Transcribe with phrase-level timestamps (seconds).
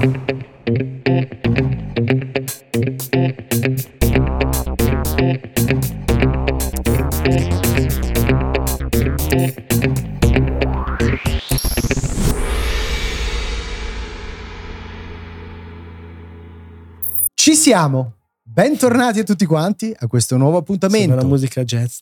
[0.00, 0.06] Ci
[17.54, 18.14] siamo.
[18.42, 21.08] Bentornati a tutti quanti a questo nuovo appuntamento.
[21.08, 21.98] Sembra la musica jazz.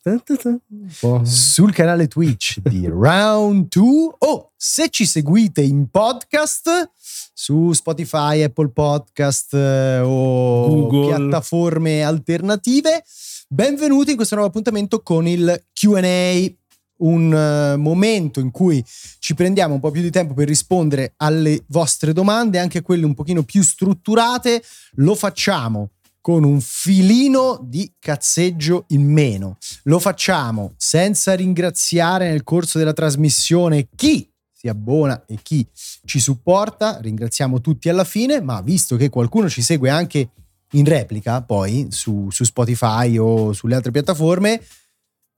[1.22, 4.14] Sul canale Twitch di Round 2.
[4.18, 6.92] Oh, se ci seguite in podcast
[7.40, 11.06] su Spotify, Apple Podcast eh, o Google.
[11.06, 13.04] piattaforme alternative,
[13.46, 16.50] benvenuti in questo nuovo appuntamento con il QA
[16.96, 18.84] un eh, momento in cui
[19.20, 23.14] ci prendiamo un po' più di tempo per rispondere alle vostre domande, anche quelle un
[23.14, 24.60] pochino più strutturate,
[24.94, 29.58] lo facciamo con un filino di cazzeggio in meno.
[29.84, 35.64] Lo facciamo senza ringraziare nel corso della trasmissione chi si abbona e chi
[36.04, 36.98] ci supporta.
[37.00, 40.30] Ringraziamo tutti alla fine, ma visto che qualcuno ci segue anche
[40.72, 44.60] in replica poi su, su Spotify o sulle altre piattaforme,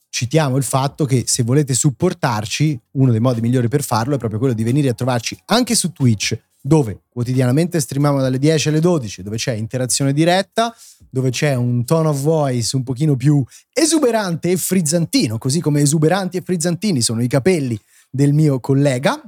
[0.09, 4.39] citiamo il fatto che se volete supportarci, uno dei modi migliori per farlo è proprio
[4.39, 9.21] quello di venire a trovarci anche su Twitch, dove quotidianamente streamiamo dalle 10 alle 12,
[9.21, 10.75] dove c'è interazione diretta,
[11.11, 16.37] dove c'è un tone of voice un pochino più esuberante e frizzantino, così come esuberanti
[16.37, 17.79] e frizzantini sono i capelli
[18.11, 19.19] del mio collega.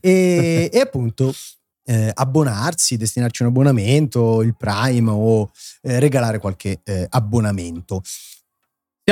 [0.00, 1.34] E, e appunto
[1.84, 5.50] eh, abbonarsi, destinarci un abbonamento, il Prime o
[5.82, 8.02] eh, regalare qualche eh, abbonamento.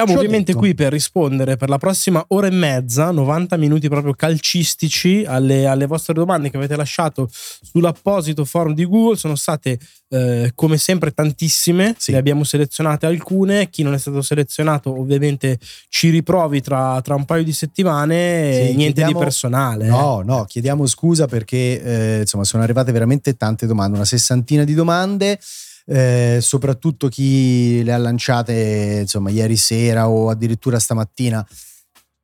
[0.05, 0.58] Siamo ovviamente detto.
[0.58, 5.86] qui per rispondere per la prossima ora e mezza, 90 minuti proprio calcistici alle, alle
[5.86, 9.17] vostre domande che avete lasciato sull'apposito forum di Google.
[9.17, 12.12] Sono state eh, come sempre tantissime, Sì.
[12.12, 13.70] ne abbiamo selezionate alcune.
[13.70, 15.58] Chi non è stato selezionato ovviamente
[15.89, 18.52] ci riprovi tra, tra un paio di settimane.
[18.52, 19.86] Sì, niente chiediamo- di personale.
[19.86, 19.89] eh.
[19.89, 24.74] No, no, chiediamo scusa perché eh, insomma sono arrivate veramente tante domande, una sessantina di
[24.74, 25.39] domande.
[25.89, 31.47] Eh, soprattutto chi le ha lanciate insomma ieri sera o addirittura stamattina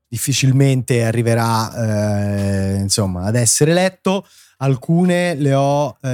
[0.08, 4.26] difficilmente arriverà eh, insomma ad essere letto
[4.58, 6.08] alcune le ho eh,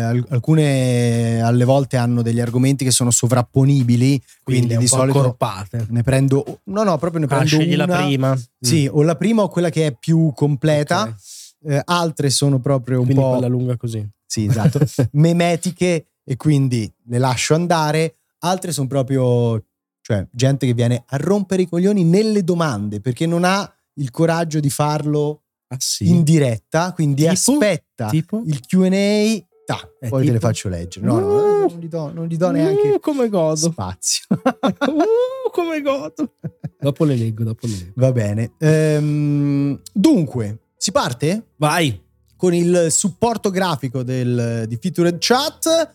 [0.00, 5.86] al- alcune alle volte hanno degli argomenti che sono sovrapponibili quindi, quindi, di solito accorpate.
[5.90, 8.36] ne prendo no no proprio ne Ah, prendo scegli una la prima.
[8.60, 8.96] sì, Mm.
[8.96, 11.02] o la prima o quella che è più completa.
[11.02, 11.14] Ok.
[11.66, 14.06] Eh, altre sono proprio un Quindi po' quella lunga così.
[14.26, 14.80] sì, esatto,
[15.12, 18.16] memetiche e quindi le lascio andare.
[18.40, 19.62] Altre sono proprio
[20.00, 24.60] cioè gente che viene a rompere i coglioni nelle domande perché non ha il coraggio
[24.60, 26.08] di farlo Ah sì.
[26.10, 27.32] in diretta, quindi Tipo?
[27.32, 28.42] aspetta Tipo?
[28.44, 30.46] il Q&A, ta, Eh, poi te le tipo?
[30.46, 31.06] faccio leggere.
[31.06, 31.68] No, no, Uh.
[31.70, 33.70] non gli do, non gli do neanche Uh, come godo.
[33.70, 34.24] spazio.
[34.84, 36.34] Uh, come godo.
[36.78, 37.92] Dopo le leggo, dopo le leggo.
[37.94, 38.52] Va bene.
[38.58, 41.46] Ehm, dunque, si parte?
[41.56, 42.02] Vai.
[42.36, 45.94] con il supporto grafico del, di Featured Chat.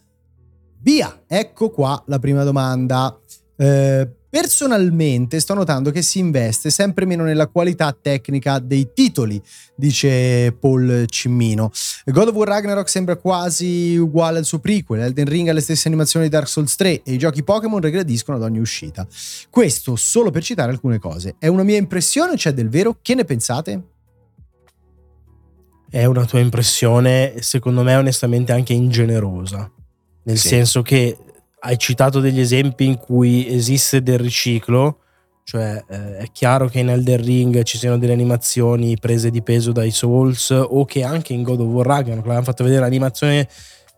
[0.82, 3.18] Via, ecco qua la prima domanda.
[3.58, 9.42] Eh, personalmente sto notando che si investe sempre meno nella qualità tecnica dei titoli,
[9.76, 11.72] dice Paul Cimmino.
[12.06, 15.88] God of War Ragnarok sembra quasi uguale al suo prequel, Elden Ring ha le stesse
[15.88, 19.06] animazioni di Dark Souls 3 e i giochi Pokémon regrediscono ad ogni uscita.
[19.50, 21.36] Questo solo per citare alcune cose.
[21.40, 23.00] È una mia impressione c'è del vero?
[23.02, 23.84] Che ne pensate?
[25.90, 29.70] È una tua impressione, secondo me, onestamente anche ingenerosa.
[30.30, 30.48] Nel Sì.
[30.50, 31.18] senso che
[31.62, 35.00] hai citato degli esempi in cui esiste del riciclo,
[35.44, 39.72] cioè eh, è chiaro che in Elden Ring ci siano delle animazioni prese di peso
[39.72, 43.48] dai Souls o che anche in God of War Ragnarok l'avevano fatto vedere l'animazione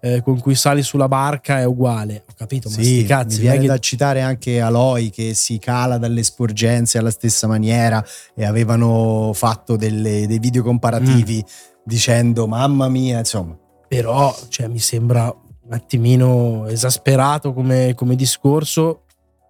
[0.04, 2.24] eh, con cui sali sulla barca è uguale.
[2.28, 5.60] Ho capito, ma sti Sì, cazzi, mi viene che- da citare anche Aloy che si
[5.60, 8.04] cala dalle sporgenze alla stessa maniera
[8.34, 11.50] e avevano fatto delle- dei video comparativi Mm.
[11.84, 13.56] dicendo mamma mia, insomma.
[13.88, 15.32] però cioè, mi sembra
[15.72, 19.04] un attimino esasperato come, come discorso.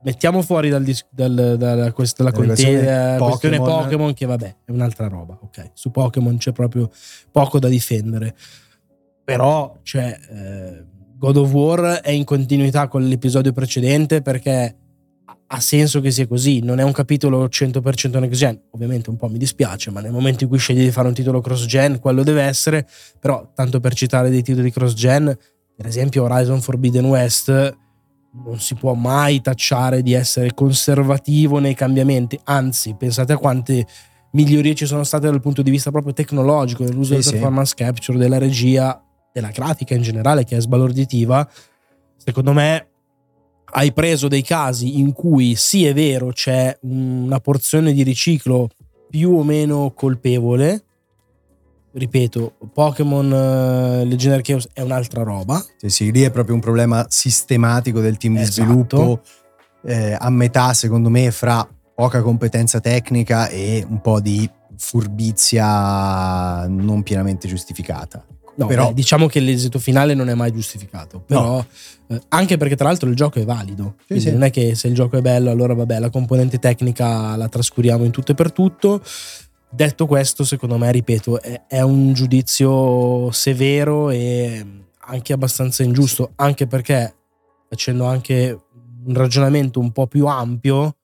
[0.04, 4.14] Mettiamo fuori dal dal- dalla, quest- dalla questione conte- eh, questione Pokémon.
[4.14, 5.38] Che vabbè, è un'altra roba.
[5.42, 6.90] Ok, su Pokémon c'è proprio
[7.32, 8.36] poco da difendere.
[9.24, 10.86] Però, cioè, eh,
[11.18, 14.76] God of War è in continuità con l'episodio precedente perché
[15.26, 16.62] ha- ha senso che sia così.
[16.62, 18.60] Non è un capitolo 100% next gen.
[18.72, 21.42] Ovviamente un po' mi dispiace, ma nel momento in cui scegli di fare un titolo
[21.42, 22.88] cross gen, quello deve essere.
[23.20, 25.36] Però, tanto per citare dei titoli cross gen,
[25.82, 32.40] per esempio Horizon Forbidden West non si può mai tacciare di essere conservativo nei cambiamenti,
[32.44, 33.88] anzi pensate a quante
[34.34, 37.32] migliorie ci sono state dal punto di vista proprio tecnologico, dell'uso Sì, del sì.
[37.32, 41.50] performance capture, della regia, della grafica in generale che è sbalorditiva.
[42.16, 42.88] Secondo me
[43.74, 48.70] hai preso dei casi in cui sì è vero c'è una porzione di riciclo
[49.10, 50.84] più o meno colpevole,
[51.94, 55.64] ripeto, Pokémon uh, Leggendary Chaos è un'altra roba.
[55.78, 58.50] Sì, sì, lì è proprio un problema sistematico del team esatto.
[58.50, 59.22] di sviluppo,
[59.84, 67.04] eh, a metà secondo me fra poca competenza tecnica e un po' di furbizia non
[67.04, 68.26] pienamente giustificata.
[68.56, 71.22] No, però, beh, diciamo che l'esito finale non è mai giustificato.
[71.26, 71.66] Però, no.
[72.08, 73.96] eh, anche perché, tra l'altro, il gioco è valido.
[74.08, 74.32] Sì, sì.
[74.32, 78.04] Non è che se il gioco è bello, allora vabbè, la componente tecnica la trascuriamo
[78.04, 79.02] in tutto e per tutto.
[79.74, 84.66] Detto questo, secondo me, ripeto, è, è un giudizio severo e
[85.00, 86.34] anche abbastanza ingiusto.
[86.36, 87.16] Anche perché,
[87.70, 88.60] facendo anche
[89.06, 90.98] un ragionamento un po' più ampio,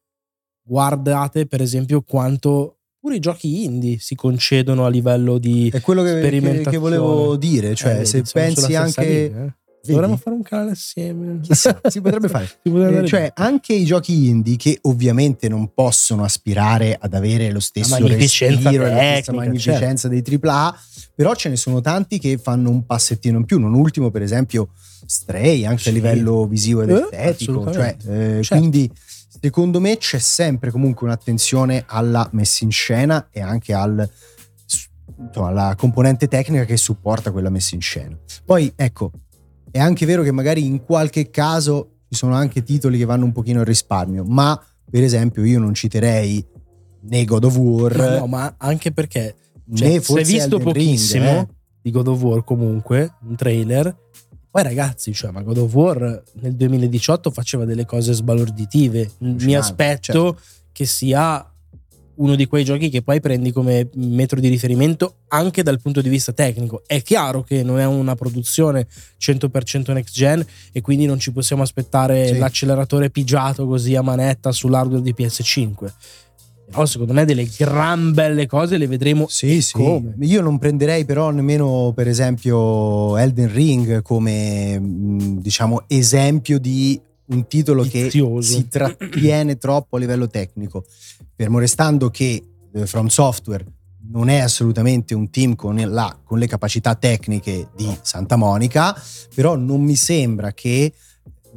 [0.62, 6.04] guardate per esempio quanto pure i giochi indie si concedono a livello di è quello
[6.04, 9.54] che, che, che volevo dire cioè eh, se pensi anche linea, eh.
[9.94, 11.40] Dovremmo fare un canale assieme.
[11.42, 12.46] Chissà, si potrebbe fare.
[12.46, 17.52] si potrebbe eh, cioè, anche i giochi indie che ovviamente non possono aspirare ad avere
[17.52, 20.30] lo stesso respiro, tecnica, la stessa magnificenza certo.
[20.30, 20.80] dei AAA,
[21.16, 23.60] però ce ne sono tanti che fanno un passettino in più.
[23.60, 24.70] Non ultimo, per esempio,
[25.06, 25.90] Stray, anche sì.
[25.90, 27.72] a livello visivo ed eh, estetico.
[27.72, 28.56] Cioè, eh, certo.
[28.56, 28.92] Quindi
[29.42, 34.10] secondo me c'è sempre comunque un'attenzione alla messa in scena e anche al,
[35.18, 38.18] insomma, alla componente tecnica che supporta quella messa in scena.
[38.44, 39.12] Poi ecco,
[39.78, 43.32] è anche vero che magari in qualche caso ci sono anche titoli che vanno un
[43.32, 44.60] pochino al risparmio, ma
[44.90, 46.44] per esempio io non citerei
[47.02, 47.96] né God of War.
[47.96, 49.36] No, no ma anche perché
[49.74, 51.48] cioè, né forse si è visto Elden pochissimo Ring, eh?
[51.82, 53.96] di God of War comunque, un trailer
[54.50, 59.12] poi ragazzi, cioè, ma God of War nel 2018 faceva delle cose sbalorditive.
[59.20, 60.38] Mi aspetto certo.
[60.72, 61.48] che sia
[62.18, 66.10] uno di quei giochi che poi prendi come metro di riferimento anche dal punto di
[66.10, 66.84] vista tecnico.
[66.86, 68.88] È chiaro che non è una produzione
[69.20, 72.38] 100% next gen e quindi non ci possiamo aspettare sì.
[72.38, 75.92] l'acceleratore pigiato così a manetta sull'hardware di PS5
[76.70, 79.28] però secondo me delle gran belle cose le vedremo.
[79.30, 79.72] Sì, sì.
[79.72, 80.16] Come.
[80.20, 87.84] Io non prenderei però nemmeno per esempio Elden Ring come diciamo esempio di un titolo
[87.84, 88.54] Vizioso.
[88.54, 90.84] che si trattiene troppo a livello tecnico.
[91.38, 92.44] Fermo restando che
[92.74, 93.64] eh, From Software
[94.10, 99.00] non è assolutamente un team con, la, con le capacità tecniche di Santa Monica,
[99.36, 100.92] però non mi sembra che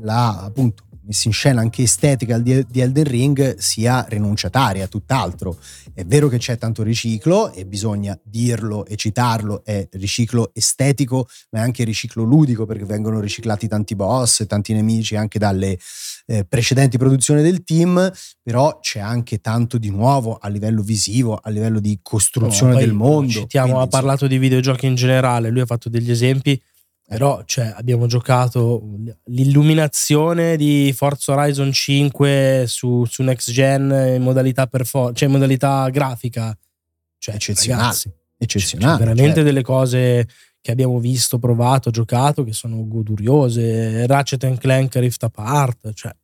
[0.02, 5.58] la, appunto, messa in scena anche estetica di, di Elden Ring sia rinunciataria, tutt'altro.
[5.92, 11.58] È vero che c'è tanto riciclo e bisogna dirlo e citarlo, è riciclo estetico, ma
[11.58, 15.76] è anche riciclo ludico perché vengono riciclati tanti boss, tanti nemici anche dalle
[16.26, 18.10] eh, precedenti produzioni del team,
[18.40, 22.92] però c'è anche tanto di nuovo a livello visivo, a livello di costruzione no, del
[22.92, 23.32] mondo.
[23.32, 26.60] Citiamo, Quindi, ha parlato di videogiochi in generale, lui ha fatto degli esempi
[27.10, 28.84] però cioè, abbiamo giocato
[29.24, 35.88] l'illuminazione di Forza Horizon 5 su, su Next Gen in modalità, perfor- cioè in modalità
[35.88, 36.56] grafica.
[37.18, 37.82] Cioè, eccezionale.
[37.82, 38.90] Ragazzi, eccezionale.
[38.90, 39.42] Cioè, veramente certo.
[39.42, 40.28] delle cose
[40.60, 44.06] che abbiamo visto, provato, giocato che sono goduriose.
[44.06, 46.14] Ratchet Clank Rift Apart, cioè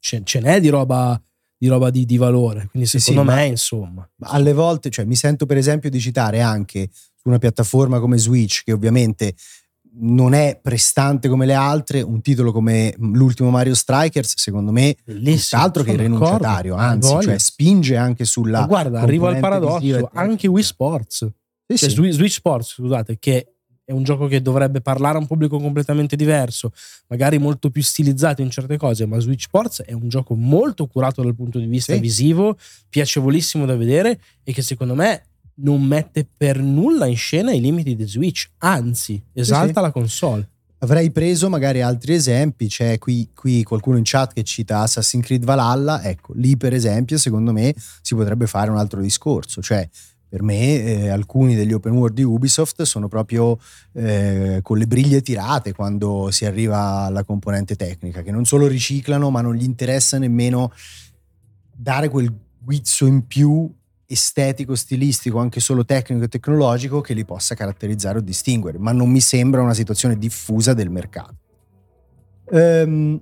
[0.00, 1.22] ce, ce n'è di roba
[1.56, 2.66] di roba di, di valore.
[2.68, 4.10] Quindi secondo sì, me, ma, insomma.
[4.22, 8.64] Alle volte, cioè, mi sento per esempio di citare anche su una piattaforma come Switch,
[8.64, 9.36] che ovviamente
[9.98, 15.82] non è prestante come le altre, un titolo come l'ultimo Mario Strikers, secondo me, tutt'altro
[15.82, 18.60] che rinunciatario, anzi, cioè spinge anche sulla.
[18.60, 21.28] Ma guarda, arrivo al paradosso, anche Wii Sports,
[21.66, 22.10] sì, cioè, sì.
[22.12, 23.54] Switch Sports, scusate, che
[23.84, 26.72] è un gioco che dovrebbe parlare a un pubblico completamente diverso,
[27.06, 31.22] magari molto più stilizzato in certe cose, ma Switch Sports è un gioco molto curato
[31.22, 32.00] dal punto di vista sì.
[32.00, 37.60] visivo, piacevolissimo da vedere e che secondo me non mette per nulla in scena i
[37.60, 39.80] limiti di Switch, anzi esalta sì, sì.
[39.80, 40.48] la console.
[40.78, 45.44] Avrei preso magari altri esempi, c'è qui, qui, qualcuno in chat che cita Assassin's Creed
[45.44, 49.88] Valhalla, ecco, lì per esempio secondo me si potrebbe fare un altro discorso, cioè
[50.28, 53.58] per me eh, alcuni degli open world di Ubisoft sono proprio
[53.92, 59.30] eh, con le briglie tirate quando si arriva alla componente tecnica, che non solo riciclano
[59.30, 60.72] ma non gli interessa nemmeno
[61.74, 63.72] dare quel guizzo in più
[64.06, 69.10] estetico, stilistico, anche solo tecnico e tecnologico che li possa caratterizzare o distinguere, ma non
[69.10, 71.36] mi sembra una situazione diffusa del mercato.
[72.50, 73.20] Ehm,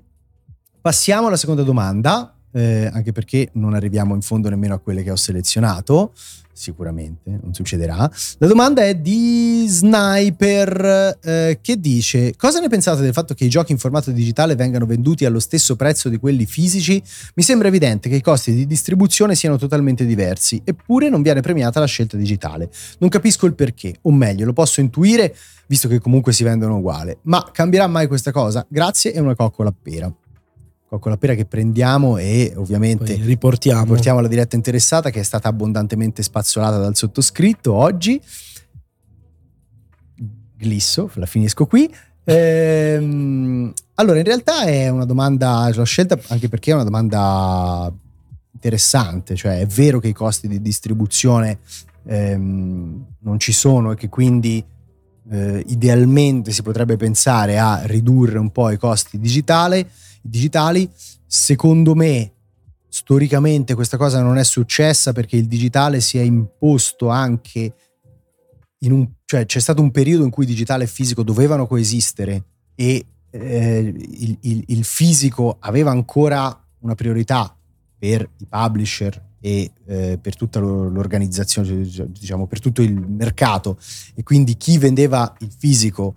[0.80, 5.10] passiamo alla seconda domanda, eh, anche perché non arriviamo in fondo nemmeno a quelle che
[5.10, 6.12] ho selezionato
[6.54, 8.08] sicuramente, non succederà.
[8.38, 13.48] La domanda è di Sniper eh, che dice cosa ne pensate del fatto che i
[13.48, 17.02] giochi in formato digitale vengano venduti allo stesso prezzo di quelli fisici?
[17.34, 21.80] Mi sembra evidente che i costi di distribuzione siano totalmente diversi, eppure non viene premiata
[21.80, 22.70] la scelta digitale.
[22.98, 25.34] Non capisco il perché, o meglio, lo posso intuire
[25.66, 28.64] visto che comunque si vendono uguale, ma cambierà mai questa cosa?
[28.68, 30.14] Grazie e una coccola a pera
[30.98, 33.82] con la pera che prendiamo e ovviamente Poi riportiamo.
[33.82, 38.20] riportiamo la diretta interessata che è stata abbondantemente spazzolata dal sottoscritto oggi.
[40.56, 41.92] glisso, la finisco qui.
[42.24, 47.92] Ehm, allora, in realtà è una domanda, l'ho scelta anche perché è una domanda
[48.52, 51.58] interessante, cioè è vero che i costi di distribuzione
[52.06, 54.64] ehm, non ci sono e che quindi
[55.30, 59.86] eh, idealmente si potrebbe pensare a ridurre un po' i costi digitali,
[60.24, 60.90] digitali.
[61.26, 62.32] Secondo me,
[62.88, 67.74] storicamente questa cosa non è successa perché il digitale si è imposto anche
[68.78, 73.04] in un, cioè c'è stato un periodo in cui digitale e fisico dovevano coesistere e
[73.30, 77.56] eh, il, il, il fisico aveva ancora una priorità
[77.98, 83.78] per i publisher e eh, per tutta l'organizzazione, diciamo per tutto il mercato
[84.14, 86.14] e quindi chi vendeva il fisico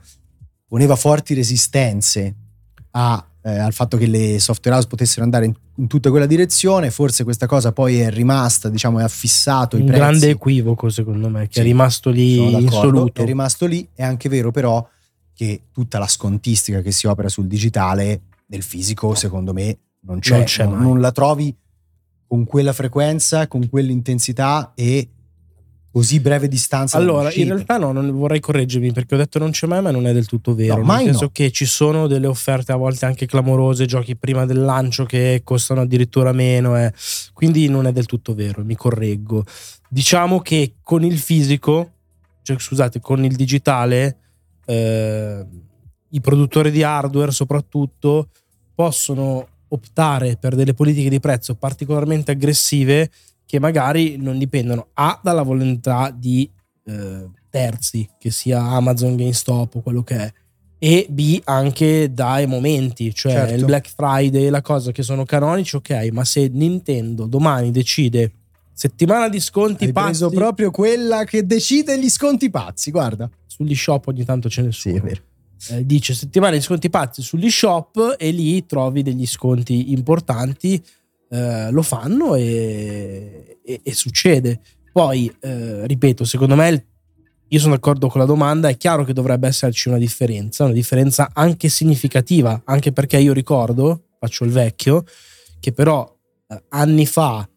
[0.67, 2.35] poneva forti resistenze
[2.91, 6.91] a, eh, al fatto che le software house potessero andare in, in, tutta quella direzione,
[6.91, 9.99] forse questa cosa poi è rimasta, diciamo, è affissato un i prezzi.
[9.99, 13.21] grande equivoco secondo me, che sì, è rimasto lì insoluto.
[13.21, 14.85] È rimasto lì, è anche vero però
[15.33, 20.35] che tutta la scontistica che si opera sul digitale nel fisico, secondo me, non c'è,
[20.35, 21.55] non, c'è non, non la trovi
[22.27, 25.09] con quella frequenza, con quell'intensità e
[25.97, 26.95] così breve distanza.
[26.95, 30.05] Allora, in realtà no, non vorrei correggermi perché ho detto non c'è mai, ma non
[30.05, 30.83] è del tutto vero.
[30.83, 31.29] No, nel senso no.
[31.33, 35.81] che ci sono delle offerte a volte anche clamorose, giochi prima del lancio che costano
[35.81, 36.93] addirittura meno, eh.
[37.33, 39.43] quindi non è del tutto vero, mi correggo.
[39.89, 41.93] Diciamo che con il fisico,
[42.43, 44.17] cioè scusate, con il digitale,
[44.65, 45.45] eh,
[46.09, 48.29] i produttori di hardware soprattutto
[48.75, 53.09] possono optare per delle politiche di prezzo particolarmente aggressive
[53.47, 56.47] che magari non dipendono A dalla volontà di
[56.85, 60.33] eh, terzi, che sia Amazon, GameStop o quello che è,
[60.77, 63.55] e B anche dai momenti, cioè certo.
[63.55, 68.33] il Black Friday, la cosa che sono canonici, ok, ma se Nintendo domani decide
[68.73, 70.05] settimana di sconti Hai pazzi...
[70.07, 73.27] preso proprio quella che decide gli sconti pazzi, guarda.
[73.47, 74.93] Sugli shop ogni tanto ce ne sono.
[74.95, 75.21] Sì, è vero
[75.69, 80.81] eh, dice settimana di sconti pazzi sugli shop e lì trovi degli sconti importanti,
[81.29, 84.59] eh, lo fanno e, e, e succede.
[84.91, 86.85] Poi, eh, ripeto, secondo me
[87.49, 91.29] io sono d'accordo con la domanda, è chiaro che dovrebbe esserci una differenza, una differenza
[91.33, 95.05] anche significativa, anche perché io ricordo, faccio il vecchio,
[95.59, 96.13] che però
[96.47, 97.47] eh, anni fa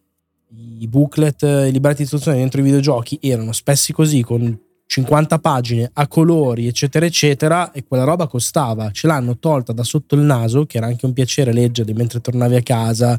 [0.53, 4.59] i booklet, i libretti di istruzione dentro i videogiochi erano spessi così, con
[4.91, 8.91] 50 pagine a colori, eccetera, eccetera, e quella roba costava.
[8.91, 12.57] Ce l'hanno tolta da sotto il naso, che era anche un piacere leggerli mentre tornavi
[12.57, 13.17] a casa,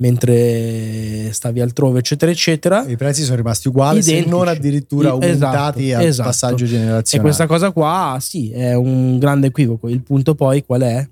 [0.00, 2.84] mentre stavi altrove, eccetera, eccetera.
[2.86, 4.22] I prezzi sono rimasti uguali, Identici.
[4.22, 6.28] se non addirittura aumentati esatto, al esatto.
[6.28, 7.30] passaggio generazionale.
[7.30, 9.88] E questa cosa qua, sì, è un grande equivoco.
[9.88, 11.08] Il punto poi qual è?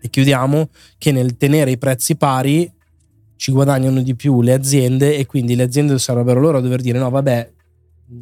[0.00, 2.70] E chiudiamo che nel tenere i prezzi pari
[3.34, 7.00] ci guadagnano di più le aziende e quindi le aziende sarebbero loro a dover dire
[7.00, 7.53] no vabbè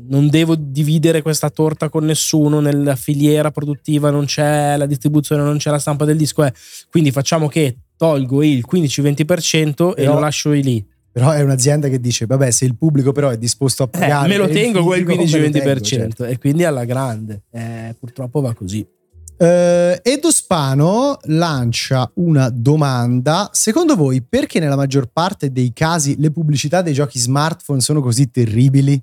[0.08, 5.58] non devo dividere questa torta con nessuno nella filiera produttiva, non c'è la distribuzione, non
[5.58, 6.52] c'è la stampa del disco, eh.
[6.90, 10.84] quindi facciamo che tolgo il 15-20% però, e lo lascio lì.
[11.12, 14.26] Però è un'azienda che dice, vabbè, se il pubblico però è disposto a pagare...
[14.26, 16.24] Eh, me lo tengo quel 15-20% certo.
[16.24, 17.42] e quindi alla grande.
[17.50, 18.86] Eh, purtroppo va così.
[19.42, 23.50] Uh, Edo Spano lancia una domanda.
[23.52, 28.30] Secondo voi perché nella maggior parte dei casi le pubblicità dei giochi smartphone sono così
[28.30, 29.02] terribili?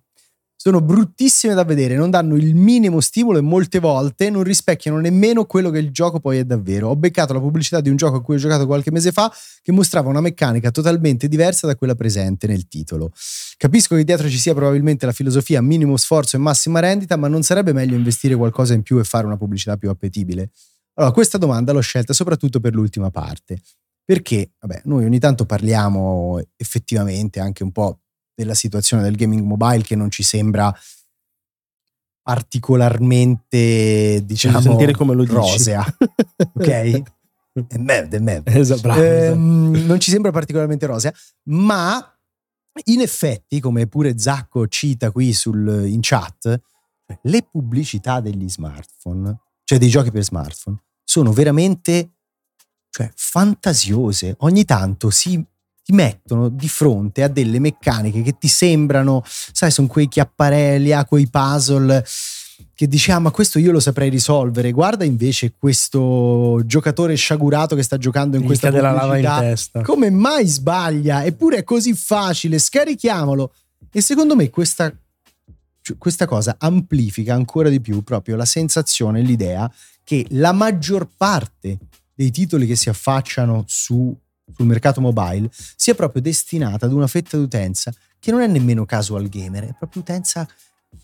[0.62, 5.46] Sono bruttissime da vedere, non danno il minimo stimolo e molte volte non rispecchiano nemmeno
[5.46, 6.89] quello che il gioco poi è davvero.
[6.89, 9.72] Ho beccato la pubblicità di un gioco a cui ho giocato qualche mese fa che
[9.72, 13.13] mostrava una meccanica totalmente diversa da quella presente nel titolo.
[13.56, 17.42] Capisco che dietro ci sia probabilmente la filosofia minimo sforzo e massima rendita, ma non
[17.42, 20.50] sarebbe meglio investire qualcosa in più e fare una pubblicità più appetibile?
[20.96, 23.62] Allora, questa domanda l'ho scelta soprattutto per l'ultima parte.
[24.04, 28.00] Perché, vabbè, noi ogni tanto parliamo effettivamente anche un po'
[28.39, 30.74] della situazione del gaming mobile che non ci sembra
[32.22, 35.84] particolarmente, diciamo, sentire come lo rosea.
[36.55, 37.01] ok?
[37.67, 38.53] È merda, è merda.
[38.53, 39.88] Esatto, bravo, ehm, esatto.
[39.88, 41.13] Non ci sembra particolarmente rosea,
[41.50, 42.01] ma
[42.86, 46.62] in effetti, come pure Zacco cita qui sul, in chat,
[47.24, 52.12] le pubblicità degli smartphone, cioè dei giochi per smartphone, sono veramente
[52.89, 54.36] cioè, fantasiose.
[54.39, 55.43] Ogni tanto si
[55.89, 61.03] ti mettono di fronte a delle meccaniche che ti sembrano, sai, sono quei chiapparelli, a
[61.03, 62.05] quei puzzle
[62.75, 64.72] che diciamo, ah, ma questo io lo saprei risolvere.
[64.72, 69.81] Guarda invece questo giocatore sciagurato che sta giocando in questa della lava in testa.
[69.81, 71.25] Come mai sbaglia?
[71.25, 73.51] Eppure è così facile, scarichiamolo.
[73.91, 74.93] E secondo me questa,
[75.98, 79.69] questa cosa amplifica ancora di più proprio la sensazione, l'idea
[80.03, 81.79] che la maggior parte
[82.13, 84.15] dei titoli che si affacciano su
[84.56, 89.27] sul mercato mobile sia proprio destinata ad una fetta d'utenza che non è nemmeno casual
[89.29, 90.48] gamer, è proprio utenza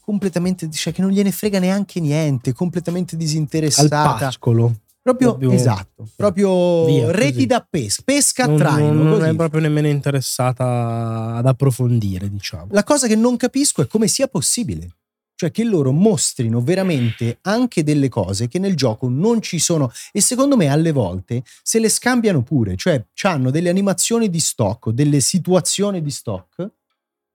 [0.02, 4.14] completamente, cioè che non gliene frega neanche niente, completamente Al disinteressata.
[4.18, 4.80] pascolo.
[5.06, 7.46] Proprio, Proprio- esatto, proprio Via, reti così.
[7.46, 8.92] da pesca, pesca a Non, traino.
[8.92, 12.68] non- non è proprio nemmeno interessata ad approfondire, diciamo.
[12.72, 14.90] La cosa che non capisco è come sia possibile.
[15.36, 20.22] Cioè che loro mostrino veramente anche delle cose che nel gioco non ci sono e
[20.22, 25.20] secondo me alle volte se le scambiano pure, cioè hanno delle animazioni di stock, delle
[25.20, 26.70] situazioni di stock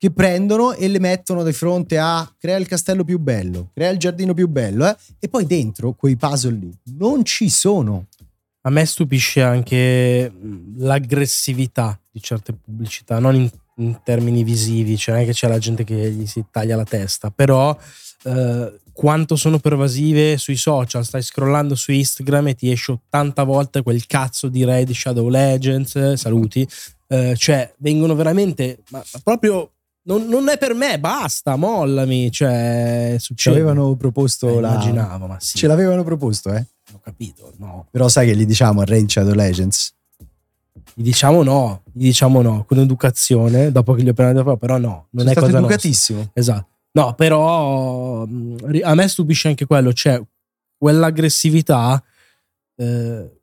[0.00, 3.99] che prendono e le mettono di fronte a crea il castello più bello, crea il
[3.99, 4.97] giardino più bello eh?
[5.19, 8.07] e poi dentro quei puzzle lì non ci sono.
[8.62, 10.33] A me stupisce anche
[10.76, 15.58] l'aggressività di certe pubblicità, non in, in termini visivi, cioè non è che c'è la
[15.58, 17.76] gente che gli si taglia la testa, però
[18.25, 23.82] eh, quanto sono pervasive sui social, stai scrollando su Instagram e ti esce 80 volte
[23.82, 26.68] quel cazzo di di Shadow Legends, eh, saluti,
[27.08, 29.70] eh, cioè vengono veramente, ma, ma proprio...
[30.02, 32.32] Non, non è per me, basta, mollami.
[32.32, 33.56] Cioè, Ci succede.
[33.56, 34.70] avevano proposto Eh, la...
[34.72, 35.58] Immaginavo, ma sì.
[35.58, 36.64] Ce l'avevano proposto, eh?
[36.94, 37.87] Ho capito, no.
[37.90, 39.92] Però sai che gli diciamo a Raid Shadow Legends
[41.00, 44.76] Gli diciamo no, gli diciamo no, con educazione, dopo che gli ho appena detto, però
[44.76, 45.75] no, non Sono è stato cosa nostra.
[45.75, 46.30] educatissimo.
[46.35, 46.66] Esatto.
[46.92, 48.26] No, però
[48.64, 50.21] ri- a me stupisce anche quello, cioè
[50.76, 52.02] quell'aggressività
[52.76, 52.85] eh,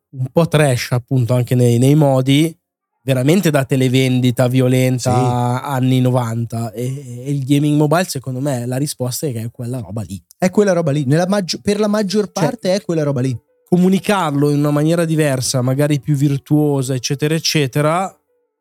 [0.10, 2.56] un po' trash appunto anche nei, nei modi,
[3.04, 5.62] veramente da televendita violenta Sì.
[5.66, 9.80] anni 90 e, e il gaming mobile secondo me la risposta è che è quella
[9.80, 10.22] roba lì.
[10.38, 11.06] È quella roba lì.
[11.06, 11.26] Nella
[11.62, 13.36] per la maggior Cioè- parte è quella roba lì.
[13.70, 18.18] Comunicarlo in una maniera diversa, magari più virtuosa, eccetera, eccetera,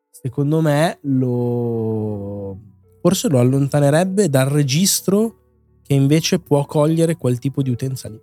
[0.09, 2.57] secondo me lo
[3.01, 5.35] forse lo allontanerebbe dal registro
[5.81, 8.19] che invece può cogliere quel tipo di utenza lì.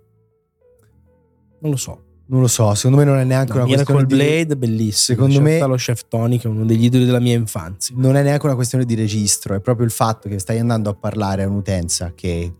[1.61, 2.03] Non lo so.
[2.27, 4.15] Non lo so, secondo me non è neanche No, una Miracle questione di...
[4.15, 5.17] Blade, bellissimo.
[5.17, 7.95] Secondo me- lo chef Tony, che è uno degli idoli della mia infanzia.
[7.97, 10.93] Non è neanche una questione di registro, è proprio il fatto che stai andando a
[10.93, 12.53] parlare a un'utenza che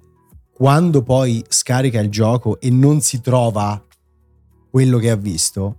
[0.51, 3.83] quando poi scarica il gioco e non si trova
[4.75, 5.77] quello che ha visto,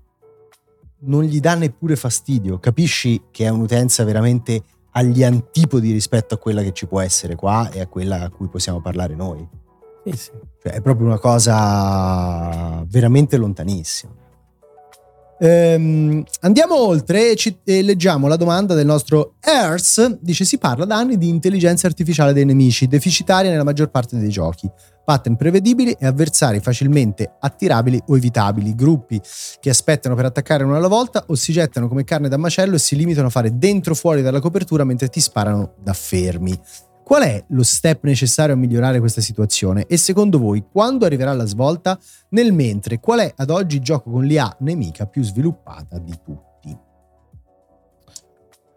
[1.01, 2.59] non gli dà neppure fastidio.
[2.59, 7.69] Capisci che è un'utenza veramente agli antipodi rispetto a quella che ci può essere qua
[7.71, 9.47] e a quella a cui possiamo parlare noi.
[10.03, 10.31] Sì, sì.
[10.63, 14.15] Cioè, è proprio una cosa veramente lontanissima.
[15.39, 20.19] Ehm, andiamo oltre e, ci- e leggiamo la domanda del nostro Earth.
[20.21, 24.31] Dice: Si parla da anni di intelligenza artificiale dei nemici, deficitaria nella maggior parte dei
[24.31, 24.71] giochi.
[25.05, 28.75] Pattern prevedibili e avversari facilmente attirabili o evitabili.
[28.75, 29.21] Gruppi
[29.61, 32.79] che aspettano per attaccare uno alla volta o si gettano come carne da macello e
[32.81, 36.59] si limitano a fare dentro fuori dalla copertura mentre ti sparano da fermi.
[37.07, 39.87] Qual è lo step necessario a migliorare questa situazione?
[39.87, 41.97] E secondo voi, quando arriverà la svolta?
[42.31, 46.77] Nel mentre, qual è ad oggi il gioco con l'IA nemica più sviluppata di tutti?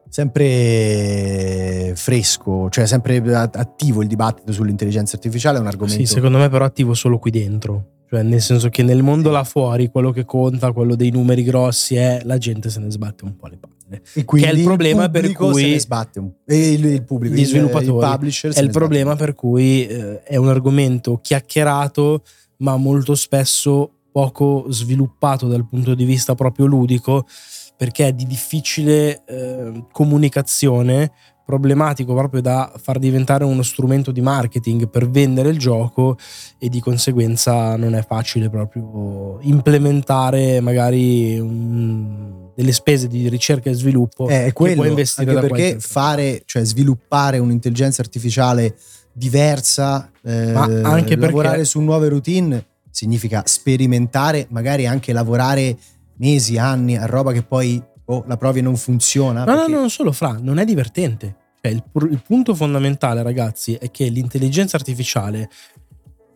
[0.08, 6.06] Sempre fresco, cioè sempre attivo il dibattito sull'intelligenza artificiale, è un argomento...
[6.06, 7.94] Sì, secondo me però attivo solo qui dentro.
[8.10, 11.96] Cioè, nel senso che nel mondo là fuori quello che conta, quello dei numeri grossi,
[11.96, 14.02] è la gente se ne sbatte un po' le palle.
[14.14, 16.86] e quindi che è il problema per pubblico cui- se ne sbatte un- e il,
[16.86, 18.28] il pubblico, Gli il- sviluppatori.
[18.28, 19.18] il È il problema po'.
[19.18, 22.24] per cui eh, è un argomento chiacchierato,
[22.58, 27.26] ma molto spesso poco sviluppato dal punto di vista proprio ludico,
[27.78, 31.12] perché è di difficile eh, comunicazione,
[31.50, 36.16] problematico proprio da far diventare uno strumento di marketing per vendere il gioco
[36.60, 43.74] e di conseguenza non è facile proprio implementare magari un- delle spese di ricerca e
[43.74, 48.76] sviluppo Eh, è che quello, puoi investire anche perché fare, cioè sviluppare un'intelligenza artificiale
[49.12, 55.76] diversa, eh, Ma anche perché- lavorare su nuove routine significa sperimentare, magari anche lavorare
[56.18, 59.44] mesi, anni a roba che poi oh, la provi e non funziona.
[59.44, 61.36] No, no, perché- no, non solo fra, non è divertente.
[61.62, 65.50] Cioè, il, il punto fondamentale, ragazzi, è che l'intelligenza artificiale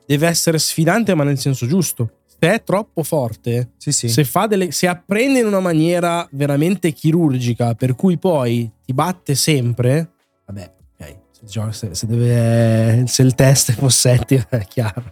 [0.05, 2.17] deve essere sfidante, ma nel senso giusto.
[2.27, 4.09] Se è troppo forte, Sì, sì.
[4.09, 9.33] se, fa delle, se apprende in una maniera veramente chirurgica, per cui poi ti batte
[9.33, 10.11] sempre,
[10.45, 11.71] vabbè, ok.
[11.73, 15.03] Se, se- deve, se il test è Possetti, è chiaro,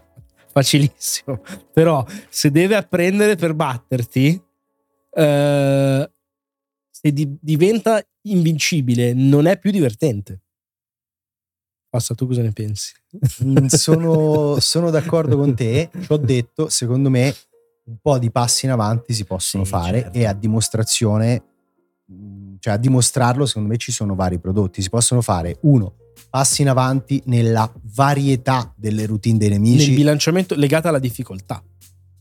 [0.51, 1.41] facilissimo.
[1.71, 4.41] Però se deve apprendere per batterti,
[5.13, 6.11] eh,
[7.01, 10.41] se di- diventa invincibile, non è più divertente.
[11.89, 12.93] Passa, tu cosa ne pensi?
[13.43, 15.89] Mm, sono, sono d'accordo con te.
[15.99, 17.35] Ci ho detto, secondo me,
[17.85, 20.17] un po' di passi in avanti si possono Sì, fare certo.
[20.17, 21.43] e a dimostrazione,
[22.11, 24.81] mm, cioè a dimostrarlo, secondo me ci sono vari prodotti.
[24.81, 25.95] Si possono fare uno,
[26.29, 29.93] passi in avanti nella varietà delle routine dei Nel nemici.
[29.93, 31.61] bilanciamento legata alla difficoltà.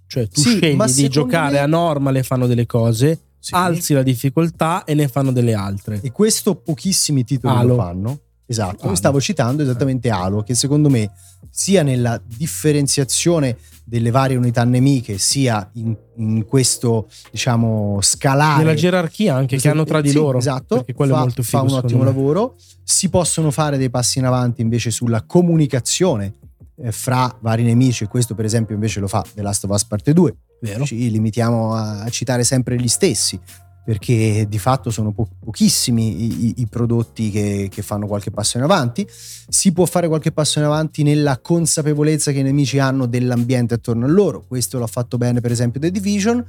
[0.06, 3.54] Cioè, tu Sì, scegli di giocare me- a normal e fanno delle cose, Sì.
[3.54, 5.98] alzi la difficoltà e ne fanno delle altre.
[6.02, 7.68] E questo pochissimi titoli Halo.
[7.68, 8.20] lo fanno.
[8.46, 8.94] Esatto, Halo.
[8.96, 11.10] stavo citando esattamente Halo, che secondo me
[11.50, 18.58] sia nella differenziazione delle varie unità nemiche, sia in, in questo, diciamo, scalare.
[18.62, 20.38] Nella gerarchia anche che hanno tra di Sì, loro.
[20.38, 21.72] Esatto, Perché quello fa, è molto fa figo.
[21.72, 22.04] un ottimo me.
[22.04, 22.56] lavoro.
[22.84, 26.34] Si possono fare dei passi in avanti invece sulla comunicazione
[26.76, 29.84] eh, fra vari nemici, e questo per esempio invece lo fa The Last of Us
[29.84, 30.36] Parte 2.
[30.60, 30.84] Vero?
[30.84, 33.38] Ci limitiamo a, citare sempre gli stessi
[33.82, 38.62] perché di fatto sono po- pochissimi i- i prodotti che, che fanno qualche passo in
[38.62, 39.06] avanti.
[39.48, 44.04] Si può fare qualche passo in avanti nella consapevolezza che i nemici hanno dell'ambiente attorno
[44.04, 44.44] a loro.
[44.46, 46.44] Questo l'ha fatto bene, per esempio, The Division.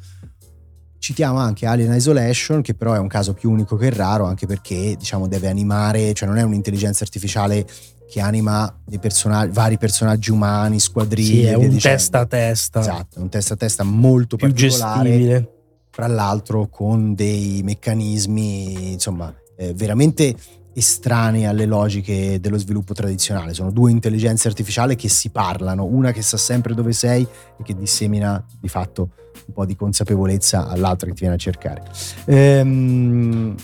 [1.00, 4.96] Citiamo anche Alien Isolation, che però è un caso più unico che raro, anche perché
[4.96, 7.66] diciamo deve animare, cioè non è un'intelligenza artificiale
[8.12, 11.44] che anima dei personaggi, vari personaggi umani, squadriglie.
[11.44, 11.98] Sì, è un dicendo.
[11.98, 12.80] testa a testa.
[12.82, 15.52] Esatto, un testa a testa molto Più particolare gestibile.
[15.92, 20.36] fra l'altro con dei meccanismi insomma eh, veramente
[20.74, 26.22] estranei alle logiche dello sviluppo tradizionale sono due intelligenze artificiali che si parlano una che
[26.22, 29.10] sa sempre dove sei e che dissemina di fatto
[29.48, 31.84] un po' di consapevolezza all'altra che ti viene a cercare
[32.26, 33.56] Ehm,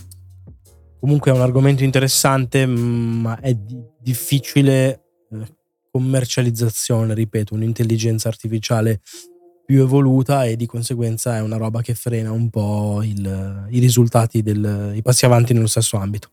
[1.00, 5.56] Comunque è un argomento interessante, ma è di- difficile eh,
[5.92, 9.02] commercializzazione, ripeto, un'intelligenza artificiale
[9.66, 14.42] più evoluta e di conseguenza è una roba che frena un po' il- i risultati,
[14.42, 16.32] del, i passi avanti nello stesso ambito.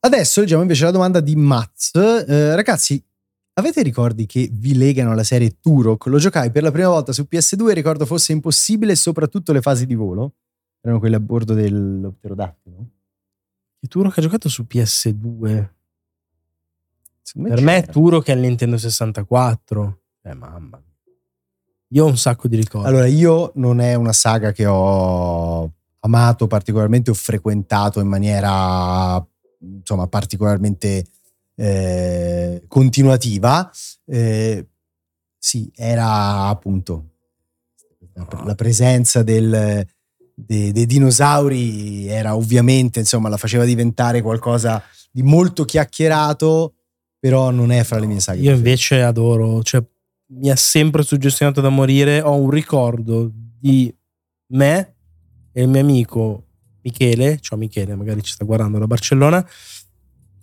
[0.00, 3.02] adesso leggiamo invece la domanda di Mats Eh, ragazzi
[3.54, 6.06] avete ricordi che vi legano alla serie Turok?
[6.06, 9.86] Lo giocai per la prima volta su PS2 e ricordo fosse impossibile soprattutto le fasi
[9.86, 10.34] di volo
[10.80, 12.14] erano quelle a bordo dello
[13.80, 15.68] che ha giocato su PS2.
[17.22, 17.92] Secondo Per me è c'era.
[17.92, 20.00] Turo che è il Nintendo 64.
[20.22, 20.82] Eh, mamma.
[21.88, 22.86] Io ho un sacco di ricordi.
[22.88, 29.24] Allora, io non è una saga che ho amato particolarmente o frequentato in maniera
[29.60, 31.06] insomma particolarmente
[31.54, 33.70] eh, continuativa.
[34.04, 34.66] Eh,
[35.38, 37.10] sì, era appunto
[38.44, 39.86] la presenza del-
[40.46, 46.74] de- dei dinosauri era ovviamente insomma la faceva diventare qualcosa di molto chiacchierato
[47.18, 49.82] però non è fra le mie saghe Io invece adoro, cioè
[50.30, 52.20] mi ha sempre suggestionato da morire.
[52.20, 53.92] Ho un ricordo di
[54.52, 54.94] me
[55.52, 56.44] e il mio amico
[56.82, 59.44] Michele, ciao Michele, magari ci sta guardando da Barcellona,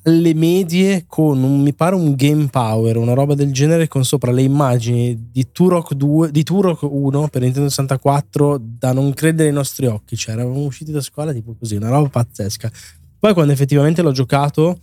[0.07, 4.31] alle medie con un, mi pare un Game Power, una roba del genere con sopra
[4.31, 9.53] le immagini di Turok 2, di Turok 1 per Nintendo 64 da non credere ai
[9.53, 12.71] nostri occhi, cioè eravamo usciti da scuola tipo così, una roba pazzesca.
[13.17, 14.79] Poi quando effettivamente l'ho giocato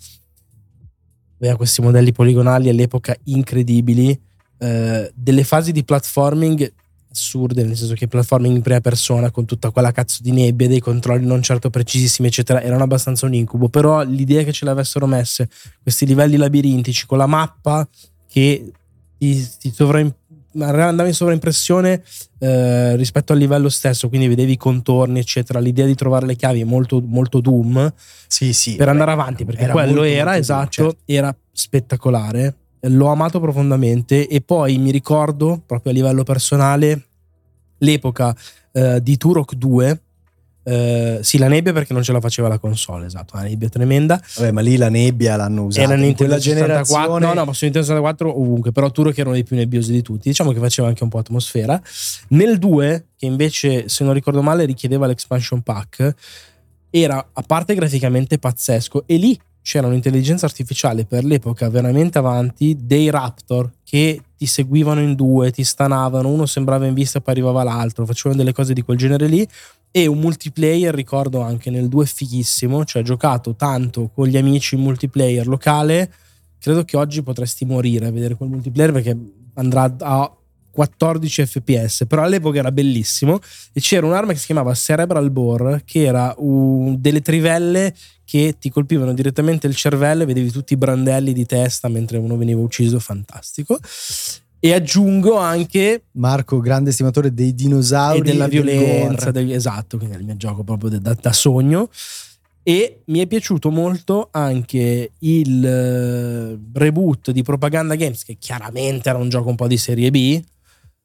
[1.38, 4.18] aveva questi modelli poligonali all'epoca incredibili,
[4.58, 6.72] eh, delle fasi di platforming
[7.12, 10.80] assurde, nel senso che platforming in prima persona con tutta quella cazzo di nebbia, dei
[10.80, 13.68] controlli non certo precisissimi, eccetera, erano abbastanza un incubo.
[13.68, 15.48] Però l'idea che ce le avessero messe,
[15.82, 17.86] questi livelli labirintici con la mappa
[18.28, 18.72] che
[19.18, 20.14] ti, ti sovraim-
[20.58, 22.02] andava in sovraimpressione
[22.38, 25.60] eh, rispetto al livello stesso, quindi vedevi i contorni, eccetera.
[25.60, 27.92] L'idea di trovare le chiavi è molto, molto Doom
[28.26, 30.96] sì sì per andare avanti, perché era quello era esatto, certo.
[31.04, 32.54] era spettacolare.
[32.84, 37.06] L'ho amato profondamente e poi mi ricordo proprio a livello personale
[37.78, 38.34] l'epoca
[38.72, 40.00] eh, di Turok 2.
[40.64, 44.20] eh, sì, la nebbia perché non ce la faceva la console, esatto, una nebbia tremenda.
[44.36, 47.44] Vabbè, ma lì la nebbia l'hanno usata Era in Nintendo quella 64, generazione no, no,
[47.44, 50.28] ma su Nintendo 64 ovunque, però Turok erano dei più nebbiosi di tutti.
[50.28, 51.80] Diciamo che faceva anche un po' atmosfera.
[52.28, 56.14] Nel 2, che invece, se non ricordo male, richiedeva l'expansion pack,
[56.90, 63.08] era a parte graficamente pazzesco e lì c'era un'intelligenza artificiale per l'epoca veramente avanti dei
[63.10, 67.62] Raptor che ti seguivano in due, ti stanavano, uno sembrava in vista e poi arrivava
[67.62, 69.46] l'altro, facevano delle cose di quel genere lì.
[69.90, 74.80] E un multiplayer ricordo anche nel 2 fighissimo, cioè giocato tanto con gli amici in
[74.80, 76.12] multiplayer locale,
[76.58, 79.16] credo che oggi potresti morire a vedere quel multiplayer perché
[79.54, 80.34] andrà a
[80.72, 83.38] 14 fps, però all'epoca era bellissimo.
[83.72, 87.94] E c'era un'arma che si chiamava Cerebral Bore che era un- delle trivelle
[88.32, 92.38] che ti colpivano direttamente il cervello e vedevi tutti i brandelli di testa mentre uno
[92.38, 93.78] veniva ucciso, fantastico.
[94.58, 99.32] E aggiungo anche Marco grande estimatore dei dinosauri e della del violenza, gore.
[99.32, 101.90] del- esatto, quindi è il mio gioco proprio da, da- da sogno.
[102.62, 109.18] E mi è piaciuto molto anche il eh, reboot di Propaganda Games, che chiaramente era
[109.18, 110.40] un gioco un po' di serie B,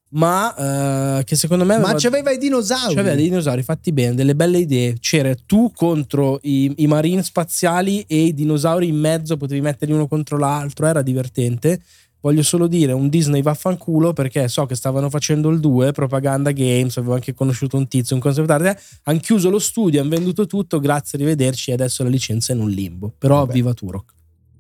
[0.10, 4.16] ma eh, che secondo me ma aveva- c'aveva i dinosauri c'aveva dei dinosauri fatti bene,
[4.16, 4.96] delle belle idee.
[5.00, 10.08] C'era tu contro i, i marine spaziali e i dinosauri in mezzo, potevi metterli uno
[10.08, 11.82] contro l'altro, era divertente.
[12.20, 16.98] Voglio solo dire un Disney vaffanculo perché so che stavano facendo il 2, Propaganda Games,
[16.98, 20.80] avevo anche conosciuto un tizio, un concept art, hanno chiuso lo studio, hanno venduto tutto,
[20.80, 23.14] grazie, arrivederci e adesso la licenza è in un limbo.
[23.18, 23.54] Però Vabbè.
[23.54, 24.14] viva Turok.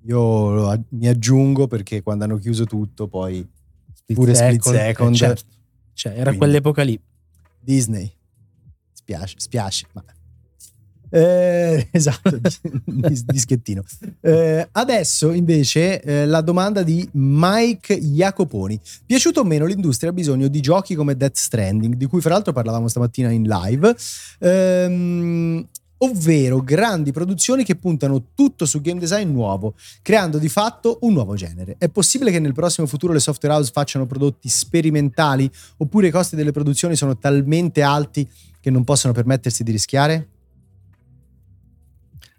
[0.05, 3.45] Io mi aggiungo perché quando hanno chiuso tutto poi
[4.07, 5.15] Split Pure Split eh, Second.
[5.15, 5.43] certo.
[5.93, 6.99] Cioè, era Quindi- quell'epoca lì.
[7.59, 8.09] Disney.
[8.93, 10.03] Spiace, spiace, ma...
[11.09, 12.37] Eh, esatto,
[12.85, 13.83] dis- dischettino.
[14.21, 18.79] Eh, adesso invece eh, la domanda di Mike Jacoponi.
[19.05, 22.53] Piaciuto o meno l'industria ha bisogno di giochi come Death Stranding, di cui fra l'altro
[22.53, 23.95] parlavamo stamattina in live,
[24.39, 25.67] ehm,
[25.99, 31.35] ovvero grandi produzioni che puntano tutto su game design nuovo, creando di fatto un nuovo
[31.35, 31.75] genere.
[31.77, 36.35] È possibile che nel prossimo futuro le software house facciano prodotti sperimentali oppure i costi
[36.35, 38.27] delle produzioni sono talmente alti
[38.59, 40.27] che non possono permettersi di rischiare?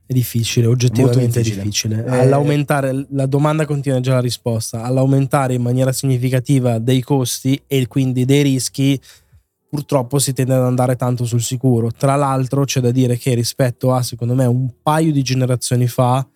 [0.09, 1.63] È difficile, oggettivamente è difficile.
[1.63, 2.05] difficile.
[2.07, 7.87] Eh, All'aumentare, la domanda contiene già la risposta, all'aumentare in maniera significativa dei costi e
[7.89, 8.99] quindi dei rischi,
[9.69, 11.91] purtroppo si tende ad andare tanto sul sicuro.
[11.91, 16.27] Tra l'altro c'è da dire che rispetto a, secondo me, un paio di generazioni fa,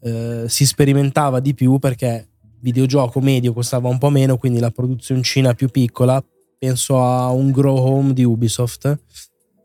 [0.00, 2.28] eh, si sperimentava di più perché
[2.60, 6.22] videogioco medio costava un po' meno, quindi la produzioncina più piccola,
[6.58, 8.98] penso a un Grow Home di Ubisoft,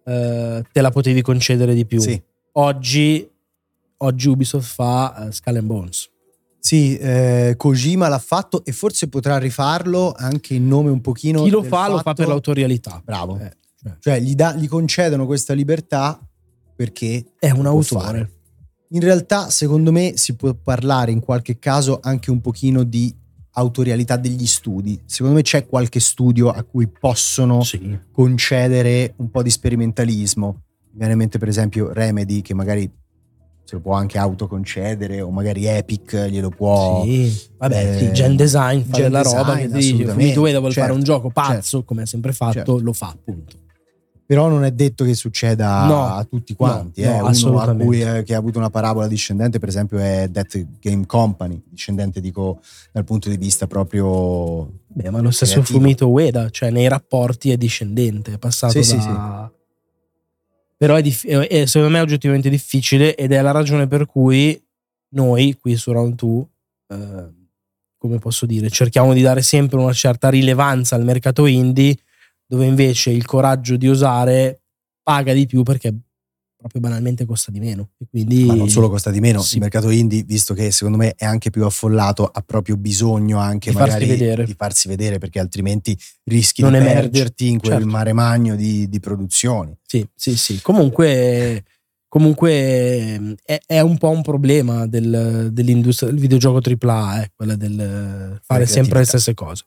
[0.06, 2.00] eh, te la potevi concedere di più.
[2.00, 2.22] Sì.
[2.54, 3.28] Oggi,
[3.98, 6.09] oggi Ubisoft fa uh, Skull and Bones.
[6.60, 11.44] Sì, eh, Kojima l'ha fatto e forse potrà rifarlo anche in nome un pochino.
[11.44, 13.02] Chi lo fa lo fa fatto- per l'autorialità.
[13.04, 13.38] Bravo.
[13.38, 16.20] Eh, cioè, Cioè, gli, dà- gli concedono questa libertà
[16.76, 18.32] perché è un autore.
[18.90, 23.14] In realtà, secondo me, si può parlare in qualche caso anche un pochino di
[23.52, 25.00] autorialità degli studi.
[25.06, 27.98] Secondo me c'è qualche studio a cui possono Sì.
[28.12, 30.64] concedere un po' di sperimentalismo.
[30.92, 32.90] Mi viene in mente, per esempio, Remedy, che magari
[33.70, 37.04] se lo può anche autoconcedere, o magari Epic glielo può.
[37.04, 37.32] Sì.
[37.58, 39.68] Vabbè, eh, sì, gen design fa gen della roba design, che
[40.16, 41.84] dici, tu vuoi fare Certo, un gioco pazzo, certo.
[41.84, 42.80] come ha sempre fatto, Certo.
[42.80, 43.58] lo fa, appunto.
[44.26, 47.02] Però non è detto che succeda No, a tutti quanti.
[47.02, 47.32] no, eh.
[47.32, 50.66] no, Uno a cui eh, che ha avuto una parabola discendente, per esempio, è Death
[50.80, 52.60] Game Company, discendente dico
[52.92, 55.80] dal punto di vista proprio Beh, ma lo stesso Creativo.
[55.80, 59.02] Fumito Ueda, cioè nei rapporti è discendente, è passato Sì, da...
[59.02, 59.58] sì,
[60.80, 64.58] Però è, dif- è- è- secondo me oggettivamente difficile ed è la ragione per cui
[65.16, 66.46] noi qui su Round 2,
[66.94, 67.30] eh,
[67.98, 71.98] come posso dire, cerchiamo di dare sempre una certa rilevanza al mercato indie,
[72.46, 74.62] dove invece il coraggio di osare
[75.04, 75.94] paga di più perché
[76.60, 77.92] proprio banalmente costa di meno.
[77.98, 79.56] E quindi ma non solo costa di meno, Sì.
[79.56, 83.70] il mercato indie, visto che secondo me è anche più affollato, ha proprio bisogno anche
[83.72, 84.44] Di farsi magari vedere.
[84.46, 87.10] di farsi vedere, perché altrimenti rischi Non di emergi.
[87.10, 87.88] perderti in quel Certo.
[87.88, 89.74] mare magno di, di produzioni.
[89.86, 90.60] Sì, sì, sì.
[90.62, 91.64] Comunque,
[92.10, 92.52] comunque
[92.98, 98.38] ehm, è, è un po' un problema del- dell'industria del videogioco AAA, eh, quella del
[98.44, 99.64] fare sempre le stesse cose.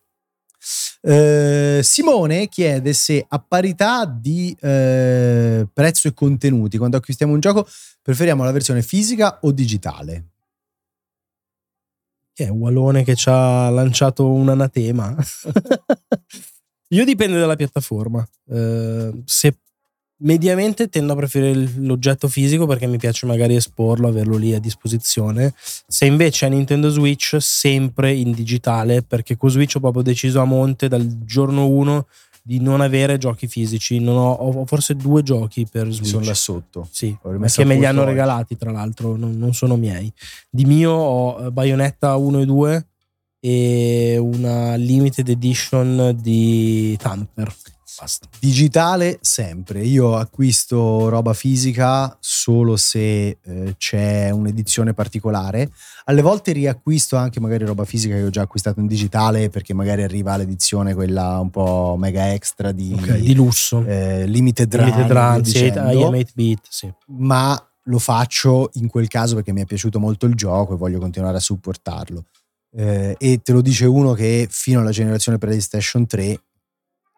[1.00, 7.66] Eh, Simone chiede se a parità di eh, prezzo e contenuti, quando acquistiamo un gioco,
[8.00, 10.26] preferiamo la versione fisica o digitale?
[12.32, 15.14] Che è un Wallone che ci ha lanciato un anatema.
[16.88, 18.26] Io dipende dalla piattaforma.
[18.48, 19.56] Eh, se
[20.22, 25.54] mediamente tendo a preferire l'oggetto fisico perché mi piace magari esporlo, averlo lì a disposizione.
[25.56, 30.44] Se invece è Nintendo Switch, sempre in digitale, perché con Switch ho proprio deciso a
[30.44, 32.06] monte dal giorno 1
[32.44, 34.00] di non avere giochi fisici.
[34.00, 36.38] Non ho, ho forse due giochi per Ci sono là Switch.
[36.38, 36.88] sotto.
[36.90, 38.10] Sì, perché me li hanno oggi.
[38.10, 40.12] regalati, tra l'altro, non, non sono miei.
[40.50, 42.86] Di mio ho eh, Bayonetta 1 e 2
[43.44, 47.52] e una limited edition di Tamper.
[47.98, 48.28] Basta.
[48.38, 49.84] Digitale sempre.
[49.84, 55.70] Io acquisto roba fisica solo se eh, c'è un'edizione particolare.
[56.04, 60.02] Alle volte riacquisto anche magari roba fisica che ho già acquistato in digitale perché magari
[60.02, 63.84] arriva l'edizione quella un po' mega extra di, Ok, di lusso.
[63.86, 65.90] eh, limited run, Limited via run, sì, dicendo.
[65.90, 66.92] I am 8 bit, sì.
[67.06, 70.98] ma lo faccio in quel caso perché mi è piaciuto molto il gioco e voglio
[70.98, 72.24] continuare a supportarlo.
[72.74, 76.40] Eh, e te lo dice uno che fino alla generazione PlayStation 3 ha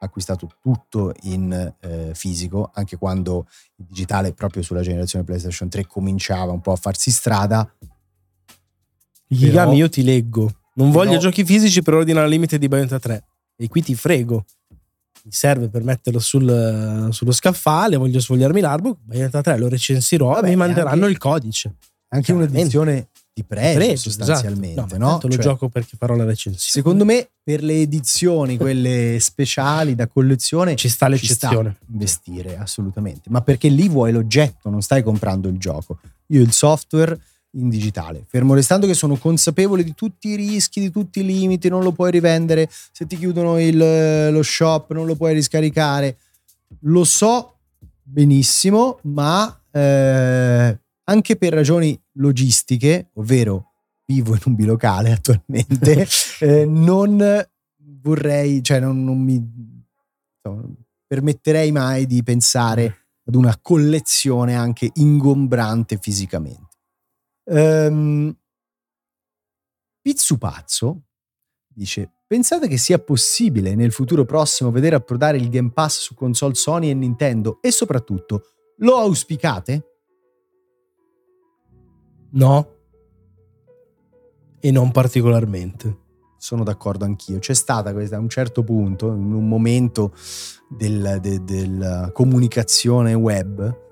[0.04, 6.52] acquistato tutto in eh, fisico, anche quando il digitale proprio sulla generazione PlayStation 3 cominciava
[6.52, 7.68] un po' a farsi strada.
[9.28, 10.50] Yigami, io ti leggo.
[10.74, 13.24] Non voglio Però- giochi fisici per ordinare la limited di Bayonetta 3.
[13.56, 14.44] E qui ti frego.
[15.24, 18.98] Mi serve per metterlo sul- sullo scaffale, voglio sfogliarmi l'artbook.
[19.02, 21.74] Bayonetta 3 lo recensirò Vabbè, mi manderanno anche- il codice.
[22.08, 24.80] Anche un'edizione di pregio, Pregio, sostanzialmente.
[24.80, 24.96] esatto.
[24.96, 25.18] no?
[25.20, 26.56] lo Cioè, gioco perché farò la recensione.
[26.56, 31.76] Secondo me per le edizioni, quelle speciali da collezione, ci sta ci sta l'eccezione.
[31.90, 35.98] investire assolutamente, ma perché lì vuoi l'oggetto, non stai comprando il gioco.
[36.28, 37.18] Io il software
[37.56, 41.68] in digitale, fermo restando che sono consapevole di tutti i rischi, di tutti i limiti,
[41.68, 46.18] non lo puoi rivendere, se ti chiudono il- lo shop non lo puoi riscaricare.
[46.82, 47.56] Lo so
[48.02, 53.72] benissimo, ma eh, anche per ragioni logistiche, ovvero
[54.06, 56.06] vivo in un bilocale attualmente,
[56.40, 57.46] eh, non
[58.00, 60.68] vorrei, cioè non, non mi insomma,
[61.06, 66.76] permetterei mai di pensare ad una collezione anche ingombrante fisicamente.
[67.44, 68.34] Um,
[70.00, 71.02] Pizzu Pazzo
[71.66, 76.54] dice: Pensate che sia possibile nel futuro prossimo vedere approdare il Game Pass su console
[76.54, 77.58] Sony e Nintendo?
[77.62, 78.42] E soprattutto,
[78.78, 79.93] lo auspicate?
[82.34, 82.68] No.
[84.60, 86.02] E non particolarmente.
[86.38, 87.38] Sono d'accordo anch'io.
[87.38, 90.12] C'è stata questa, a un certo punto, in un momento
[90.68, 93.82] della del, del comunicazione web,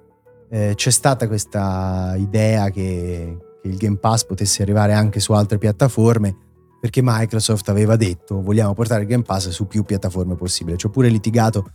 [0.51, 5.57] eh, c'è stata questa idea che, che il Game Pass potesse arrivare anche su altre
[5.59, 6.37] piattaforme
[6.83, 10.77] perché Microsoft aveva detto vogliamo portare il Game Pass su più piattaforme possibile.
[10.77, 11.71] Ci ho pure litigato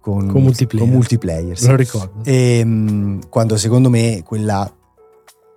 [0.00, 0.86] con, con multiplayer.
[0.86, 1.68] Con multiplayer sì.
[1.68, 2.22] Lo ricordo.
[2.24, 4.70] E, ehm, quando secondo me quella,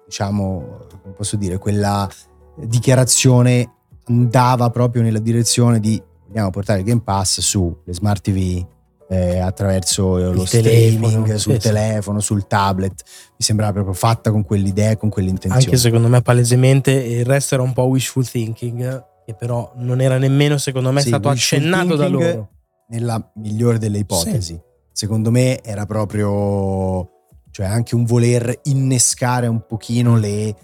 [0.08, 2.10] diciamo, come posso dire, quella
[2.56, 3.74] dichiarazione
[4.06, 8.66] andava proprio nella direzione di vogliamo portare il Game Pass sulle smart TV,
[9.10, 13.04] eh, attraverso il lo telefono, streaming sul sì, telefono, sul tablet.
[13.06, 15.66] Mi sembrava proprio fatta con quell'idea con quell'intenzione.
[15.66, 20.18] Anche secondo me palesemente il resto era un po' wishful thinking, che però non era
[20.18, 22.50] nemmeno secondo me sì, stato accennato da loro.
[22.90, 24.54] Nella migliore delle ipotesi.
[24.54, 24.62] Sì.
[24.94, 27.17] Secondo me era proprio
[27.58, 30.56] cioè anche un voler innescare un pochino le,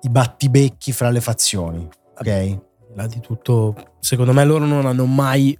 [0.00, 1.88] i battibecchi fra le fazioni.
[2.18, 2.58] Ok?
[2.96, 5.56] Là di tutto, secondo me loro non hanno mai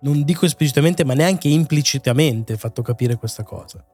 [0.00, 3.84] non dico esplicitamente, ma neanche implicitamente fatto capire questa cosa.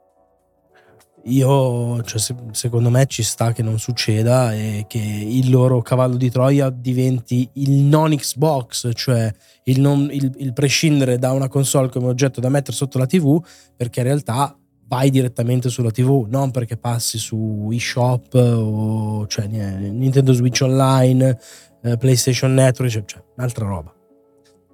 [1.24, 6.30] Io, cioè, secondo me ci sta che non succeda e che il loro cavallo di
[6.30, 12.06] Troia diventi il non Xbox, cioè il, non, il, il prescindere da una console come
[12.06, 14.56] oggetto da mettere sotto la TV, perché in realtà
[14.88, 21.38] vai direttamente sulla TV, non perché passi su eShop o cioè, Nintendo Switch Online,
[21.82, 23.94] eh, PlayStation Network, cioè, cioè un'altra roba.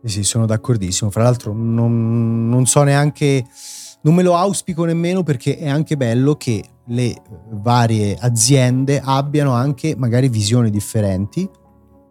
[0.04, 1.10] Sì, sono d'accordissimo.
[1.10, 3.44] Fra l'altro non, non so neanche,
[4.02, 7.14] non me lo auspico nemmeno perché è anche bello che le
[7.50, 11.48] varie aziende abbiano anche magari visioni differenti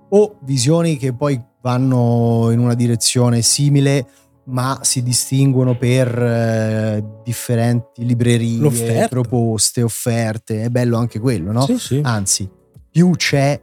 [0.09, 4.07] o visioni che poi vanno in una direzione simile
[4.45, 9.07] ma si distinguono per eh, differenti librerie, L'offerta.
[9.07, 10.63] proposte, offerte.
[10.63, 11.65] È bello anche quello, no?
[11.65, 12.01] Sì, sì.
[12.03, 12.49] Anzi,
[12.89, 13.61] più c'è,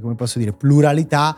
[0.00, 1.36] come posso dire, pluralità,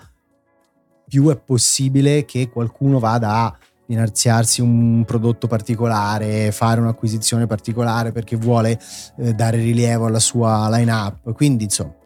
[1.07, 8.37] più è possibile che qualcuno vada a finanziarsi un prodotto particolare, fare un'acquisizione particolare perché
[8.37, 8.79] vuole
[9.17, 11.33] eh, dare rilievo alla sua line-up.
[11.33, 11.97] Quindi, insomma.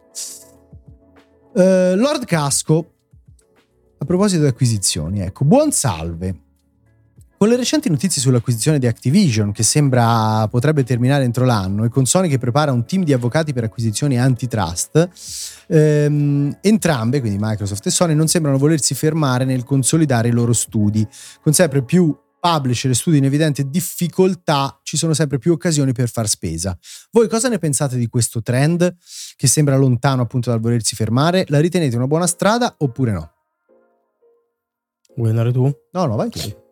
[1.55, 2.93] Uh, Lord Casco,
[3.97, 6.42] a proposito di acquisizioni, ecco, buon salve.
[7.43, 12.05] Con le recenti notizie sull'acquisizione di Activision, che sembra potrebbe terminare entro l'anno, e con
[12.05, 15.09] Sony che prepara un team di avvocati per acquisizioni antitrust,
[15.67, 21.05] ehm, entrambe, quindi Microsoft e Sony, non sembrano volersi fermare nel consolidare i loro studi.
[21.41, 26.09] Con sempre più publisher e studi in evidente difficoltà, ci sono sempre più occasioni per
[26.09, 26.77] far spesa.
[27.11, 28.95] Voi cosa ne pensate di questo trend
[29.35, 31.43] che sembra lontano appunto dal volersi fermare?
[31.49, 33.31] La ritenete una buona strada oppure no?
[35.17, 35.69] Vuoi andare tu?
[35.91, 36.62] No, no, vai tu.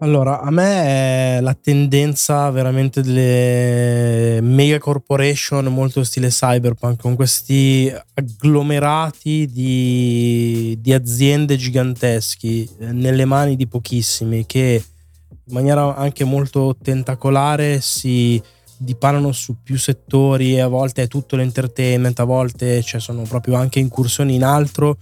[0.00, 9.46] Allora, a me la tendenza veramente delle mega corporation molto stile cyberpunk, con questi agglomerati
[9.46, 14.84] di, di aziende giganteschi eh, nelle mani di pochissimi che
[15.30, 18.40] in maniera anche molto tentacolare si
[18.76, 23.56] dipanano su più settori e a volte è tutto l'entertainment, a volte cioè, sono proprio
[23.56, 24.96] anche incursioni in altro,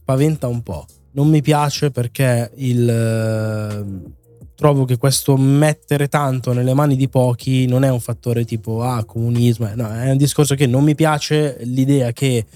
[0.00, 0.86] spaventa un po'
[1.18, 4.10] non mi piace perché il, eh,
[4.54, 9.04] trovo che questo mettere tanto nelle mani di pochi non è un fattore tipo ah
[9.04, 12.46] comunismo, no, è un discorso che non mi piace l'idea che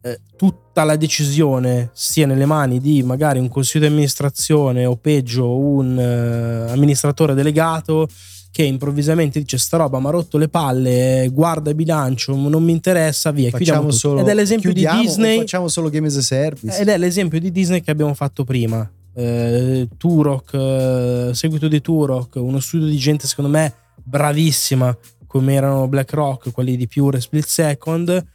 [0.00, 5.54] eh, tutta la decisione sia nelle mani di magari un consiglio di amministrazione o peggio
[5.54, 8.08] un eh, amministratore delegato
[8.52, 12.72] che improvvisamente dice sta roba mi ha rotto le palle, guarda il bilancio, non mi
[12.72, 13.48] interessa, via.
[13.48, 15.38] Facciamo solo, ed è l'esempio di Disney.
[15.38, 16.78] Facciamo solo game as a service.
[16.78, 18.88] Ed è l'esempio di Disney che abbiamo fatto prima.
[19.14, 23.72] Eh, Turok, eh, seguito di Turok, uno studio di gente secondo me
[24.04, 24.94] bravissima,
[25.26, 28.26] come erano BlackRock, quelli di Pure Split Second,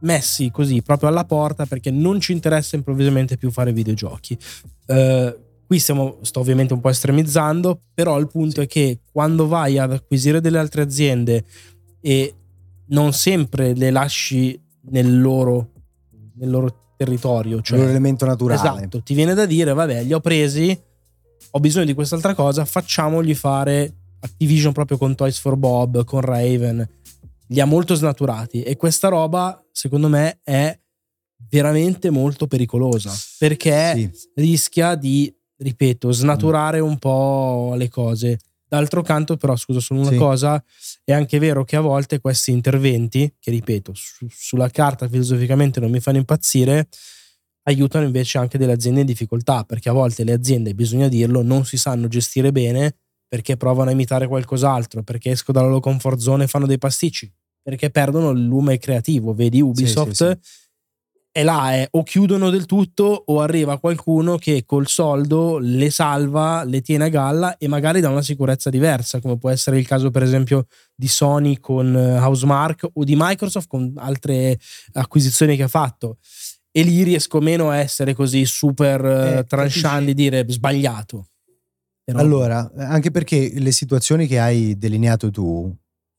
[0.00, 4.36] messi così proprio alla porta perché non ci interessa improvvisamente più fare videogiochi.
[4.86, 5.36] Eh,
[5.68, 9.92] Qui stiamo, sto ovviamente un po' estremizzando, però il punto è che quando vai ad
[9.92, 11.44] acquisire delle altre aziende
[12.00, 12.34] e
[12.86, 14.58] non sempre le lasci
[14.90, 15.72] nel loro,
[16.36, 18.78] nel loro territorio, cioè l'elemento naturale.
[18.78, 20.76] Esatto, ti viene da dire, vabbè, li ho presi,
[21.50, 26.88] ho bisogno di quest'altra cosa, facciamogli fare Activision proprio con Toys for Bob, con Raven.
[27.50, 30.78] li ha molto snaturati e questa roba secondo me è
[31.48, 34.10] veramente molto pericolosa perché Sì.
[34.34, 38.38] rischia di, ripeto, snaturare un po' le cose.
[38.68, 40.16] D'altro canto, però, scusa, solo una Sì.
[40.16, 40.62] cosa,
[41.04, 45.90] è anche vero che a volte questi interventi, che ripeto, su- sulla carta filosoficamente non
[45.90, 46.88] mi fanno impazzire,
[47.62, 51.64] aiutano invece anche delle aziende in difficoltà, perché a volte le aziende, bisogna dirlo, non
[51.64, 52.96] si sanno gestire bene
[53.26, 57.30] perché provano a imitare qualcos'altro, perché escono dalla loro comfort zone e fanno dei pasticci,
[57.62, 59.34] perché perdono il lume creativo.
[59.34, 60.67] Vedi Ubisoft sì, sì.
[61.38, 66.64] È là, è o chiudono del tutto o arriva qualcuno che col soldo le salva,
[66.64, 70.10] le tiene a galla e magari dà una sicurezza diversa, come può essere il caso
[70.10, 70.66] per esempio
[70.96, 74.58] di Sony con eh, Housemark o di Microsoft con altre
[74.94, 76.16] acquisizioni che ha fatto.
[76.72, 81.28] E lì riesco meno a essere così super eh, Eh, tranchant di dire sbagliato.
[82.02, 85.72] Però- Allora, anche perché le situazioni che hai delineato tu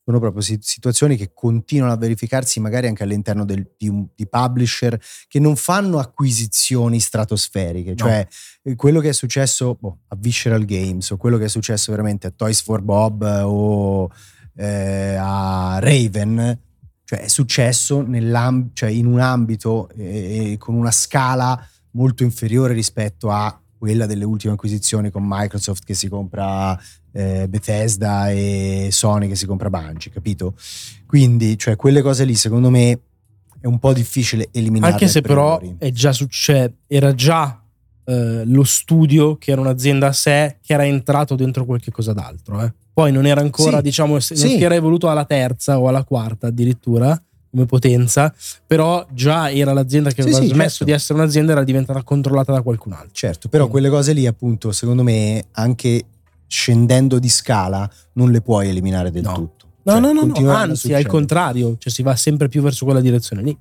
[0.10, 4.28] sono proprio si- situazioni che continuano a verificarsi magari anche all'interno del- di, un- di
[4.28, 7.96] publisher che non fanno acquisizioni stratosferiche, No.
[7.96, 8.28] cioè
[8.64, 12.26] eh, quello che è successo boh, a Visceral Games o quello che è successo veramente
[12.26, 14.10] a Toys for Bob o
[14.56, 16.60] eh, a Raven,
[17.06, 18.04] cioè è successo
[18.74, 24.54] cioè in un ambito eh, con una scala molto inferiore rispetto a quella delle ultime
[24.54, 26.80] acquisizioni con Microsoft che si compra
[27.14, 30.54] eh, Bethesda e Sony che si compra Bungie, capito?
[31.08, 33.00] Quindi, cioè, quelle cose lì, secondo me,
[33.62, 34.92] è un po' difficile eliminare.
[34.94, 37.62] Anche se però è già succe- era già
[38.06, 42.62] eh, lo studio che era un'azienda a sé che era entrato dentro qualche cosa d'altro.
[42.62, 42.74] eh.
[42.94, 44.58] Poi non era ancora, Sì, diciamo, se- non sì.
[44.58, 47.20] si era evoluto alla terza o alla quarta addirittura
[47.50, 48.34] come potenza,
[48.66, 50.84] però già era l'azienda che Sì, aveva sì, smesso certo.
[50.86, 53.10] di essere un'azienda era diventata controllata da qualcun altro.
[53.12, 56.04] Certo, però Quindi- quelle cose lì, appunto, secondo me, anche
[56.48, 59.34] scendendo di scala, non le puoi eliminare del No.
[59.34, 59.68] tutto.
[59.84, 63.00] No, Cioè, no, no, no, anzi, al contrario, cioè si va sempre più verso quella
[63.02, 63.58] direzione lì.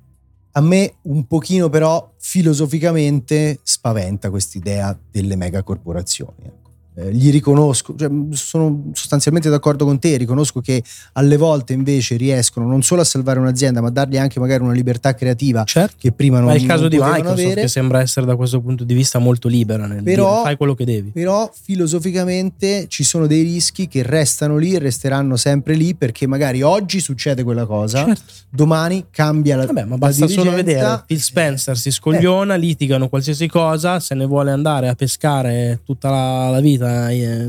[0.53, 6.33] A me un pochino però filosoficamente spaventa quest'idea delle megacorporazioni.
[6.43, 6.68] ecco.
[7.01, 10.83] Eh, gli riconosco, cioè, sono sostanzialmente d'accordo con te, riconosco che
[11.13, 14.73] alle volte invece riescono non solo a salvare un'azienda, ma a dargli anche magari una
[14.73, 15.95] libertà creativa Certo.
[15.97, 17.61] che prima non, Ma è il caso di Microsoft avere.
[17.61, 20.73] che sembra essere da questo punto di vista molto libera nel Però- dire fai quello
[20.73, 21.11] che devi.
[21.11, 26.61] Però filosoficamente ci sono dei rischi che restano lì e resteranno sempre lì perché magari
[26.61, 28.23] oggi succede quella cosa, Certo.
[28.49, 31.03] domani cambia la Vabbè, ma basta solo vedere.
[31.05, 36.49] Phil Spencer si scogliona, litigano qualsiasi cosa, se ne vuole andare a pescare tutta la,
[36.49, 37.47] la vita eh,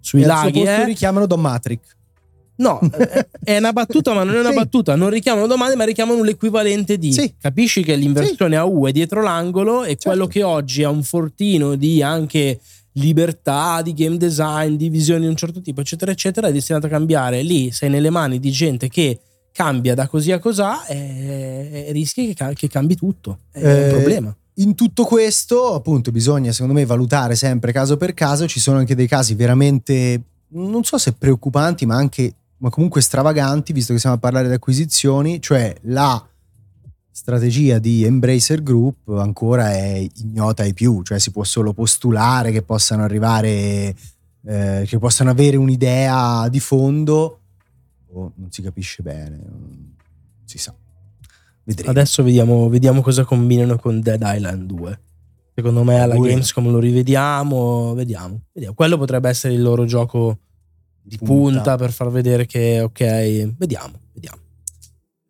[0.00, 0.60] sui E al laghi.
[0.60, 0.84] suo eh.
[0.84, 1.80] richiamano Don Matrix.
[2.58, 4.54] No, eh, è una battuta, ma non è una Sì.
[4.56, 4.94] battuta.
[4.94, 7.12] Non richiamano domande, ma richiamano l'equivalente di.
[7.12, 7.34] Sì.
[7.38, 10.08] Capisci che l'inversione a U è dietro l'angolo e Certo.
[10.08, 12.58] quello che oggi ha un fortino di anche
[12.92, 16.88] libertà, di game design, di visioni di un certo tipo, eccetera, eccetera, è destinato a
[16.88, 17.42] cambiare.
[17.42, 19.20] Lì sei nelle mani di gente che
[19.52, 23.40] cambia da così a cosà e, e rischi che, che cambi tutto.
[23.52, 24.36] È Eh, un problema.
[24.58, 28.46] In tutto questo, appunto, bisogna secondo me valutare sempre caso per caso.
[28.46, 33.74] Ci sono anche dei casi veramente, non so se preoccupanti, ma anche, ma comunque stravaganti,
[33.74, 36.26] visto che stiamo a parlare di acquisizioni, cioè la
[37.10, 42.62] strategia di Embracer Group ancora è ignota ai più, cioè si può solo postulare che
[42.62, 43.94] possano arrivare,
[44.42, 47.40] eh, che possano avere un'idea di fondo,
[48.12, 49.94] o non si capisce bene, non
[50.44, 50.74] si sa.
[51.66, 51.90] Vedremo.
[51.90, 55.00] Adesso vediamo, vediamo cosa combinano con Dead Island 2.
[55.52, 58.74] Secondo me alla Lui- Gamescom lo rivediamo, vediamo, vediamo.
[58.74, 60.38] Quello potrebbe essere il loro gioco
[61.02, 64.38] di punta, per far vedere che ok, vediamo, vediamo.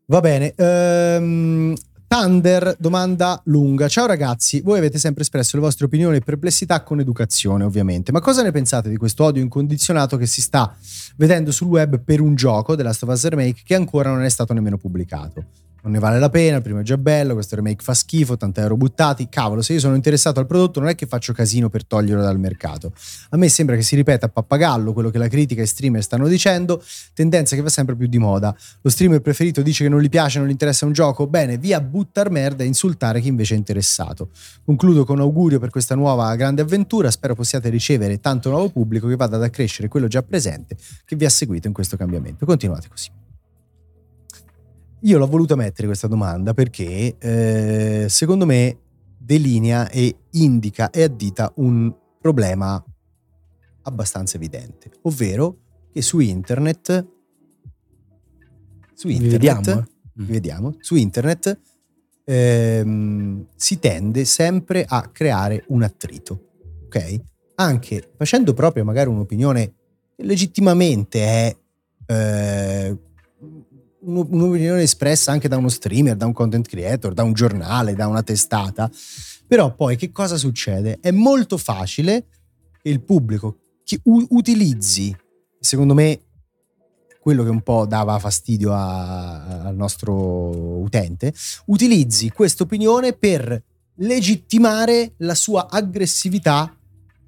[0.07, 0.53] Va bene.
[0.55, 1.75] ehm,
[2.09, 3.89] Thunder domanda lunga.
[3.89, 8.13] Ciao ragazzi, voi avete sempre espresso le vostre opinioni e perplessità con educazione, ovviamente.
[8.13, 10.77] Ma cosa ne pensate di questo odio incondizionato che si sta
[11.17, 14.29] vedendo sul web per un gioco della Last of Us Remake che ancora non è
[14.29, 15.45] stato nemmeno pubblicato?
[15.87, 18.61] Non ne vale la pena, il primo è già bello, questo remake fa schifo, 80
[18.61, 19.29] euro buttati.
[19.29, 22.41] Cavolo, se io sono interessato al prodotto non è che faccio casino per toglierlo dal
[22.41, 22.93] mercato.
[23.31, 26.27] A me sembra che si ripeta a pappagallo quello che la critica e streamer stanno
[26.27, 26.83] dicendo,
[27.15, 28.53] tendenza che va sempre più di moda.
[28.81, 31.81] Lo streamer preferito dice che non gli piace, non gli interessa un gioco, bene, via
[31.81, 34.31] buttar merda e insultare chi invece è interessato.
[34.65, 39.15] Concludo con augurio per questa nuova grande avventura, spero possiate ricevere tanto nuovo pubblico che
[39.15, 42.45] vada ad accrescere quello già presente che vi ha seguito in questo cambiamento.
[42.45, 43.26] Continuate così.
[45.07, 48.79] Io l'ho voluta mettere questa domanda perché eh, secondo me
[49.17, 52.83] delinea e indica e addita un problema
[53.83, 55.59] abbastanza evidente, ovvero
[55.93, 57.07] che su internet
[58.95, 59.81] su Vi internet vediamo.
[59.81, 59.85] eh?
[60.15, 61.61] vi vediamo, su internet
[62.25, 66.49] ehm, si tende sempre a creare un attrito,
[66.87, 67.21] ok?
[67.57, 69.75] Anche facendo proprio magari un'opinione
[70.17, 71.57] che legittimamente è,
[72.07, 72.99] eh,
[74.07, 78.23] un'opinione espressa anche da uno streamer, da un content creator, da un giornale, da una
[78.23, 78.91] testata.
[79.47, 80.99] Però poi che cosa succede?
[81.01, 82.27] È molto facile
[82.83, 85.17] che il pubblico che u- utilizzi,
[85.61, 86.21] secondo me,
[87.21, 91.33] quello che un po' dava fastidio a, al nostro utente,
[91.67, 93.63] utilizzi questa opinione per
[93.97, 96.73] legittimare la sua aggressività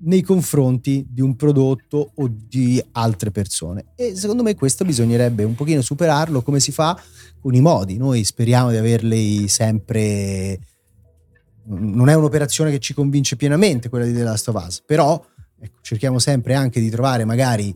[0.01, 3.87] nei confronti di un prodotto o di altre persone.
[3.97, 7.01] E secondo me questo bisognerebbe un pochino superarlo come si fa
[7.41, 7.97] con i modi.
[7.97, 10.59] Noi speriamo di averli sempre
[11.69, 15.23] non è un'operazione che ci convince pienamente quella di The Last of Us, però
[15.61, 17.75] ecco, cerchiamo sempre anche di trovare magari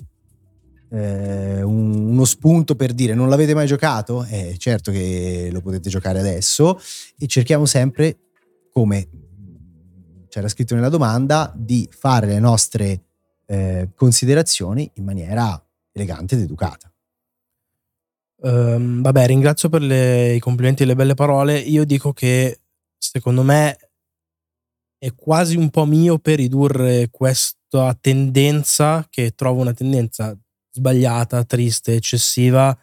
[0.90, 4.24] eh, un, uno spunto per dire non l'avete mai giocato?
[4.24, 6.80] Eh, certo che lo potete giocare adesso
[7.18, 8.18] e cerchiamo sempre,
[8.72, 9.08] come
[10.32, 13.02] c'era scritto nella domanda, di fare le nostre
[13.44, 15.62] eh, considerazioni in maniera
[15.92, 16.90] elegante ed educata.
[18.36, 21.58] Um, vabbè, ringrazio per le, i complimenti e le belle parole.
[21.58, 22.60] Io dico che
[22.96, 23.76] secondo me
[24.96, 30.34] è quasi un po' mio per ridurre questa tendenza, che trovo una tendenza
[30.70, 32.74] sbagliata, triste, eccessiva,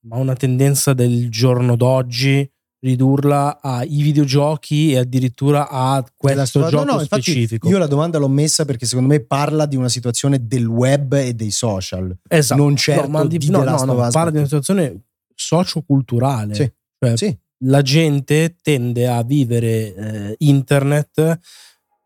[0.00, 2.46] ma una tendenza del giorno d'oggi
[2.82, 7.68] ridurla ai videogiochi e addirittura a questo gioco no, no, specifico.
[7.68, 11.32] Io la domanda l'ho messa perché secondo me parla di una situazione del web e
[11.32, 12.16] dei social.
[12.28, 12.60] Esatto.
[12.60, 15.02] Non certo no, di, no, no, no, parla di una situazione
[15.34, 16.54] socioculturale.
[16.54, 16.72] Sì.
[16.98, 17.38] Cioè, sì.
[17.64, 21.38] La gente tende a vivere eh, internet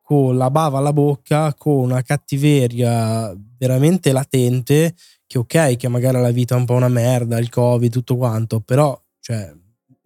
[0.03, 4.95] con la bava alla bocca, con una cattiveria veramente latente,
[5.27, 8.61] che ok, che magari la vita è un po' una merda, il covid, tutto quanto,
[8.61, 9.51] però cioè,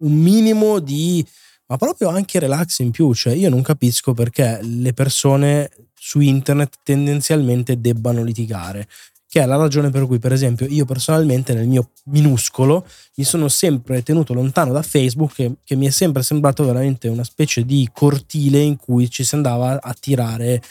[0.01, 1.25] un minimo di
[1.71, 6.79] ma proprio anche relax in più, cioè io non capisco perché le persone su internet
[6.83, 8.89] tendenzialmente debbano litigare,
[9.25, 12.85] che è la ragione per cui per esempio io personalmente nel mio minuscolo
[13.15, 17.23] mi sono sempre tenuto lontano da Facebook che, che mi è sempre sembrato veramente una
[17.23, 20.61] specie di cortile in cui ci si andava a tirare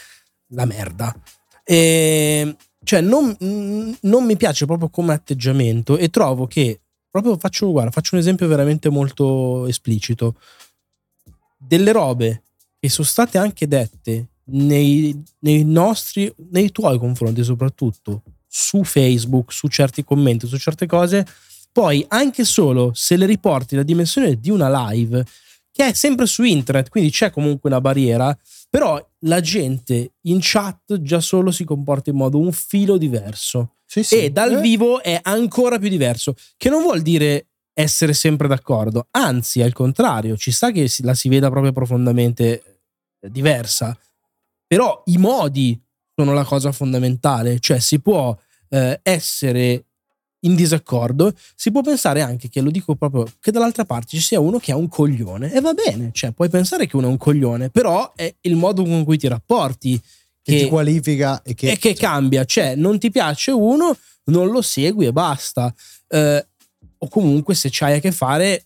[0.49, 1.15] la merda.
[1.63, 3.35] E cioè non,
[4.01, 6.81] non mi piace proprio come atteggiamento e trovo che
[7.11, 10.35] proprio faccio, guarda, faccio un esempio veramente molto esplicito.
[11.57, 12.43] Delle robe
[12.79, 19.67] che sono state anche dette nei, nei nostri, nei tuoi confronti soprattutto, su Facebook, su
[19.67, 21.25] certi commenti, su certe cose,
[21.71, 25.23] poi anche solo se le riporti la dimensione di una live,
[25.71, 28.37] che è sempre su internet, quindi c'è comunque una barriera,
[28.69, 33.75] però la gente in chat già solo si comporta in modo un filo diverso.
[33.91, 34.15] Sì, sì.
[34.23, 34.61] E dal eh.
[34.61, 36.33] vivo è ancora più diverso.
[36.55, 41.27] Che non vuol dire essere sempre d'accordo, anzi, al contrario, ci sta che la si
[41.27, 42.79] veda proprio profondamente
[43.19, 43.97] eh, diversa.
[44.65, 45.77] Però i modi
[46.15, 48.33] sono la cosa fondamentale, cioè si può
[48.69, 49.83] eh, essere
[50.45, 54.39] in disaccordo, si può pensare anche che, lo dico proprio, che dall'altra parte ci sia
[54.39, 57.17] uno che ha un coglione e va bene, cioè puoi pensare che uno è un
[57.17, 60.01] coglione, però è il modo con cui ti rapporti
[60.41, 64.49] che, che ti qualifica e che, e che cambia, cioè non ti piace uno, non
[64.49, 65.73] lo segui e basta.
[66.07, 66.45] Eh,
[67.03, 68.65] o comunque se c'hai a che fare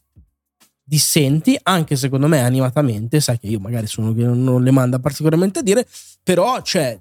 [0.83, 5.59] dissenti, anche secondo me animatamente, sai che io magari sono che non le manda particolarmente
[5.59, 5.87] a dire,
[6.21, 6.99] però c'è,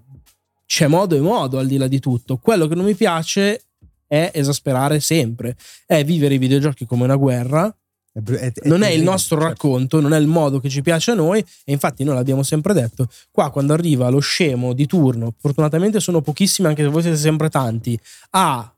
[0.65, 2.39] c'è modo e modo al di là di tutto.
[2.39, 3.65] Quello che non mi piace
[4.07, 5.57] è esasperare sempre,
[5.87, 7.75] è vivere i videogiochi come una guerra.
[8.15, 9.51] È, è, è non è il nostro certo.
[9.51, 12.73] racconto, non è il modo che ci piace a noi e infatti noi l'abbiamo sempre
[12.73, 17.17] detto, qua quando arriva lo scemo di turno, fortunatamente sono pochissimi anche se voi siete
[17.17, 17.99] sempre tanti,
[18.31, 18.73] a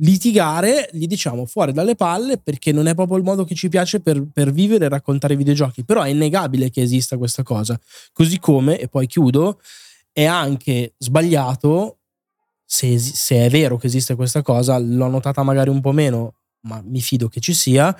[0.00, 3.98] litigare, gli diciamo fuori dalle palle perché non è proprio il modo che ci piace
[3.98, 7.78] per, per vivere e raccontare i videogiochi, però è innegabile che esista questa cosa,
[8.12, 9.60] così come, e poi chiudo,
[10.12, 11.98] è anche sbagliato
[12.64, 16.82] se, se, è vero che esiste questa cosa, l'ho notata magari un po' meno, ma
[16.84, 17.96] mi fido che ci sia,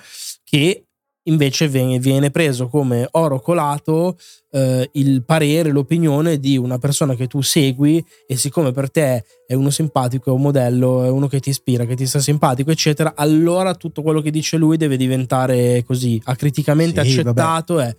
[0.49, 0.85] che
[1.23, 4.17] invece viene, viene preso come oro colato
[4.51, 9.53] eh, il parere, l'opinione di una persona che tu segui e siccome per te è
[9.53, 13.13] uno simpatico, è un modello, è uno che ti ispira, che ti sta simpatico, eccetera,
[13.15, 17.79] allora tutto quello che dice lui deve diventare così, acriticamente sì, accettato.
[17.79, 17.95] È...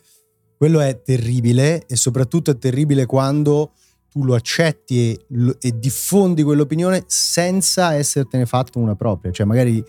[0.57, 3.73] Quello è terribile e soprattutto è terribile quando
[4.11, 9.83] tu lo accetti e, e diffondi quell'opinione senza essertene fatto una propria, cioè magari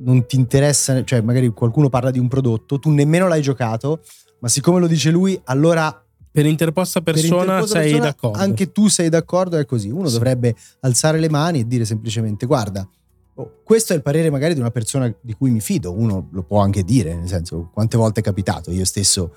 [0.00, 4.00] non ti interessa, cioè magari qualcuno parla di un prodotto, tu nemmeno l'hai giocato,
[4.40, 8.38] ma siccome lo dice lui, allora per interposta persona per interposta sei persona, d'accordo.
[8.38, 9.90] Anche tu sei d'accordo, è così.
[9.90, 10.12] Uno sì.
[10.12, 12.88] dovrebbe alzare le mani e dire semplicemente guarda,
[13.34, 16.42] oh, questo è il parere magari di una persona di cui mi fido, uno lo
[16.42, 19.34] può anche dire, nel senso quante volte è capitato, io stesso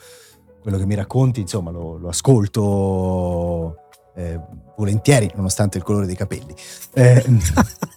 [0.61, 3.77] quello che mi racconti, insomma, lo, lo ascolto
[4.15, 4.39] eh,
[4.77, 6.53] volentieri, nonostante il colore dei capelli.
[6.93, 7.25] Eh,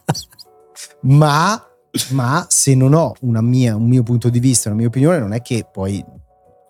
[1.00, 1.62] ma
[2.10, 5.42] ma se non ho mia, un mio punto di vista, una mia opinione, non è
[5.42, 6.04] che poi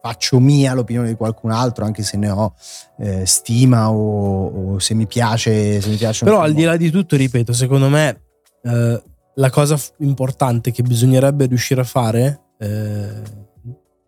[0.04, 2.54] faccio mia l'opinione di qualcun altro, anche se ne ho
[2.98, 5.80] eh, stima o, o, se mi piace.
[5.80, 8.20] Se mi piace Però al di là di tutto, ripeto, secondo me
[8.62, 9.02] eh,
[9.34, 13.22] la cosa importante che bisognerebbe riuscire a fare, eh,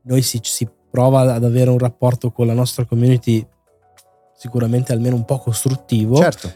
[0.03, 3.47] noi si, si prova ad avere un rapporto con la nostra community
[4.37, 6.17] sicuramente almeno un po' costruttivo.
[6.17, 6.53] Certo.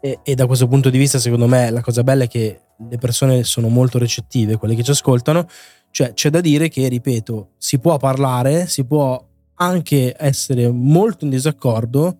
[0.00, 2.98] E, e, da questo punto di vista, secondo me, la cosa bella è che le
[2.98, 5.46] persone sono molto recettive, quelle che ci ascoltano.
[5.90, 9.22] Cioè, c'è da dire che, ripeto, si può parlare, si può
[9.54, 12.18] anche essere molto in disaccordo,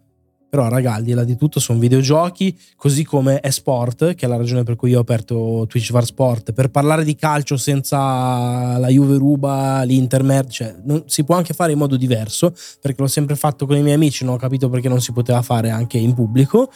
[0.50, 4.28] però, raga, al di là di tutto, sono videogiochi, così come è sport, che è
[4.28, 8.78] la ragione per cui io ho aperto Twitch Var Sport, per parlare di calcio senza
[8.78, 13.08] la Juve ruba, l'Intermer, cioè, non, si può anche fare in modo diverso, perché l'ho
[13.08, 15.98] sempre fatto con i miei amici, non ho capito perché non si poteva fare anche
[15.98, 16.70] in pubblico,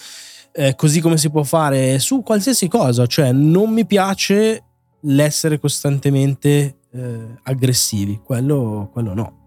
[0.53, 4.65] eh, così come si può fare su qualsiasi cosa, cioè non mi piace
[5.03, 9.41] l'essere costantemente eh, aggressivi, quello, quello no.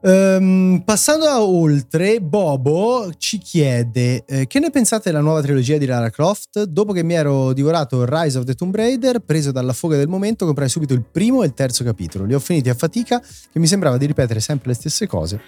[0.00, 5.86] Um, passando a oltre, Bobo ci chiede eh, che ne pensate della nuova trilogia di
[5.86, 6.62] Lara Croft?
[6.62, 10.44] Dopo che mi ero divorato Rise of the Tomb Raider, preso dalla foga del momento,
[10.44, 12.26] comprai subito il primo e il terzo capitolo.
[12.26, 15.40] Li ho finiti a fatica, che mi sembrava di ripetere sempre le stesse cose,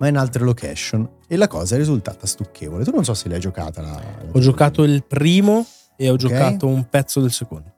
[0.00, 1.08] ma in altre location.
[1.28, 2.84] E la cosa è risultata stucchevole.
[2.84, 3.82] Tu non so se l'hai giocata.
[3.82, 5.64] La, la ho giocato il primo
[5.96, 6.28] e ho okay.
[6.28, 7.74] giocato un pezzo del secondo.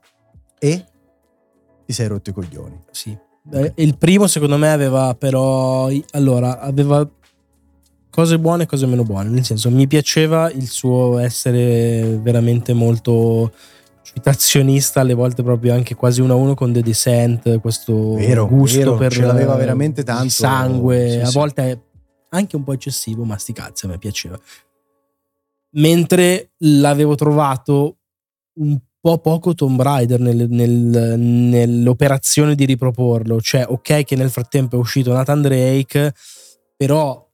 [0.58, 0.84] E
[1.84, 2.78] ti sei rotto i coglioni.
[2.92, 3.16] Sì.
[3.44, 3.72] Okay.
[3.76, 7.08] Il primo secondo me aveva però allora aveva
[8.08, 13.50] cose buone e cose meno buone, nel senso mi piaceva il suo essere veramente molto
[14.02, 18.78] citazionista, alle volte proprio anche quasi uno a uno con The Descent, questo vero, gusto
[18.78, 21.32] vero, per ce l'aveva veramente tanto sangue, sì, a sì.
[22.34, 24.38] Anche un po' eccessivo, ma sti cazzi a me piaceva.
[25.74, 27.98] Mentre l'avevo trovato
[28.54, 33.40] un po' poco Tomb Raider nel, nel, nell'operazione di riproporlo.
[33.40, 36.14] Cioè, ok, che nel frattempo è uscito Nathan Drake,
[36.76, 37.28] però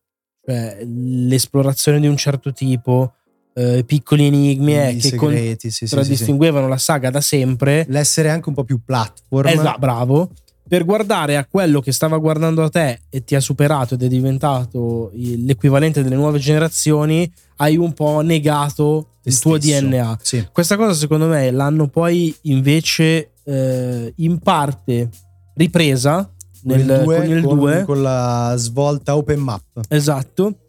[0.45, 3.15] cioè, l'esplorazione di un certo tipo,
[3.55, 7.85] eh, piccoli enigmi eh, che segreti, sì, contraddistinguevano sì, la saga da sempre.
[7.89, 9.49] L'essere anche un po' più platform.
[9.49, 10.31] Esatto, bravo.
[10.69, 14.09] Per guardare a quello che stava guardando a te e ti ha superato ed è
[14.09, 19.49] diventato l'equivalente delle nuove generazioni, hai un po' negato il stesso.
[19.49, 20.19] tuo DNA.
[20.23, 20.47] Sì.
[20.53, 25.09] Questa cosa secondo me l'hanno poi invece eh, in parte
[25.55, 26.31] ripresa
[26.63, 29.81] nel, due, con il 2 con, la svolta open map.
[29.89, 30.61] Esatto.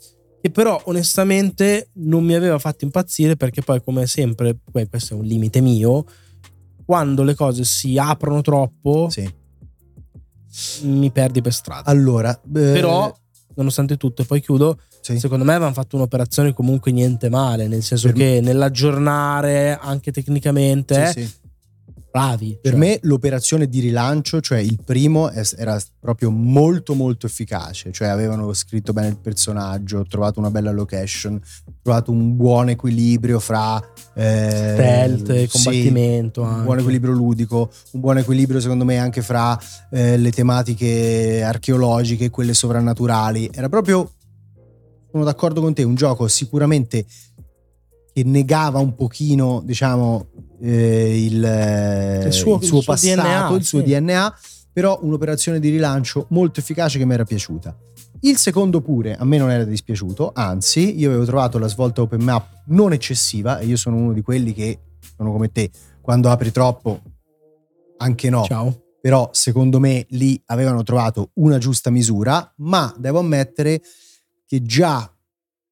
[0.41, 4.58] Che però onestamente non mi aveva fatto impazzire perché poi come sempre,
[4.89, 6.06] questo è un limite mio,
[6.86, 9.30] quando le cose si aprono troppo sì.
[10.82, 11.89] Mi perdi per strada.
[11.89, 12.50] Allora, eh...
[12.50, 13.14] però
[13.56, 15.20] nonostante tutto, e poi chiudo, sì.
[15.20, 21.12] secondo me avevano fatto un'operazione comunque niente male, nel senso per che nell'aggiornare anche tecnicamente...
[21.12, 21.39] Sì, sì.
[22.12, 22.57] Bravi.
[22.62, 22.80] Per cioè.
[22.80, 28.93] me l'operazione di rilancio, cioè il primo, era proprio molto molto efficace, cioè avevano scritto
[28.93, 31.39] bene il personaggio, trovato una bella location,
[31.82, 33.80] trovato un buon equilibrio fra
[34.16, 39.60] eh, stealth combattimento, un buon equilibrio ludico, un buon equilibrio secondo me anche fra
[39.91, 43.49] eh, le tematiche archeologiche e quelle sovrannaturali.
[43.53, 44.12] Era proprio
[45.12, 47.05] sono d'accordo con te, un gioco sicuramente
[48.14, 50.28] che negava un pochino, diciamo,
[50.62, 53.86] eh, il, il, suo, il, suo, il passato, DNA, il suo sì.
[53.86, 54.39] DNA,
[54.72, 57.78] però un'operazione di rilancio molto efficace che mi era piaciuta.
[58.22, 62.22] Il secondo pure a me non era dispiaciuto, anzi io avevo trovato la svolta open
[62.22, 64.80] map non eccessiva e io sono uno di quelli che
[65.16, 67.01] sono come te, quando apri troppo
[67.97, 68.43] anche no.
[68.43, 68.84] Ciao.
[69.01, 73.82] Però secondo me lì avevano trovato una giusta misura, ma devo ammettere
[74.45, 75.10] che già,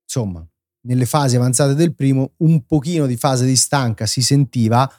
[0.03, 0.47] insomma,
[0.87, 4.89] nelle fasi avanzate del primo, un pochino di fase di stanca si sentiva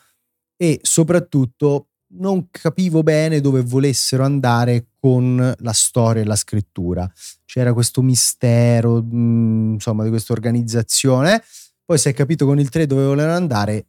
[0.57, 7.11] e soprattutto non capivo bene dove volessero andare con la storia e la scrittura.
[7.45, 11.43] C'era questo mistero, mh, insomma, di questa organizzazione.
[11.85, 13.87] Poi si è capito con il 3 dove volevano andare.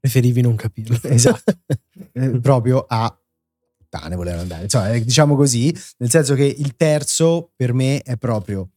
[0.00, 0.98] Preferivi non capirlo.
[1.08, 1.52] Esatto.
[2.12, 3.14] eh, proprio a
[3.76, 4.64] puttane volevano andare.
[4.64, 8.70] Insomma, eh, diciamo così, nel senso che il terzo per me è proprio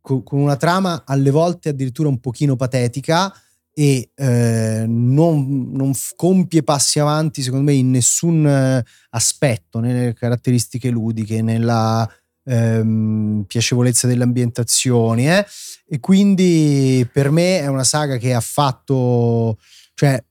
[0.00, 3.32] con una trama alle volte addirittura un pochino patetica
[3.72, 10.90] e eh, non, non, compie passi avanti secondo me in nessun eh, aspetto, nelle caratteristiche
[10.90, 12.08] ludiche, nella
[12.44, 15.46] ehm, piacevolezza delle ambientazioni eh?
[15.86, 19.56] e quindi per me è una saga che ha fatto,
[19.94, 20.22] cioè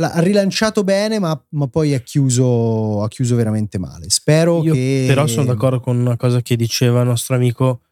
[0.00, 4.08] ha rilanciato bene ma, ma poi ha chiuso, ha chiuso veramente male.
[4.08, 5.04] Spero Io che...
[5.08, 7.82] Però sono d'accordo con una cosa che diceva il nostro amico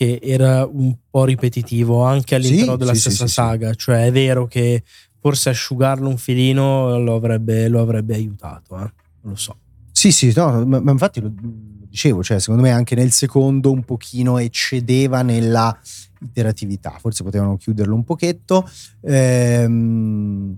[0.00, 3.74] che era un po' ripetitivo anche all'interno sì, della sì, stessa sì, saga.
[3.74, 4.82] Cioè, è vero che
[5.20, 8.90] forse asciugarlo un filino lo avrebbe, lo avrebbe aiutato, eh?
[9.20, 9.58] non lo so.
[9.92, 13.84] Sì, sì, no, ma, ma infatti lo, dicevo, cioè, secondo me anche nel secondo un
[13.84, 15.78] pochino eccedeva nella
[16.22, 18.66] iteratività, forse potevano chiuderlo un pochetto.
[19.02, 20.56] Ehm,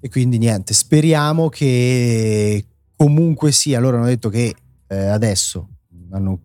[0.00, 2.62] e quindi niente, speriamo che
[2.94, 4.54] comunque sia, loro hanno detto che
[4.86, 5.66] eh, adesso
[6.10, 6.40] hanno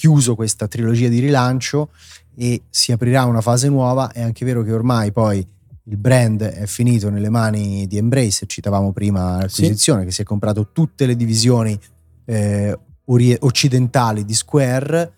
[0.00, 1.90] chiuso questa trilogia di rilancio
[2.34, 4.10] e si aprirà una fase nuova.
[4.10, 5.46] È anche vero che ormai poi
[5.84, 10.06] il brand è finito nelle mani di Embrace, citavamo prima l'acquisizione, sì.
[10.06, 11.78] che si è comprato tutte le divisioni
[12.24, 12.78] eh,
[13.40, 15.12] occidentali di Square.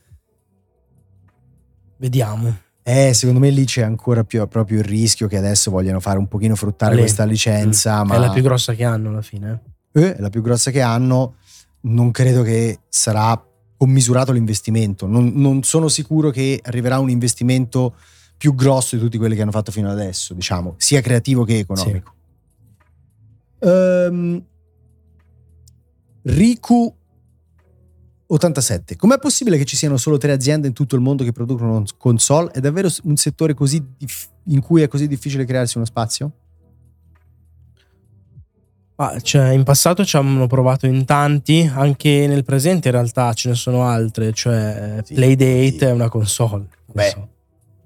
[1.99, 2.53] Vediamo.
[2.83, 6.27] Eh, secondo me lì c'è ancora più, proprio il rischio che adesso vogliano fare un
[6.27, 7.03] pochino fruttare Ale.
[7.03, 8.03] questa licenza.
[8.03, 8.09] Mm.
[8.09, 8.15] Ma...
[8.17, 9.63] È la più grossa che hanno alla fine.
[9.93, 11.37] Eh, è la più grossa che hanno.
[11.83, 13.41] Non credo che sarà
[13.83, 15.09] commisurato l'investimento.
[15.09, 17.97] Non, non sono sicuro che arriverà un investimento
[18.37, 22.15] più grosso di tutti quelli che hanno fatto fino adesso, diciamo, sia creativo che economico.
[23.59, 23.69] Sì.
[23.69, 24.45] Um,
[26.23, 26.95] Riku
[28.27, 28.95] 87.
[28.95, 32.53] Com'è possibile che ci siano solo tre aziende in tutto il mondo che producono console?
[32.53, 36.31] È davvero un settore così dif- in cui è così difficile crearsi uno spazio?
[39.03, 43.49] Ah, cioè, in passato ci hanno provato in tanti, anche nel presente in realtà ce
[43.49, 45.85] ne sono altre, cioè sì, Playdate sì.
[45.87, 46.67] è una console.
[46.87, 47.09] Beh.
[47.09, 47.29] So.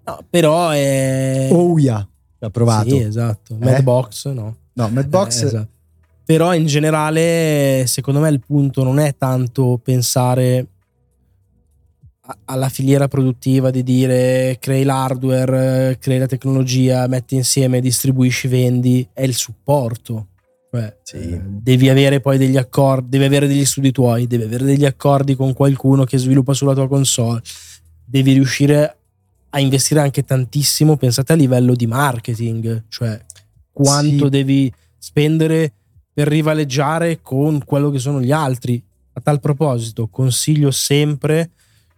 [0.05, 1.49] No, però è...
[1.51, 2.07] Ouya
[2.39, 2.91] l'ha provato.
[2.91, 3.55] Sì, esatto.
[3.55, 3.65] Eh?
[3.65, 4.57] Madbox no.
[4.75, 5.41] No, Madbox...
[5.41, 5.69] Eh, esatto.
[6.27, 10.67] Però in generale, secondo me il punto non è tanto pensare
[12.45, 19.23] alla filiera produttiva di dire crei l'hardware, crei la tecnologia, metti insieme, distribuisci, vendi, è
[19.23, 20.27] il supporto.
[20.77, 21.17] Cioè, sì.
[21.17, 25.35] Eh, devi avere poi degli accordi, devi avere degli studi tuoi, devi avere degli accordi
[25.35, 27.43] con qualcuno che sviluppa sulla tua console,
[28.05, 28.97] devi riuscire
[29.51, 33.19] a investire anche tantissimo, pensate a livello di marketing, cioè
[33.73, 34.31] quanto sì.
[34.31, 35.73] devi spendere
[36.13, 38.83] per rivaleggiare con quello che sono gli altri.
[39.13, 41.51] A tal proposito, consiglio sempre.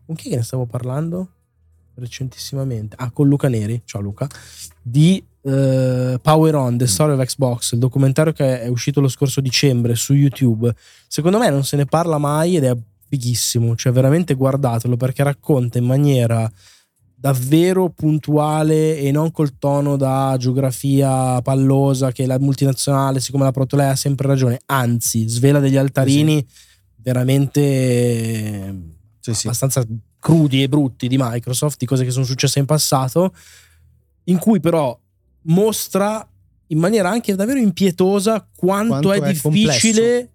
[0.06, 1.28] Con chi ne stavo parlando?
[1.94, 2.96] Recentissimamente.
[2.98, 3.82] Ah, con Luca Neri.
[3.84, 4.28] Ciao Luca.
[4.82, 9.40] Di uh, Power On, The Story of Xbox, il documentario che è uscito lo scorso
[9.40, 10.74] dicembre su YouTube.
[11.06, 12.76] Secondo me non se ne parla mai ed è
[13.08, 13.74] fighissimo.
[13.74, 16.50] Cioè, veramente guardatelo perché racconta in maniera
[17.20, 23.90] davvero puntuale e non col tono da geografia pallosa che la multinazionale, siccome la Protolea
[23.90, 26.46] ha sempre ragione, anzi, svela degli altarini sì.
[26.96, 28.74] veramente
[29.18, 29.46] sì, sì.
[29.46, 29.84] abbastanza
[30.20, 33.34] crudi e brutti di Microsoft, di cose che sono successe in passato,
[34.24, 34.96] in cui però
[35.48, 36.26] mostra
[36.68, 40.30] in maniera anche davvero impietosa quanto, quanto è, è, difficile complesso.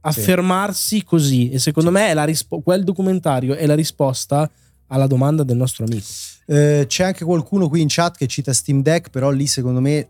[0.00, 4.50] affermarsi così e secondo me rispo- quel documentario è la risposta
[4.88, 6.06] alla domanda del nostro amico.
[6.46, 10.08] Eh, c'è anche qualcuno qui in chat che cita Steam Deck, però lì secondo me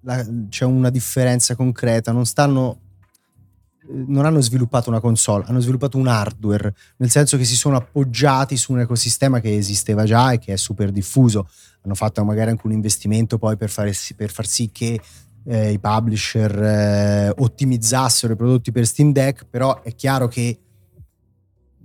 [0.00, 2.12] la, c'è una differenza concreta.
[2.12, 2.80] Non stanno.
[3.80, 7.76] Eh, non hanno sviluppato una console, hanno sviluppato un hardware, nel senso che si sono
[7.76, 11.48] appoggiati su un ecosistema che esisteva già e che è super diffuso.
[11.88, 15.00] Hanno fatto magari anche un investimento poi per, fare, per far sì che
[15.44, 20.58] eh, i publisher eh, ottimizzassero i prodotti per Steam Deck, però è chiaro che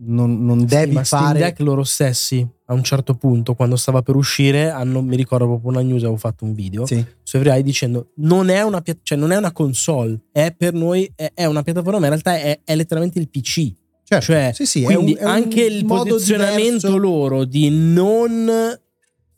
[0.05, 1.23] non, non devi sì, ma fare.
[1.25, 5.45] Steam Deck loro stessi a un certo punto, quando stava per uscire, hanno, mi ricordo
[5.45, 7.03] proprio una news, avevo fatto un video sì.
[7.23, 11.31] su Every dicendo non è, una, cioè non è una console, è per noi è,
[11.33, 13.73] è una piattaforma, ma in realtà è, è letteralmente il PC.
[14.05, 14.25] Certo.
[14.25, 16.97] Cioè, sì, sì, quindi è un, anche il posizionamento diverso.
[16.97, 18.81] loro di non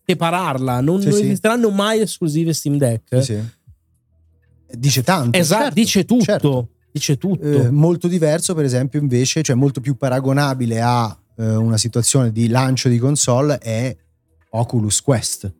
[0.05, 3.15] separarla, non, sì, non esisteranno mai esclusive Steam Deck.
[4.71, 5.37] Dice tanto.
[5.37, 6.23] Esatto, certo, dice tutto.
[6.23, 7.43] Certo dice tutto.
[7.43, 12.47] Eh, molto diverso, per esempio, invece, cioè molto più paragonabile a eh, una situazione di
[12.47, 13.93] lancio di console è
[14.51, 15.53] Oculus Quest.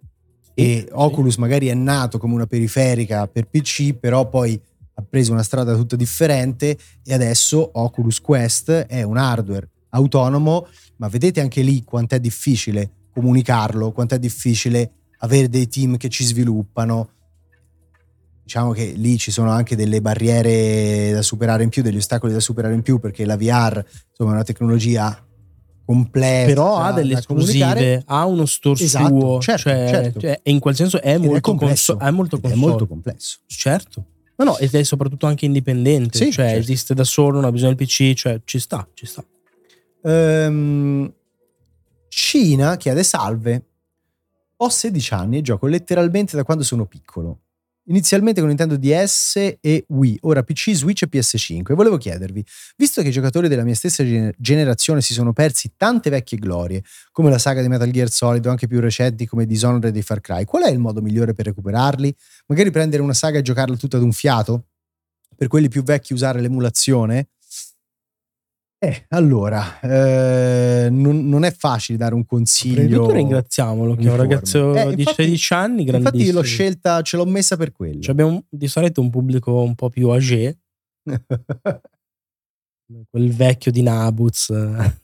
[0.54, 4.60] E Oculus magari è nato come una periferica per PC, però poi
[4.94, 10.68] ha preso una strada tutta differente e adesso Oculus Quest è un hardware autonomo,
[10.98, 16.10] ma vedete anche lì quanto è difficile comunicarlo, quanto è difficile avere dei team che
[16.10, 17.10] ci sviluppano,
[18.44, 22.42] diciamo che lì ci sono anche delle barriere da superare in più, degli ostacoli da
[22.42, 25.26] superare in più, perché la VR insomma, è una tecnologia
[25.86, 26.48] complessa.
[26.48, 30.20] Però ha delle esclusive, ha uno store esatto, suo, certo, cioè, certo.
[30.20, 31.94] Cioè, in quel senso è molto, è complesso.
[31.96, 33.38] Cons- è molto, è molto complesso.
[33.46, 34.06] Certo.
[34.36, 36.60] No, no, ed è soprattutto anche indipendente, sì, cioè certo.
[36.60, 39.24] esiste da solo, non ha bisogno del PC, cioè ci sta, ci sta.
[40.02, 41.10] Um,
[42.18, 43.66] Cina chiede salve.
[44.60, 47.42] Ho 16 anni e gioco letteralmente da quando sono piccolo
[47.88, 51.72] inizialmente con Nintendo DS e Wii, ora PC, Switch e PS5.
[51.72, 52.44] E volevo chiedervi,
[52.78, 54.02] visto che i giocatori della mia stessa
[54.38, 58.50] generazione si sono persi tante vecchie glorie, come la saga di Metal Gear Solid o
[58.50, 62.16] anche più recenti come Dishonored e Far Cry, qual è il modo migliore per recuperarli?
[62.48, 64.68] Magari prendere una saga e giocarla tutta ad un fiato?
[65.36, 67.28] Per quelli più vecchi usare l'emulazione?
[68.78, 72.76] Eh, allora, eh, non, non, è facile dare un consiglio.
[72.76, 76.18] Prima di tutto ringraziamolo, che è un ragazzo eh, di infatti, 16 anni, grandissimo.
[76.18, 78.02] Infatti l'ho scelta, ce l'ho messa per quello.
[78.02, 80.58] Cioè abbiamo di solito un pubblico un po' più âgé.
[83.10, 84.52] Quel vecchio di Nabuz.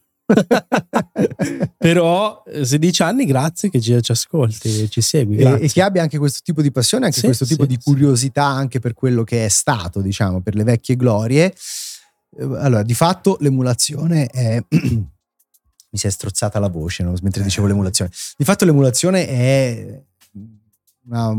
[1.77, 5.37] Però 16 anni, grazie che ci, ci ascolti, ci segui.
[5.37, 7.79] E, e, che abbia anche questo tipo di passione, anche sì, questo tipo sì, di
[7.81, 11.53] curiosità anche per quello che è stato, diciamo, per le vecchie glorie.
[12.37, 14.63] Eh, allora, di fatto l'emulazione è...
[15.93, 17.13] mi si è strozzata la voce no?
[17.21, 18.11] mentre dicevo l'emulazione.
[18.37, 20.03] Di fatto l'emulazione è,
[21.05, 21.31] una,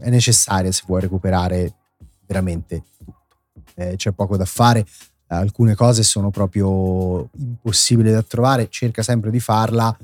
[0.00, 1.74] è necessaria se vuoi recuperare
[2.26, 3.12] veramente tutto.
[3.74, 4.84] Eh, c'è poco da fare,
[5.28, 9.96] alcune cose sono proprio impossibili da trovare, cerca sempre di farla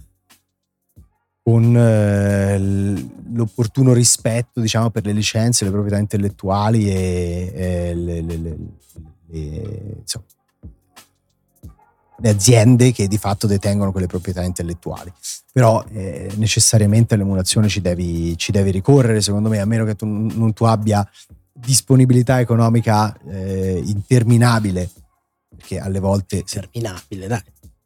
[1.43, 2.59] con eh,
[3.32, 8.57] l'opportuno rispetto diciamo, per le licenze, le proprietà intellettuali e, e le, le, le,
[9.31, 10.24] le, insomma,
[12.18, 15.12] le, aziende che di fatto detengono quelle proprietà intellettuali.
[15.53, 20.07] Però eh, necessariamente all'emulazione ci devi, ci devi, ricorrere, secondo me, a meno che tu
[20.07, 21.09] non tu abbia
[21.53, 24.91] disponibilità economica eh, interminabile,
[25.49, 26.37] perché alle volte...
[26.37, 27.43] Interminabile, dai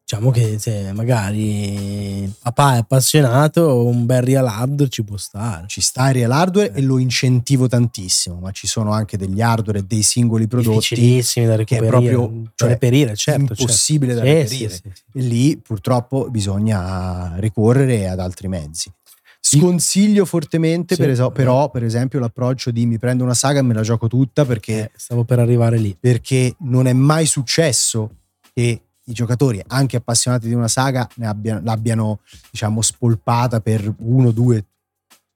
[0.07, 5.65] diciamo che se magari papà è appassionato, un bel real hardware ci può stare.
[5.67, 6.79] Ci sta il real hardware eh.
[6.79, 11.47] e lo incentivo tantissimo, ma ci sono anche degli hardware e dei singoli prodotti difficilissimi
[11.47, 13.63] da recuperare, che è proprio cioè, reperire, certo, certo.
[13.63, 14.29] impossibile certo.
[14.29, 14.69] da reperire.
[14.69, 15.19] Sì, sì, sì.
[15.19, 18.93] E lì purtroppo bisogna ricorrere ad altri mezzi.
[19.41, 23.75] Sconsiglio fortemente, per es- però, per esempio, l'approccio di mi prendo una saga e me
[23.75, 24.85] la gioco tutta perché.
[24.85, 25.97] Eh, stavo per arrivare lì.
[25.99, 28.11] Perché non è mai successo
[28.55, 34.65] che i giocatori anche appassionati di una saga abbiano, l'abbiano diciamo spolpata per uno, due,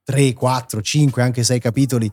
[0.02, 2.10] tre, quattro, cinque, anche sei capitoli.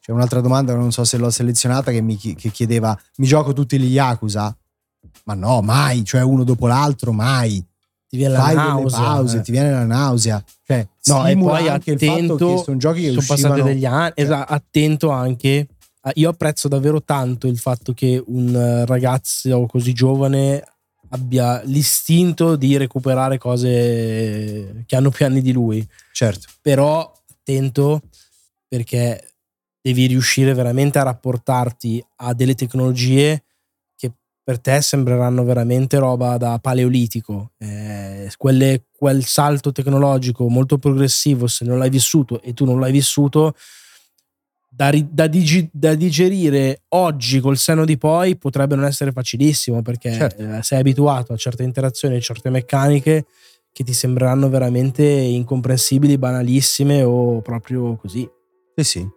[0.00, 3.78] C'è un'altra domanda, non so se l'ho selezionata, che mi che chiedeva: mi gioco tutti
[3.78, 4.56] gli Yakuza?
[5.24, 7.64] Ma no, mai, cioè uno dopo l'altro, mai.
[8.08, 9.40] Ti viene Fai la nausea, pause, eh.
[9.42, 10.42] ti viene la nausea.
[10.64, 13.68] Cioè, no, e poi anche attento, il fatto che sono giochi che sono uscivano, passati
[13.68, 14.12] degli anni.
[14.14, 14.22] Eh.
[14.22, 15.68] Esatto, attento anche.
[16.14, 20.64] Io apprezzo davvero tanto il fatto che un ragazzo così giovane
[21.10, 25.86] abbia l'istinto di recuperare cose che hanno più anni di lui.
[26.12, 26.48] Certo.
[26.60, 27.12] Però
[27.48, 28.02] attento
[28.66, 29.36] perché
[29.80, 33.44] devi riuscire veramente a rapportarti a delle tecnologie
[33.96, 37.52] che per te sembreranno veramente roba da paleolitico.
[37.58, 42.92] Eh, quelle, quel salto tecnologico molto progressivo, se non l'hai vissuto e tu non l'hai
[42.92, 43.54] vissuto,
[44.78, 50.12] da, da, digi, da, digerire oggi col seno di poi potrebbe non essere facilissimo perché
[50.12, 50.40] certo.
[50.40, 53.26] Eh, sei abituato a certe interazioni, a certe meccaniche
[53.72, 58.28] che ti sembreranno veramente incomprensibili, banalissime o proprio così.
[58.76, 59.08] Sì, sì.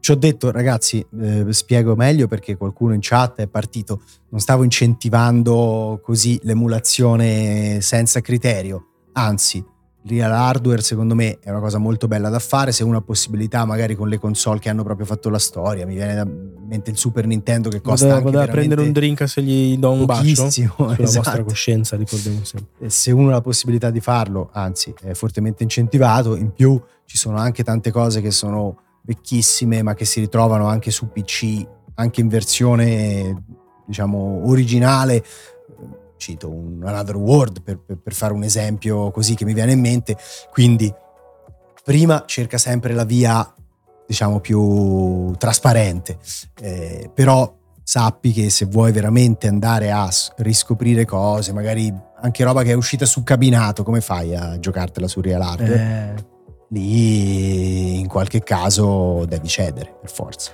[0.00, 4.02] Ci ho detto, ragazzi, eh, spiego meglio perché qualcuno in chat è partito.
[4.30, 9.64] Non stavo incentivando così l'emulazione senza criterio, anzi
[10.08, 13.64] real hardware secondo me è una cosa molto bella da fare se uno ha possibilità
[13.64, 16.96] magari con le console che hanno proprio fatto la storia mi viene da mente il
[16.96, 20.50] Super Nintendo che costa vado, vado a prendere un drink se gli do un bacio
[20.50, 21.22] sulla esatto.
[21.22, 25.62] vostra coscienza ricordiamo sempre e se uno ha la possibilità di farlo anzi è fortemente
[25.62, 30.66] incentivato in più ci sono anche tante cose che sono vecchissime ma che si ritrovano
[30.66, 33.44] anche su PC anche in versione
[33.86, 35.24] diciamo originale
[36.18, 39.80] cito un Another World per, per, per fare un esempio così che mi viene in
[39.80, 40.16] mente,
[40.50, 40.92] quindi
[41.82, 43.54] prima cerca sempre la via
[44.06, 46.18] diciamo più trasparente,
[46.60, 51.90] eh, però sappi che se vuoi veramente andare a riscoprire cose, magari
[52.20, 56.14] anche roba che è uscita su cabinato, come fai a giocartela su Real Hardware?
[56.16, 56.24] Eh.
[56.70, 60.52] Lì in qualche caso devi cedere per forza.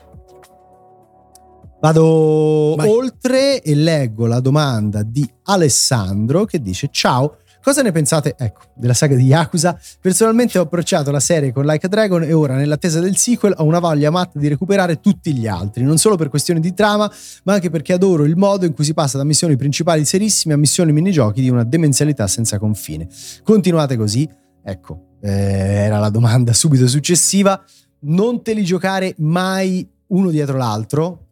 [1.85, 2.89] Vado Vai.
[2.89, 7.37] oltre e leggo la domanda di Alessandro che dice ciao.
[7.63, 9.79] Cosa ne pensate, ecco, della saga di Yakuza?
[10.01, 13.65] Personalmente ho approcciato la serie con Like a Dragon e ora, nell'attesa del sequel, ho
[13.65, 17.11] una voglia matta di recuperare tutti gli altri, non solo per questioni di trama,
[17.43, 20.57] ma anche perché adoro il modo in cui si passa da missioni principali serissime a
[20.57, 23.09] missioni minigiochi di una demenzialità senza confine.
[23.43, 24.27] Continuate così?
[24.63, 27.63] Ecco, eh, era la domanda subito successiva.
[28.07, 31.24] Non te li giocare mai uno dietro l'altro,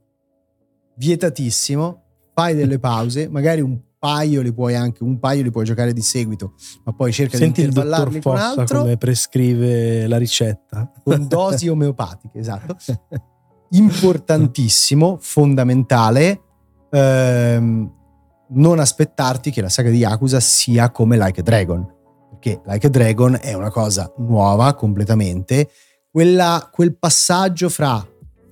[0.97, 2.03] vietatissimo,
[2.35, 6.03] fai delle pause, magari un paio li puoi anche un paio li puoi giocare di
[6.03, 10.91] seguito, ma poi cerca Senti di il intervallarli con Fossa altro come prescrive la ricetta.
[11.05, 12.77] con dosi omeopatiche, esatto.
[13.71, 16.41] Importantissimo, fondamentale,
[16.91, 17.93] ehm,
[18.49, 21.87] non aspettarti che la saga di Yakuza sia come Like a Dragon,
[22.31, 25.71] perché Like a Dragon è una cosa nuova completamente,
[26.11, 28.05] Quella- quel passaggio fra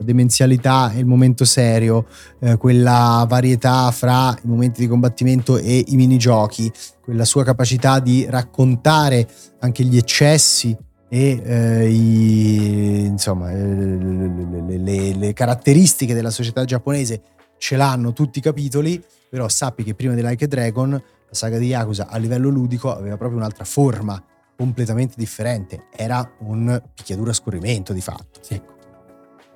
[0.04, 2.06] demenzialità e il momento serio,
[2.40, 6.70] eh, quella varietà fra i momenti di combattimento e i minigiochi,
[7.00, 9.28] quella sua capacità di raccontare
[9.60, 10.76] anche gli eccessi
[11.08, 17.22] e eh, i- insomma, eh, le, le- le- caratteristiche della società giapponese
[17.58, 21.58] ce l'hanno tutti i capitoli, però sappi che prima di Like a Dragon la saga
[21.58, 24.22] di Yakuza a livello ludico aveva proprio un'altra forma
[24.56, 28.40] completamente differente, era un picchiaduro a scorrimento di fatto.
[28.48, 28.79] Ecco.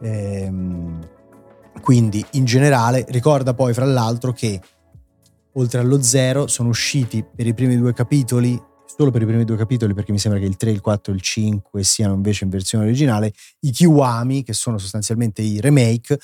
[0.05, 1.09] Ehm,
[1.81, 4.61] quindi in generale ricorda poi fra l'altro che
[5.53, 9.57] oltre allo zero sono usciti per i primi due capitoli solo per i primi due
[9.57, 12.51] capitoli perché mi sembra che il 3, il 4 e il 5 siano invece in
[12.51, 16.19] versione originale i Kiwami che sono sostanzialmente i remake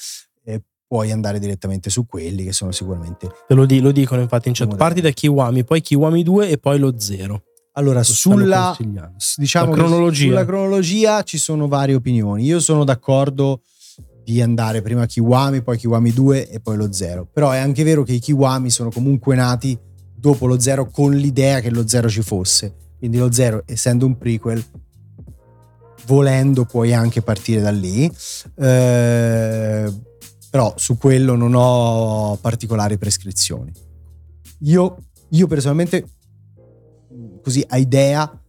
[0.44, 4.48] eh, puoi andare direttamente su quelli che sono sicuramente Te lo, di- lo dicono infatti
[4.48, 4.76] in chat.
[4.76, 7.42] Parti da Kiwami, poi Kiwami 2 e poi lo 0.
[7.80, 8.76] Allora sulla
[9.36, 10.26] diciamo cronologia.
[10.26, 12.44] sulla cronologia ci sono varie opinioni.
[12.44, 13.62] Io sono d'accordo
[14.22, 18.02] di andare prima Kiwami poi Kiwami 2 e poi lo 0 però è anche vero
[18.04, 19.76] che i Kiwami sono comunque nati
[20.14, 22.76] dopo lo 0 con l'idea che lo 0 ci fosse.
[22.98, 24.62] Quindi lo 0 essendo un prequel
[26.06, 28.10] volendo puoi anche partire da lì.
[28.56, 29.92] Eh,
[30.50, 33.72] però su quello non ho particolari prescrizioni.
[34.64, 34.96] Io,
[35.30, 36.04] io personalmente
[37.50, 38.40] così a idea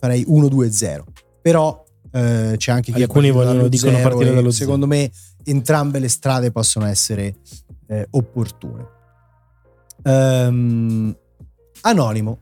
[0.00, 1.04] farei 1 2 0
[1.40, 5.10] però eh, c'è anche chi Alcuni vogliono- dicono zero partire dallo secondo me
[5.44, 7.36] entrambe le strade possono essere
[7.86, 8.84] eh, opportune.
[10.02, 11.16] Ehm,
[11.82, 12.40] anonimo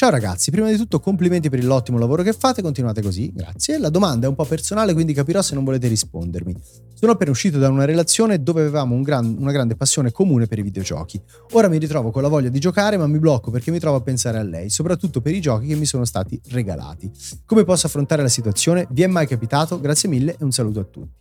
[0.00, 3.76] Ciao ragazzi, prima di tutto complimenti per l'ottimo lavoro che fate, continuate così, grazie.
[3.76, 6.56] La domanda è un po' personale, quindi capirò se non volete rispondermi.
[6.94, 10.58] Sono appena uscito da una relazione dove avevamo un gran- una grande passione comune per
[10.58, 11.20] i videogiochi.
[11.52, 14.00] Ora mi ritrovo con la voglia di giocare, ma mi blocco perché mi trovo a
[14.00, 17.10] pensare a lei, soprattutto per i giochi che mi sono stati regalati.
[17.44, 18.86] Come posso affrontare la situazione?
[18.88, 19.78] Vi è mai capitato?
[19.78, 21.18] Grazie mille e un saluto a tutti.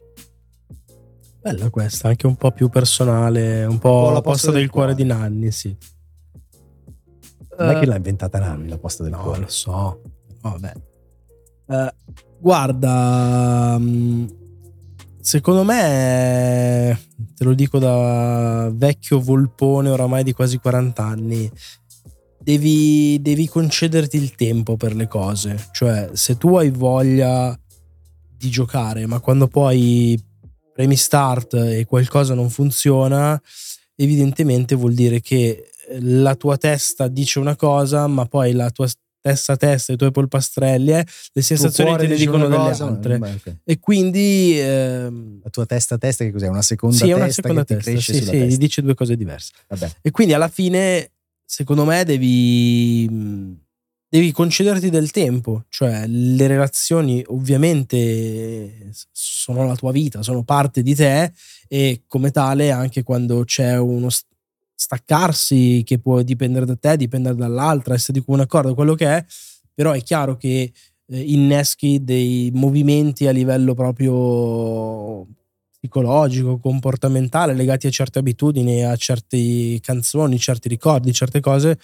[1.42, 4.94] Bella questa, anche un po' più personale, un po' po' la posta del del cuore
[4.94, 5.04] cuore.
[5.04, 5.76] di Nanni, sì.
[7.60, 9.42] Non è Eh, che l'ha inventata Nanni la posta del no, cuore.
[9.42, 10.02] lo so.
[10.42, 10.74] Vabbè.
[11.68, 11.94] Eh,
[12.40, 14.26] guarda, mm,
[15.20, 17.00] secondo me,
[17.36, 21.52] te lo dico da vecchio volpone oramai di quasi 40 anni,
[22.42, 25.68] devi, devi concederti il tempo per le cose.
[25.72, 27.58] Cioè, se tu hai voglia
[28.38, 30.18] di giocare, ma quando poi
[30.74, 33.40] premi start e qualcosa non funziona,
[33.96, 35.69] evidentemente vuol dire che
[36.00, 38.88] la tua testa dice una cosa, ma poi la tua
[39.22, 43.18] testa a testa, i tuoi polpastrelli, eh, le sensazioni te ne dicono delle cosa, altre.
[43.18, 43.56] beh, ok.
[43.64, 46.48] E quindi ehm, La tua testa a testa che cos'è?
[46.48, 48.58] Una seconda sì, testa una seconda testa, sì, sì, testa.
[48.58, 49.52] dice due cose diverse.
[49.68, 49.92] Vabbè.
[50.02, 51.12] E quindi alla fine,
[51.44, 53.58] secondo me, devi,
[54.08, 55.66] devi concederti del tempo.
[55.70, 61.32] Cioè, le relazioni ovviamente sono la tua vita, sono parte di te
[61.68, 64.26] e come tale anche quando c'è uno st-
[64.80, 69.26] staccarsi che può dipendere da te, dipendere dall'altra, essere di comune accordo, quello che è,
[69.74, 70.72] però è chiaro che
[71.06, 75.28] eh, inneschi dei movimenti a livello proprio
[75.78, 81.78] psicologico, comportamentale, legati a certe abitudini, a certe canzoni, certi ricordi, certe cose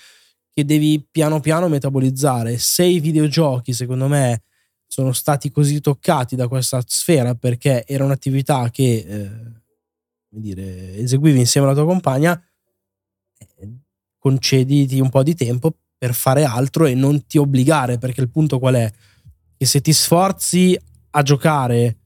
[0.54, 2.58] che devi piano piano metabolizzare.
[2.58, 4.44] Se i videogiochi, secondo me,
[4.88, 9.30] sono stati così toccati da questa sfera perché era un'attività che eh,
[10.30, 12.42] dire, eseguivi insieme alla tua compagna,
[14.18, 18.60] concediti un po' di tempo per fare altro e non ti obbligare, perché il punto
[18.60, 18.92] qual è?
[19.58, 20.78] Che se ti sforzi
[21.12, 21.98] a giocare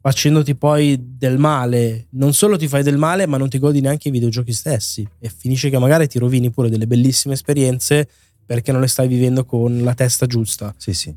[0.00, 4.08] facendoti poi del male, non solo ti fai del male, ma non ti godi neanche
[4.08, 8.08] i videogiochi stessi e finisce che magari ti rovini pure delle bellissime esperienze
[8.44, 10.74] perché non le stai vivendo con la testa giusta.
[10.76, 11.14] Sì, sì.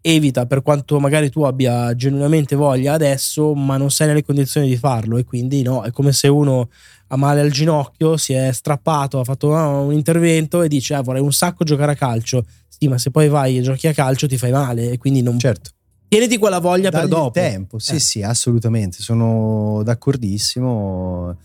[0.00, 4.76] Evita per quanto magari tu abbia genuinamente voglia adesso, ma non sei nelle condizioni di
[4.76, 6.70] farlo e quindi no, è come se uno
[7.14, 11.22] ha male al ginocchio, si è strappato, ha fatto un intervento e dice ah, vorrei
[11.22, 12.44] un sacco giocare a calcio.
[12.68, 15.38] Sì, ma se poi vai e giochi a calcio ti fai male e quindi non
[15.38, 15.70] Certo.
[16.08, 17.26] tieniti quella voglia per Dagli dopo.
[17.38, 17.98] il tempo, sì, Eh.
[18.00, 18.98] sì, assolutamente.
[19.00, 21.36] Sono d'accordissimo.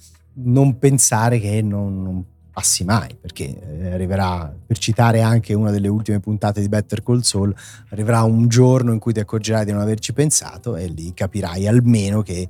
[0.42, 5.88] Non pensare che non, non passi mai, perché eh, arriverà, per citare anche una delle
[5.88, 7.54] ultime puntate di Better Call Saul,
[7.90, 12.22] arriverà un giorno in cui ti accorgerai di non averci pensato e lì capirai almeno
[12.22, 12.50] che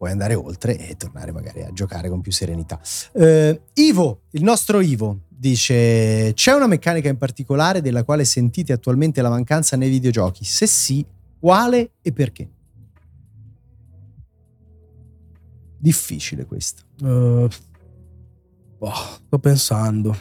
[0.00, 2.80] puoi andare oltre e tornare magari a giocare con più serenità.
[3.12, 9.20] Eh, Ivo, il nostro Ivo, dice: C'è una meccanica in particolare della quale sentite attualmente
[9.20, 10.42] la mancanza nei videogiochi?
[10.42, 11.04] Se sì,
[11.38, 12.48] quale e perché?
[15.76, 16.84] Difficile questo.
[17.02, 17.46] Uh,
[18.78, 20.18] oh, sto pensando.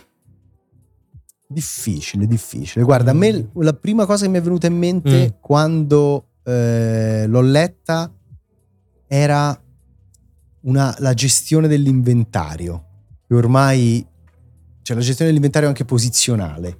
[1.47, 2.83] Difficile, difficile.
[2.83, 3.61] Guarda, a me mm.
[3.61, 5.39] la prima cosa che mi è venuta in mente mm.
[5.39, 8.13] quando eh, l'ho letta
[9.07, 9.57] era
[10.61, 12.85] una, la gestione dell'inventario.
[13.27, 14.05] Che ormai
[14.89, 16.79] cioè la gestione dell'inventario anche posizionale.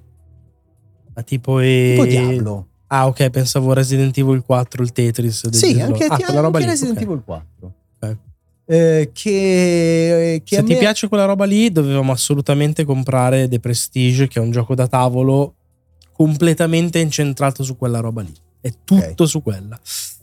[1.14, 1.90] Ma tipo, e...
[1.92, 2.66] tipo Diablo.
[2.88, 5.48] Ah, ok, pensavo Resident Evil 4, il Tetris.
[5.50, 6.64] Sì, anche, ah, quella roba lì.
[6.64, 7.08] Resident okay.
[7.08, 7.74] Evil 4.
[7.96, 8.16] Okay.
[8.66, 10.78] Eh, che, che Se ti me...
[10.80, 15.54] piace quella roba lì, dovevamo assolutamente comprare The Prestige, che è un gioco da tavolo
[16.12, 18.34] completamente incentrato su quella roba lì.
[18.60, 19.26] È tutto okay.
[19.28, 19.78] su quella.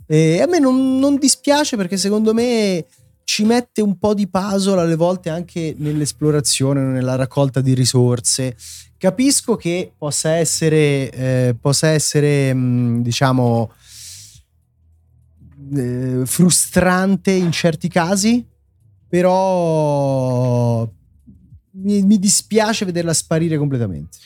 [0.06, 2.86] E a me non, non dispiace perché secondo me
[3.30, 8.56] ci mette un po' di puzzle alle volte anche nell'esplorazione, nella raccolta di risorse.
[8.98, 13.70] Capisco che possa essere, eh, possa essere mh, diciamo,
[15.76, 18.46] eh, frustrante in certi casi,
[19.10, 20.90] però
[21.72, 24.18] mi, mi dispiace vederla sparire completamente.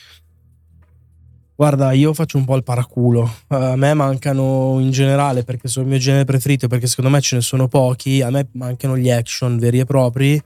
[1.61, 3.31] Guarda, io faccio un po' il paraculo.
[3.49, 7.35] A me mancano in generale, perché sono il mio genere preferito, perché secondo me ce
[7.35, 10.41] ne sono pochi, a me mancano gli action veri e propri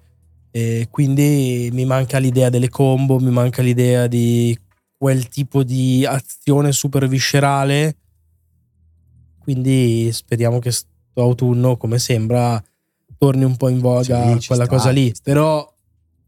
[0.52, 4.60] e quindi mi manca l'idea delle combo, mi manca l'idea di
[4.98, 7.96] quel tipo di azione super viscerale.
[9.40, 10.74] Quindi speriamo che
[11.14, 12.62] autunno, come sembra,
[13.18, 15.16] torni un po' in voga sì, quella sta, cosa lì.
[15.24, 15.75] Però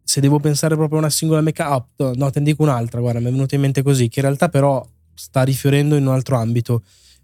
[0.07, 3.19] se devo pensare proprio a una singola meccanica, oh, no, te ne dico un'altra, guarda,
[3.19, 6.37] mi è venuta in mente così, che in realtà però sta rifiorendo in un altro
[6.37, 6.83] ambito.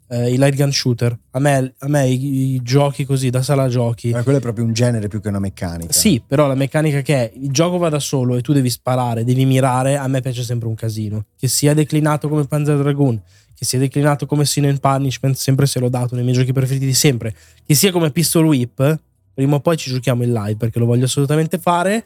[0.10, 1.18] Eh, I light gun shooter.
[1.32, 4.10] A me, a me i, i, giochi così, da sala giochi.
[4.12, 5.94] Ma quello è proprio un genere più che una meccanica.
[5.94, 9.24] Sì, però la meccanica che è il gioco va da solo e tu devi sparare,
[9.24, 11.28] devi mirare, a me piace sempre un casino.
[11.38, 13.22] Che sia declinato come Panzer Dragoon,
[13.56, 16.86] che sia declinato come Sin and Punishment, sempre se l'ho dato nei miei giochi preferiti
[16.86, 17.34] di sempre.
[17.66, 19.00] Che sia come Pistol Whip,
[19.34, 22.04] prima o poi ci giochiamo in live perché lo voglio assolutamente fare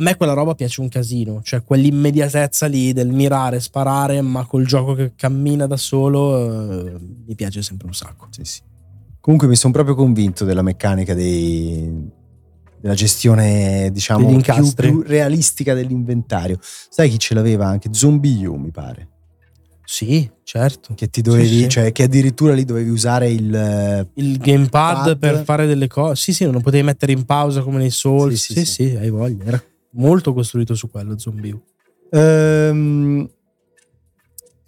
[0.00, 4.66] a me quella roba piace un casino, cioè quell'immediatezza lì del mirare, sparare, ma col
[4.66, 6.96] gioco che cammina da solo eh,
[7.26, 8.28] mi piace sempre un sacco.
[8.30, 8.60] Sì, sì.
[9.20, 12.10] Comunque mi sono proprio convinto della meccanica dei,
[12.80, 16.58] della gestione, diciamo, più, più, realistica dell'inventario.
[16.62, 17.90] Sai chi ce l'aveva anche?
[17.92, 19.08] Zombie U, mi pare.
[19.84, 20.94] Sì, certo.
[20.94, 21.68] Che ti dovevi, sì, sì.
[21.68, 25.18] cioè che addirittura lì dovevi usare il, il gamepad pad.
[25.18, 26.14] per fare delle cose.
[26.14, 28.40] Sì, sì, non lo potevi mettere in pausa come nei Souls.
[28.40, 29.44] Sì, sì, sì, sì hai voglia.
[29.44, 31.58] Era molto costruito su quello Zombie.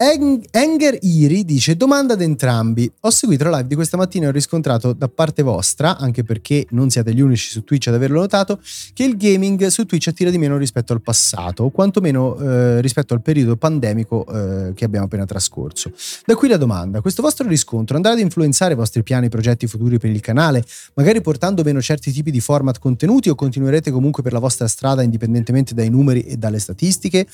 [0.04, 2.90] Enger Iri dice: Domanda ad entrambi.
[3.02, 6.66] Ho seguito la live di questa mattina e ho riscontrato da parte vostra, anche perché
[6.70, 8.58] non siete gli unici su Twitch ad averlo notato,
[8.94, 13.14] che il gaming su Twitch attira di meno rispetto al passato, o quantomeno eh, rispetto
[13.14, 15.92] al periodo pandemico eh, che abbiamo appena trascorso.
[16.26, 19.68] Da qui la domanda: questo vostro riscontro andrà ad influenzare i vostri piani e progetti
[19.68, 24.24] futuri per il canale, magari portando meno certi tipi di format contenuti, o continuerete comunque
[24.24, 27.24] per la vostra strada indipendentemente dai numeri e dalle statistiche?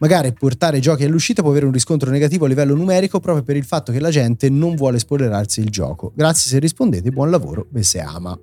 [0.00, 3.56] Magari portare giochi all'uscita può avere un riscontro riscontro negativo a livello numerico proprio per
[3.56, 6.12] il fatto che la gente non vuole spoilerarsi il gioco.
[6.14, 8.38] Grazie se rispondete, buon lavoro, ve se ama.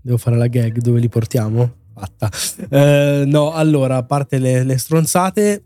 [0.00, 1.74] Devo fare la gag dove li portiamo?
[1.94, 2.30] Fatta.
[2.70, 5.64] Eh, no, allora, a parte le, le stronzate,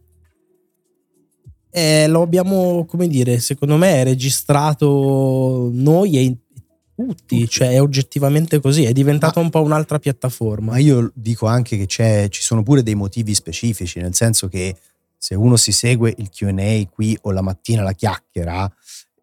[1.70, 6.37] eh, lo abbiamo, come dire, secondo me registrato noi e
[6.95, 10.73] tutti, cioè è oggettivamente così, è diventata un po' un'altra piattaforma.
[10.73, 11.87] Ma io dico anche che
[12.29, 14.75] ci sono pure dei motivi specifici, nel senso che
[15.23, 18.68] se uno si segue il QA qui o la mattina la chiacchiera,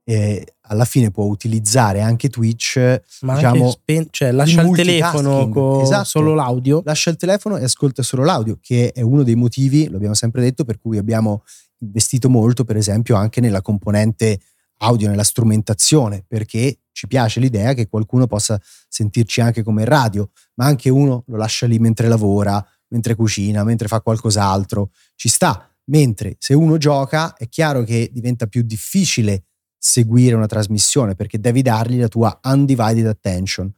[0.06, 2.78] eh, alla fine può utilizzare anche Twitch.
[3.23, 6.06] Ma diciamo, anche spen- cioè, lascia il telefono con esatto.
[6.06, 6.82] solo l'audio.
[6.86, 10.41] Lascia il telefono e ascolta solo l'audio, che è uno dei motivi, lo abbiamo sempre
[10.41, 11.44] detto, per cui abbiamo
[11.80, 14.40] investito molto, per esempio, anche nella componente
[14.78, 18.57] audio, nella strumentazione, perché ci piace l'idea che qualcuno possa
[18.88, 23.90] sentirci anche come radio, ma anche uno lo lascia lì mentre lavora, mentre cucina, mentre
[23.90, 24.91] fa qualcos'altro.
[25.15, 29.45] Ci sta Mentre se uno gioca è chiaro che diventa più difficile
[29.78, 33.72] seguire una trasmissione perché devi dargli la tua undivided attention.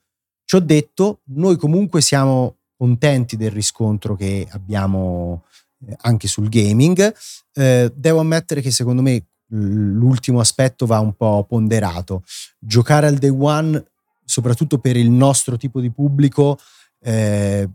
[0.44, 5.46] Ci ho detto, noi comunque siamo contenti del riscontro che abbiamo
[5.86, 7.14] eh, anche sul gaming.
[7.54, 9.24] Eh, devo ammettere che secondo me
[9.54, 12.24] l'ultimo aspetto va un po' ponderato.
[12.60, 13.82] Giocare al day one,
[14.26, 16.58] soprattutto per il nostro tipo di pubblico,
[17.00, 17.70] eh,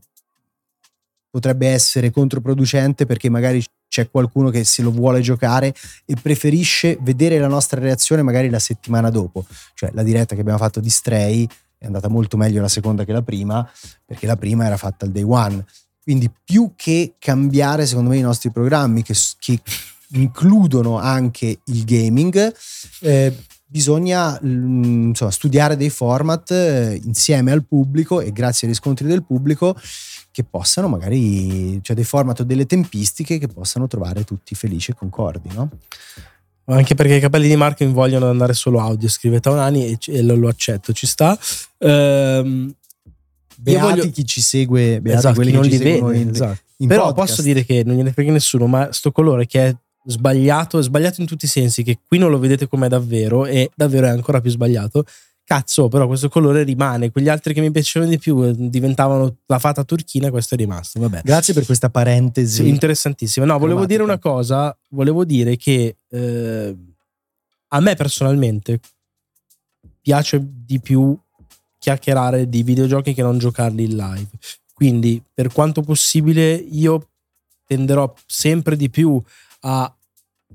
[1.30, 3.62] potrebbe essere controproducente perché magari
[3.96, 5.74] c'è qualcuno che se lo vuole giocare
[6.04, 9.46] e preferisce vedere la nostra reazione magari la settimana dopo.
[9.72, 11.46] Cioè la diretta che abbiamo fatto di Stray
[11.78, 13.66] è andata molto meglio la seconda che la prima,
[14.04, 15.64] perché la prima era fatta al day one.
[16.02, 19.60] Quindi più che cambiare secondo me i nostri programmi che, che
[20.08, 22.54] includono anche il gaming,
[23.00, 29.06] eh, bisogna mm, insomma, studiare dei format eh, insieme al pubblico e grazie ai riscontri
[29.06, 29.74] del pubblico
[30.36, 34.94] che possano magari, cioè dei format o delle tempistiche che possano trovare tutti felici e
[34.94, 35.70] concordi, no?
[36.66, 40.34] Anche perché i capelli di Marco vogliono andare solo audio, scrive Taunani e, e lo,
[40.34, 41.38] lo, accetto, ci sta.
[41.78, 42.70] Ehm,
[43.56, 44.10] beati voglio...
[44.10, 46.60] chi ci segue, beati esatto, quelli non che li ci vede, in, esatto.
[46.76, 47.28] in Però podcast.
[47.28, 51.22] posso dire che non gliene frega nessuno, ma sto colore che è sbagliato, è sbagliato
[51.22, 54.42] in tutti i sensi, che qui non lo vedete com'è davvero e davvero è ancora
[54.42, 55.06] più sbagliato.
[55.46, 57.12] Cazzo, però questo colore rimane.
[57.12, 60.98] Quegli altri che mi piacevano di più eh, diventavano la fata turchina, questo è rimasto.
[60.98, 61.20] Vabbè.
[61.22, 62.64] Grazie per questa parentesi.
[62.64, 63.46] Sì, interessantissima.
[63.46, 66.76] No, volevo dire una cosa, volevo dire che eh,
[67.68, 68.80] a me personalmente
[70.00, 71.16] piace di più
[71.78, 74.28] chiacchierare di videogiochi che non giocarli in live.
[74.74, 77.10] Quindi, per quanto possibile, io
[77.64, 79.22] tenderò sempre di più
[79.60, 79.94] a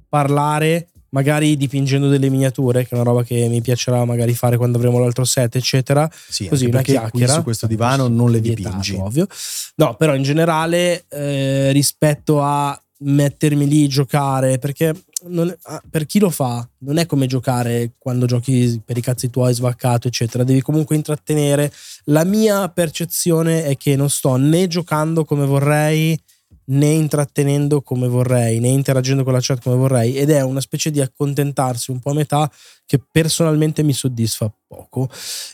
[0.09, 4.77] parlare magari dipingendo delle miniature, che è una roba che mi piacerà magari fare quando
[4.77, 6.09] avremo l'altro set, eccetera.
[6.29, 7.33] Sì, Così una chiacchiera.
[7.33, 8.95] su questo divano non le Vietato, dipingi.
[8.95, 9.27] Ovvio.
[9.75, 14.93] No, però in generale eh, rispetto a mettermi lì giocare, perché
[15.23, 15.53] non,
[15.89, 20.07] per chi lo fa non è come giocare quando giochi per i cazzi tuoi svaccato,
[20.07, 20.43] eccetera.
[20.43, 21.71] Devi comunque intrattenere.
[22.05, 26.19] La mia percezione è che non sto né giocando come vorrei
[26.65, 30.91] né intrattenendo come vorrei, né interagendo con la chat come vorrei ed è una specie
[30.91, 32.51] di accontentarsi un po' a metà
[32.85, 35.09] che personalmente mi soddisfa poco.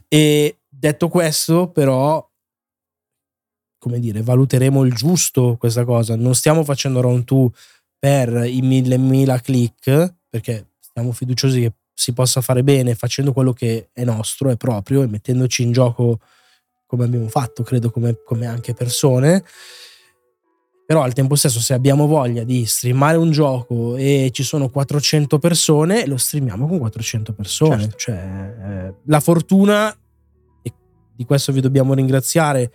[0.07, 2.25] E detto questo, però,
[3.77, 6.15] come dire, valuteremo il giusto questa cosa.
[6.15, 7.49] Non stiamo facendo round 2
[7.99, 13.53] per i mille mila click, perché siamo fiduciosi che si possa fare bene facendo quello
[13.53, 16.19] che è nostro, è proprio, e mettendoci in gioco
[16.85, 19.43] come abbiamo fatto, credo, come, come anche persone.
[20.87, 25.37] Però al tempo stesso, se abbiamo voglia di streamare un gioco e ci sono 400
[25.37, 27.81] persone, lo streamiamo con 400 persone.
[27.81, 27.97] Certo.
[27.97, 29.93] Cioè, eh, la fortuna,
[30.61, 30.73] e
[31.13, 32.71] di questo vi dobbiamo ringraziare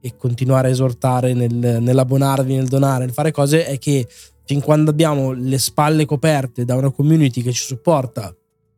[0.00, 1.52] e continuare a esortare nel,
[1.82, 4.06] nell'abbonarvi, nel donare, nel fare cose, è che
[4.44, 8.32] fin quando abbiamo le spalle coperte da una community che ci supporta,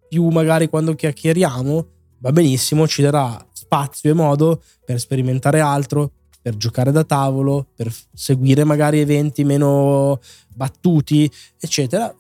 [0.08, 1.88] più magari quando chiacchieriamo,
[2.20, 6.12] va benissimo, ci darà spazio e modo per sperimentare altro,
[6.46, 10.20] per giocare da tavolo, per seguire magari eventi meno
[10.54, 11.28] battuti,
[11.58, 12.14] eccetera.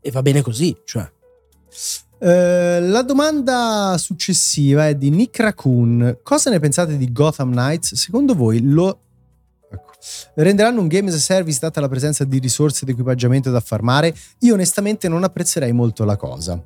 [0.00, 1.10] E va bene così, cioè.
[2.18, 6.18] Uh, la domanda successiva è di Nick Raccoon.
[6.22, 7.94] Cosa ne pensate di Gotham Knights?
[7.96, 9.00] Secondo voi lo
[9.72, 9.90] ecco,
[10.34, 14.14] renderanno un game as a service data la presenza di risorse ed equipaggiamento da farmare?
[14.42, 16.62] Io onestamente non apprezzerei molto la cosa.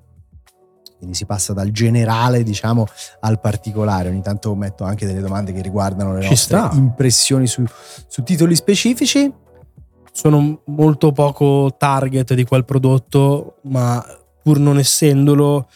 [1.01, 2.87] Quindi si passa dal generale, diciamo,
[3.21, 4.11] al particolare.
[4.11, 6.71] Ogni tanto metto anche delle domande che riguardano le Ci nostre sta.
[6.75, 7.65] impressioni su,
[8.07, 9.33] su titoli specifici.
[10.13, 14.05] Sono molto poco target di quel prodotto, ma
[14.43, 15.69] pur non essendolo,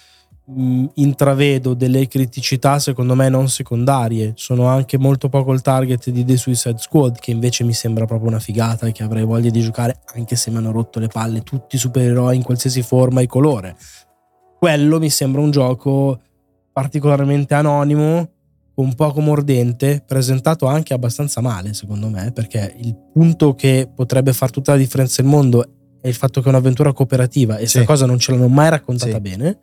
[0.45, 4.33] mh, intravedo delle criticità secondo me non secondarie.
[4.37, 8.29] Sono anche molto poco il target di The Suicide Squad, che invece mi sembra proprio
[8.29, 11.43] una figata e che avrei voglia di giocare, anche se mi hanno rotto le palle
[11.43, 13.75] tutti i supereroi in qualsiasi forma e colore.
[14.65, 16.19] Quello mi sembra un gioco
[16.73, 18.31] particolarmente anonimo,
[18.77, 24.49] un poco mordente, presentato anche abbastanza male, secondo me, perché il punto che potrebbe far
[24.51, 25.67] tutta la differenza del mondo
[26.01, 27.85] è il fatto che è un'avventura cooperativa e questa Sì.
[27.85, 29.21] cosa non ce l'hanno mai raccontata Sì.
[29.21, 29.59] bene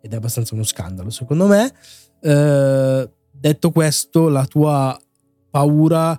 [0.00, 1.72] ed è abbastanza uno scandalo, secondo me.
[2.20, 4.96] Eh, detto questo, la tua
[5.50, 6.16] paura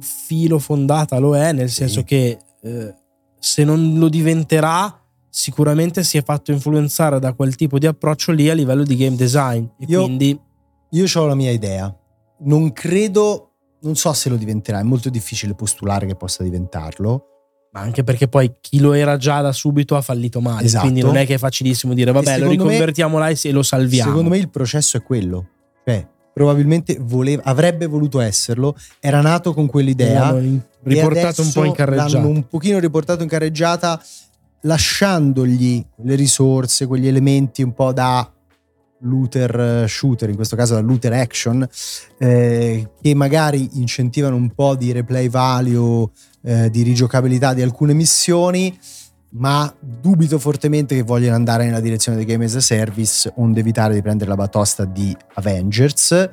[0.00, 1.74] filo fondata lo è, nel Sì.
[1.76, 2.94] senso che eh,
[3.38, 4.98] se non lo diventerà
[5.36, 9.16] sicuramente si è fatto influenzare da quel tipo di approccio lì a livello di game
[9.16, 10.38] design e Io- quindi
[10.90, 11.92] Io ho la mia idea.
[12.42, 13.50] Non credo,
[13.80, 17.24] non so se lo diventerà, è molto difficile postulare che possa diventarlo.
[17.72, 20.82] ma anche perché poi chi lo era già da subito ha fallito male Esatto.
[20.84, 23.64] quindi non è che è facilissimo dire vabbè lo secondo me- riconvertiamo là e lo
[23.64, 25.48] salviamo Secondo me il processo è quello.
[25.84, 30.32] Cioè, probabilmente voleva- avrebbe voluto esserlo, era nato con quell'idea.
[30.84, 34.00] Riportato un po' in carreggiata L'hanno un pochino riportato in carreggiata,
[34.64, 38.28] lasciandogli le risorse, quegli elementi un po' da
[39.00, 41.66] looter eh, shooter, in questo caso da looter action,
[42.18, 46.08] eh, che magari incentivano un po' di replay value,
[46.42, 48.76] eh, di rigiocabilità di alcune missioni,
[49.36, 53.94] ma dubito fortemente che vogliano andare nella direzione dei game as a service, onde evitare
[53.94, 56.30] di prendere la batosta di Avengers,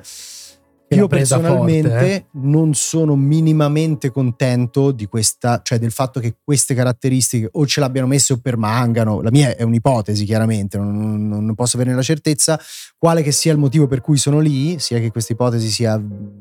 [0.94, 2.24] Io personalmente forte, eh.
[2.32, 8.06] non sono minimamente contento di questa, cioè del fatto che queste caratteristiche o ce l'abbiano
[8.06, 9.20] messe o permangano.
[9.20, 12.60] La mia è un'ipotesi, chiaramente, non, non- posso averne la certezza.
[12.98, 16.00] Quale che sia il motivo per cui sono lì, sia che questa ipotesi sia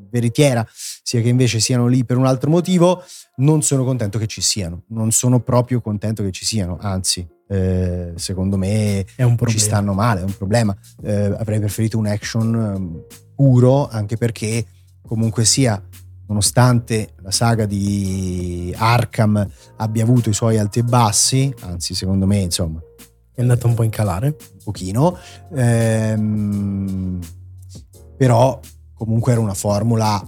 [0.09, 0.65] veritiera,
[1.03, 3.03] sia che invece siano lì per un altro motivo,
[3.37, 4.83] non sono contento che ci siano.
[4.87, 9.05] Non sono proprio contento che ci siano, anzi, eh, secondo me
[9.47, 10.75] ci stanno male, è un problema.
[11.03, 13.03] Eh, avrei preferito un action
[13.41, 14.63] puro, anche perché
[15.03, 15.81] comunque sia,
[16.27, 19.43] nonostante la saga di Arkham
[19.77, 22.79] abbia avuto i suoi alti e bassi, anzi secondo me insomma
[23.33, 24.27] È andata un po' in calare.
[24.27, 25.17] un pochino,
[25.55, 27.19] ehm,
[28.15, 28.59] però
[28.93, 30.23] comunque era una formula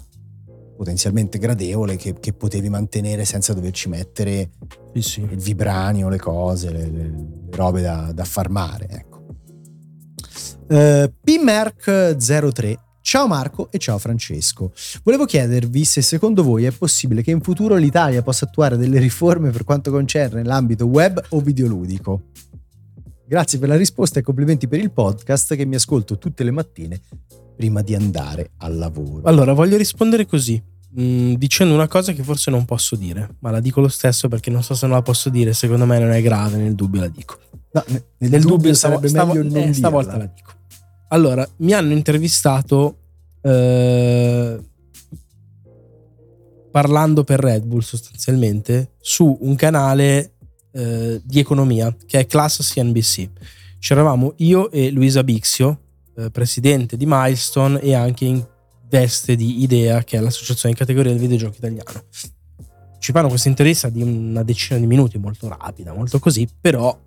[0.76, 4.50] potenzialmente gradevole che, che potevi mantenere senza doverci mettere
[4.96, 5.22] Sì, sì.
[5.22, 8.88] il vibranio, le cose, le, le- le robe da, da farmare.
[8.90, 9.12] Ecco.
[10.68, 12.78] Eh, PMerc03.
[13.14, 14.72] Ciao Marco e ciao Francesco.
[15.04, 19.52] Volevo chiedervi se secondo voi è possibile che in futuro l'Italia possa attuare delle riforme
[19.52, 22.24] per quanto concerne l'ambito web o videoludico.
[23.28, 27.02] Grazie per la risposta e complimenti per il podcast che mi ascolto tutte le mattine
[27.56, 29.22] prima di andare al lavoro.
[29.26, 30.60] Allora, voglio rispondere così,
[30.90, 34.50] mh, dicendo una cosa che forse non posso dire, ma la dico lo stesso perché
[34.50, 37.10] non so se non la posso dire, secondo me non è grave, nel dubbio la
[37.10, 37.38] dico.
[37.74, 40.26] No, ne- nel Nel dubbio, dubbio sarebbe stavo- meglio stavo- non eh, stavolta dirla.
[40.26, 40.52] la dico.
[41.10, 42.98] Allora, mi hanno intervistato
[43.44, 44.60] eh,
[46.72, 50.34] parlando per Red Bull sostanzialmente su un canale
[50.72, 53.30] eh, di economia che è Class CNBC.
[53.80, 55.80] C'eravamo io e Luisa Bixio,
[56.16, 58.44] eh, presidente di Milestone e anche in
[58.88, 62.06] veste di IDEA, che è l'associazione in categoria del videogioco italiano.
[63.00, 66.98] Ci fanno questa intervista di una decina di minuti, molto rapida, molto così, però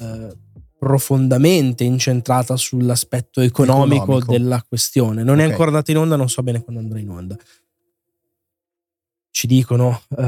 [0.00, 0.36] eh,
[0.84, 4.32] profondamente incentrata sull'aspetto economico, Economico.
[4.32, 5.22] della questione.
[5.22, 5.50] Non è Ok.
[5.50, 7.36] ancora andata in onda, non so bene quando andrà in onda.
[9.30, 10.22] Ci dicono eh,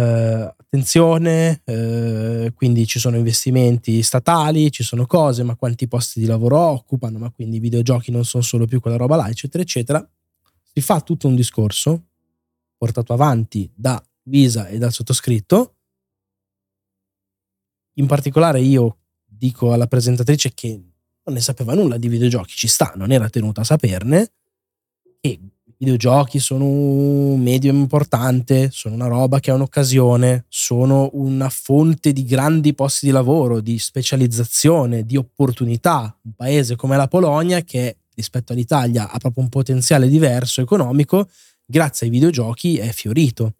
[0.57, 6.59] attenzione, eh, quindi ci sono investimenti statali, ci sono cose, ma quanti posti di lavoro
[6.59, 10.05] occupano, ma quindi i videogiochi non sono solo più quella roba là, eccetera, eccetera.
[10.73, 12.05] Si fa tutto un discorso
[12.77, 15.75] portato avanti da Visa e dal sottoscritto.
[17.99, 18.97] In particolare io
[19.37, 20.81] dico alla presentatrice che
[21.25, 24.31] non ne sapeva nulla di videogiochi, ci sta, non era tenuta a saperne.
[25.21, 31.49] E i videogiochi sono un medio importante, sono una roba che è un'occasione, sono una
[31.49, 36.17] fonte di grandi posti di lavoro, di specializzazione, di opportunità.
[36.23, 41.29] Un paese come la Polonia, che rispetto all'Italia ha proprio un potenziale diverso economico,
[41.65, 43.55] grazie ai videogiochi è fiorito.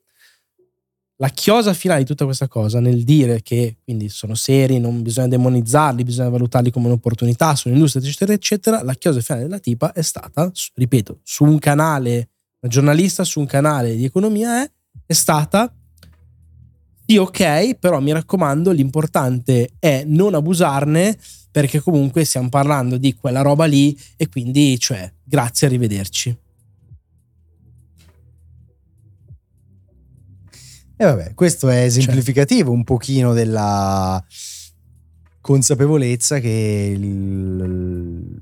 [1.19, 5.29] La chiosa finale di tutta questa cosa nel dire che quindi sono seri, non bisogna
[5.29, 8.83] demonizzarli, bisogna valutarli come un'opportunità, sono industria, eccetera, eccetera.
[8.83, 12.29] La chiosa finale della tipa è stata, ripeto, su un canale,
[12.61, 14.71] una giornalista su un canale di economia è,
[15.07, 15.73] è stata
[17.09, 21.17] sì, ok, però mi raccomando, l'importante è non abusarne
[21.53, 26.37] perché comunque stiamo parlando di quella roba lì e quindi, cioè, grazie, arrivederci.
[30.99, 34.23] E vabbè, questo Cioè è esemplificativo un pochino della
[35.41, 38.41] consapevolezza che il,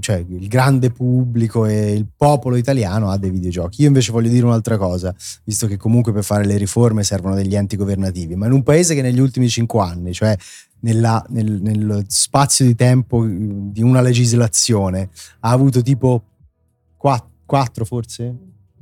[0.00, 3.82] cioè il grande pubblico e il popolo italiano ha dei videogiochi.
[3.82, 7.54] Io invece voglio dire un'altra cosa, visto che comunque per fare le riforme servono degli
[7.54, 10.36] enti governativi, ma in un paese che negli ultimi cinque anni, cioè
[10.80, 16.22] nella- nel, nello spazio di tempo di una legislazione, ha avuto tipo
[16.96, 18.34] quatt- quattro forse?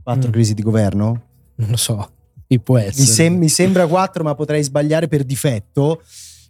[0.03, 0.33] Quattro Mm.
[0.33, 1.23] crisi di governo?
[1.57, 2.11] Non lo so,
[2.47, 3.03] chi può essere.
[3.03, 6.03] Mi, sem- mi sembra 4, ma potrei sbagliare per difetto.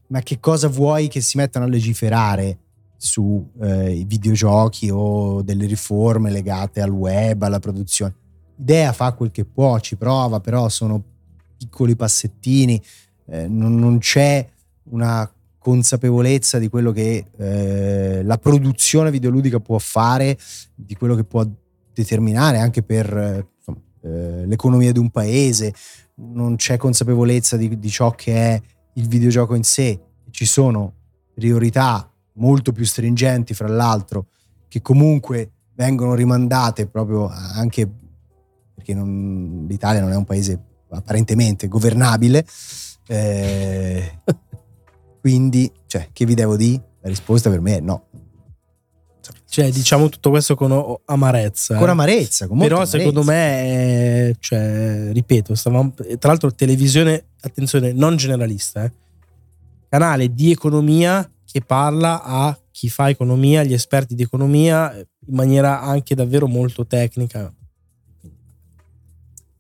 [0.09, 2.59] Ma che cosa vuoi che si mettano a legiferare
[2.97, 8.15] sui videogiochi o delle riforme legate al web, alla produzione?
[8.57, 11.03] Idea fa quel che può, ci prova, però sono
[11.57, 12.81] piccoli passettini,
[13.27, 14.47] eh, non, non c'è
[14.91, 20.37] una consapevolezza di quello che eh, la produzione videoludica può fare,
[20.75, 21.45] di quello che può
[21.93, 23.47] determinare anche per
[24.05, 25.75] eh, l'economia di un paese,
[26.17, 28.61] non c'è consapevolezza di, di ciò che è
[28.95, 29.99] il videogioco in sé,
[30.31, 30.93] ci sono
[31.35, 34.27] priorità molto più stringenti, fra l'altro,
[34.69, 37.91] che comunque vengono rimandate proprio anche
[38.75, 40.61] perché non- l'Italia non è un paese
[40.91, 42.45] apparentemente governabile.
[43.07, 44.21] eh,
[45.21, 46.83] quindi, cioè, che vi devo dire?
[47.01, 48.07] La risposta per me è no.
[49.49, 51.77] Cioè, diciamo tutto questo con o- amarezza.
[51.77, 51.93] Con eh.
[51.93, 53.63] amarezza, molta Però secondo amarezza.
[53.63, 58.93] me, è- cioè, ripeto, stavamo, tra l'altro televisione, attenzione, non generalista, eh.
[59.89, 65.35] canale di economia che parla a chi fa economia, agli esperti di economia, eh, in
[65.37, 67.53] maniera anche davvero molto tecnica.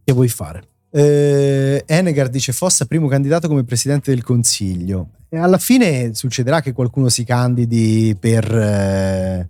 [0.02, 0.62] Che vuoi fare?
[0.90, 5.10] Eh, Enegar dice Fossa primo candidato come presidente del consiglio.
[5.28, 9.48] E alla fine succederà che qualcuno si candidi per, eh,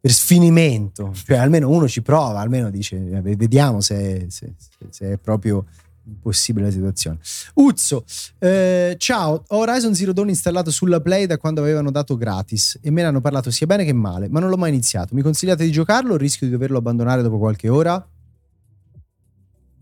[0.00, 4.54] per sfinimento, cioè almeno uno ci prova, almeno dice eh, vediamo se, se,
[4.88, 5.66] se è proprio
[6.04, 7.18] impossibile la situazione.
[7.54, 8.04] Uzzo,
[8.38, 12.90] eh, ciao, ho Horizon Zero Dawn installato sulla Play da quando avevano dato gratis e
[12.90, 15.14] me ne hanno parlato sia bene che male, ma non l'ho mai iniziato.
[15.14, 18.04] Mi consigliate di giocarlo o rischio di doverlo abbandonare dopo qualche ora?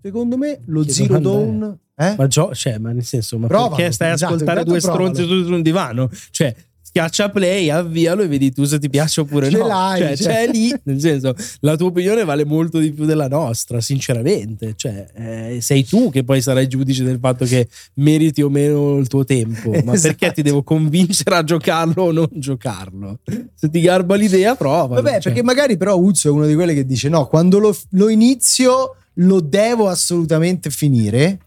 [0.03, 1.79] Secondo me lo che Zero Dawn...
[2.01, 2.15] Eh?
[2.17, 5.25] Ma, gio- cioè, ma nel senso, ma provalo, perché stai a esatto, ascoltare due stronzi
[5.25, 6.09] su un divano?
[6.31, 6.55] Cioè,
[6.89, 9.67] schiaccia play, avvialo e vedi tu se ti piace oppure Ce no.
[9.67, 13.29] L'hai, cioè, cioè, c'è lì, nel senso, la tua opinione vale molto di più della
[13.29, 14.73] nostra, sinceramente.
[14.75, 19.07] Cioè, eh, sei tu che poi sarai giudice del fatto che meriti o meno il
[19.07, 19.71] tuo tempo.
[19.85, 20.15] Ma esatto.
[20.17, 23.19] perché ti devo convincere a giocarlo o non giocarlo?
[23.55, 24.95] Se ti garba l'idea, prova.
[24.95, 25.21] Vabbè, cioè.
[25.21, 28.97] perché magari però Uzzo è uno di quelli che dice: no, quando lo, lo inizio
[29.15, 31.39] lo devo assolutamente finire.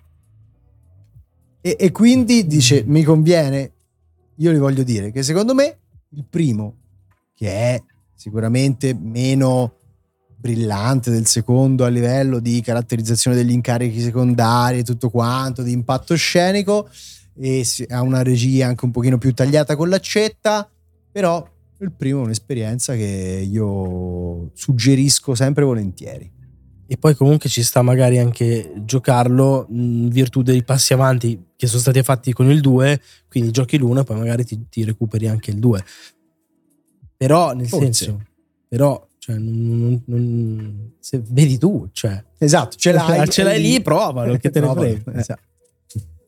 [1.61, 3.71] E, e, quindi dice: Mi conviene.
[4.41, 5.77] Io gli voglio dire che secondo me
[6.09, 6.77] il primo,
[7.35, 7.83] che è
[8.15, 9.75] sicuramente meno
[10.35, 16.15] brillante del secondo a livello di caratterizzazione degli incarichi secondari e tutto quanto, di impatto
[16.15, 16.89] scenico,
[17.35, 20.67] e ha una regia anche un pochino più tagliata con l'accetta,
[21.11, 21.47] però
[21.77, 26.39] il primo è un'esperienza che io suggerisco sempre volentieri
[26.91, 31.79] e poi comunque ci sta magari anche giocarlo in virtù dei passi avanti che sono
[31.79, 35.51] stati fatti con il 2, quindi giochi l'1 e poi magari ti, ti, recuperi anche
[35.51, 35.85] il 2.
[37.15, 37.85] Però nel Forse.
[37.85, 38.25] senso,
[38.67, 44.35] però cioè, non, non, se vedi tu, cioè, esatto, ce l'hai, ce l'hai lì, provalo,
[44.35, 45.13] che te ne frega.
[45.13, 45.41] Esatto.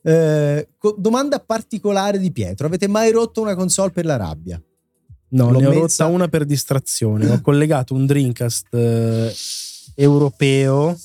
[0.02, 4.64] Eh, domanda particolare di Pietro: avete mai rotto una console per la rabbia?
[5.32, 6.06] No, L'ho ne ho messa...
[6.06, 7.30] rotta una per distrazione.
[7.30, 9.34] Ho collegato un Dreamcast eh,
[9.96, 10.98] europeo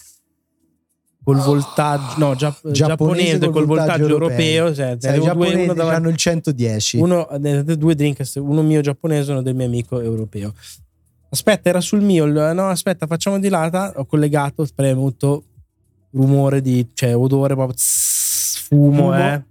[1.28, 4.96] col voltaggio no gia, giapponese, giapponese col, col voltaggio, voltaggio europeo, europeo cioè,
[5.34, 7.28] due, davanti, hanno il 110 uno
[7.76, 10.54] due Dreamcast uno mio giapponese e uno del mio amico europeo.
[11.30, 15.44] Aspetta era sul mio no aspetta facciamo di là ho collegato premuto
[16.12, 19.18] rumore di cioè odore proprio fumo, fumo.
[19.18, 19.42] eh.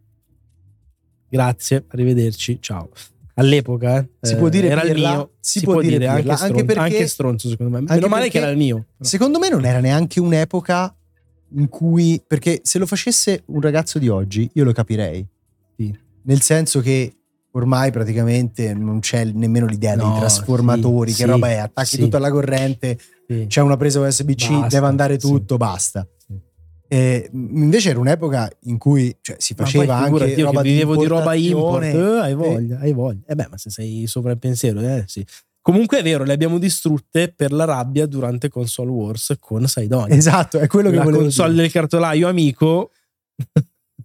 [1.30, 2.90] Grazie arrivederci ciao
[3.38, 5.32] all'epoca eh, si può dire era pirla, il mio.
[5.40, 7.86] Si, si può, può, dire, dire anche, stron- anche, perché, anche, stronzo secondo me.
[7.88, 10.96] meno male che era il mio secondo me non era neanche un'epoca
[11.56, 15.26] in cui perché se lo facesse un ragazzo di oggi io lo capirei.
[15.78, 15.96] Sì.
[16.24, 17.14] nel senso che
[17.52, 21.58] ormai praticamente non c'è nemmeno l'idea no, dei trasformatori sì, che sì, roba è?
[21.58, 22.98] Attacchi tutto alla corrente
[23.48, 26.08] c'è una presa USB-C basta, deve andare tutto basta
[26.88, 31.34] e invece era un'epoca in cui cioè, si faceva anche io roba di, di roba
[31.34, 33.22] import, eh, hai voglia, hai voglia.
[33.28, 35.26] Eh beh, ma se sei sopra il pensiero, eh, sì.
[35.62, 40.16] Comunque è vero, le abbiamo distrutte per la rabbia durante Console Wars con Saidoni.
[40.16, 41.64] Esatto, è quello che la volevo console dire.
[41.64, 42.92] del cartolaio amico.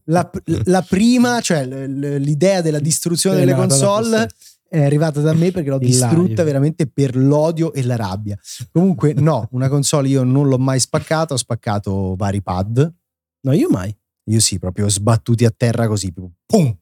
[0.07, 0.29] La,
[0.65, 4.29] la prima, cioè l'idea della distruzione delle console
[4.73, 8.39] è arrivata da me perché l'ho distrutta veramente per l'odio e la rabbia.
[8.71, 12.95] Comunque, no, una console io non l'ho mai spaccata, ho spaccato vari pad.
[13.43, 13.95] No, io mai.
[14.27, 16.75] Io sì, proprio sbattuti a terra così, pum!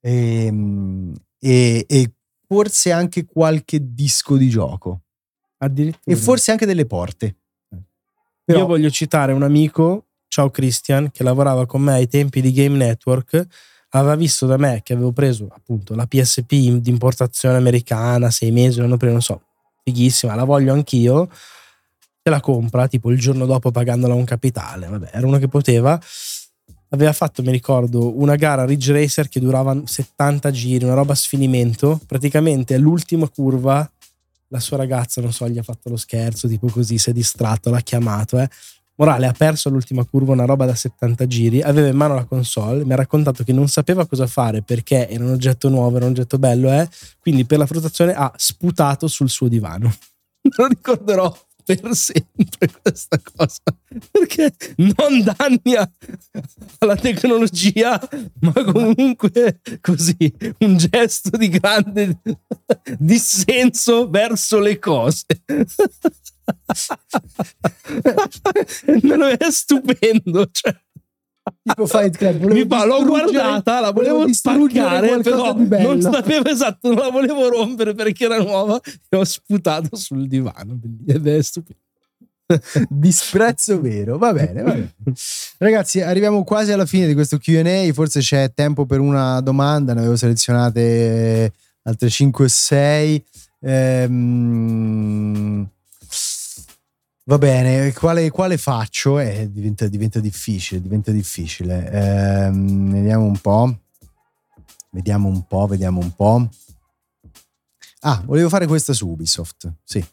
[0.00, 2.12] E, ehm, e, e
[2.48, 5.02] forse anche qualche disco di gioco.
[5.58, 6.16] Addirittura.
[6.16, 7.36] E forse anche delle porte.
[8.42, 12.50] Però, io voglio citare un amico, ciao Christian, che lavorava con me ai tempi di
[12.50, 13.46] Game Network
[13.90, 18.80] aveva visto da me che avevo preso appunto la PSP di importazione americana, sei mesi,
[18.80, 19.42] l'anno prima, non so,
[19.82, 21.28] fighissima, la voglio anch'io,
[22.22, 26.00] se la compra tipo il giorno dopo pagandola un capitale, vabbè, era uno che poteva.
[26.92, 31.16] Aveva fatto, mi ricordo, una gara Ridge Racer che durava 70 giri, una roba a
[31.16, 32.00] sfinimento.
[32.04, 33.88] Praticamente all'ultima curva
[34.48, 37.70] la sua ragazza, non so, gli ha fatto lo scherzo, tipo così, si è distratto,
[37.70, 38.48] l'ha chiamato, eh
[39.00, 42.84] Morale ha perso l'ultima curva, una roba da 70 giri, aveva in mano la console,
[42.84, 46.10] mi ha raccontato che non sapeva cosa fare perché era un oggetto nuovo, era un
[46.10, 46.86] oggetto bello, eh?
[47.18, 49.90] quindi per la fruttazione ha sputato sul suo divano.
[50.54, 53.62] Lo ricorderò per sempre questa cosa
[54.10, 55.76] perché non danni
[56.78, 58.00] alla tecnologia
[58.40, 60.16] ma comunque così
[60.58, 62.20] un gesto di grande
[62.98, 65.26] dissenso verso le cose
[69.38, 70.74] è stupendo cioè.
[71.62, 76.88] Tipo Fight Club mi fa, l'ho guardata la volevo, volevo spaccare però non sapevo esatto
[76.88, 78.78] non la volevo rompere perché era nuova
[79.08, 81.78] e ho sputato sul divano ed è stupido
[82.88, 84.94] disprezzo vero va bene, va bene.
[85.58, 90.00] Ragazzi arriviamo quasi alla fine di questo Q&A forse c'è tempo per una domanda ne
[90.00, 91.52] avevo selezionate
[91.82, 93.24] altre 5 o 6
[93.60, 94.60] ehm
[97.30, 99.20] Va bene, quale, quale faccio?
[99.20, 101.88] Eh, diventa, diventa, difficile, diventa difficile.
[101.88, 103.78] Eh, vediamo un po'.
[104.90, 106.48] Vediamo un po', vediamo un po'.
[108.00, 110.04] Ah, volevo fare questa su Ubisoft, sì.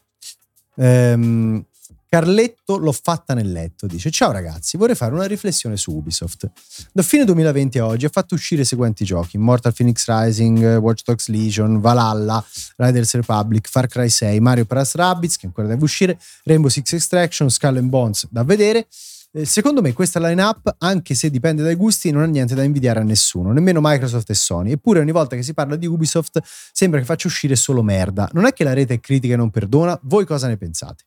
[0.76, 1.64] Ehm,
[2.10, 6.50] Carletto l'ho fatta nel letto, dice ciao ragazzi, vorrei fare una riflessione su Ubisoft.
[6.90, 11.02] Da fine 2020 a oggi ha fatto uscire i seguenti giochi, Mortal Phoenix Rising, Watch
[11.04, 12.42] Dogs Legion, Valhalla,
[12.76, 14.94] Riders Republic, Far Cry 6, Mario Bros.
[14.94, 18.88] Rabbids che ancora deve uscire, Rainbow Six Extraction, Skull and Bones da vedere.
[19.30, 23.00] Eh, secondo me questa line-up, anche se dipende dai gusti, non ha niente da invidiare
[23.00, 24.72] a nessuno, nemmeno Microsoft e Sony.
[24.72, 26.40] Eppure ogni volta che si parla di Ubisoft
[26.72, 28.30] sembra che faccia uscire solo merda.
[28.32, 29.98] Non è che la rete è critica e non perdona?
[30.04, 31.04] Voi cosa ne pensate?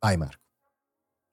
[0.00, 0.38] Vai Marco.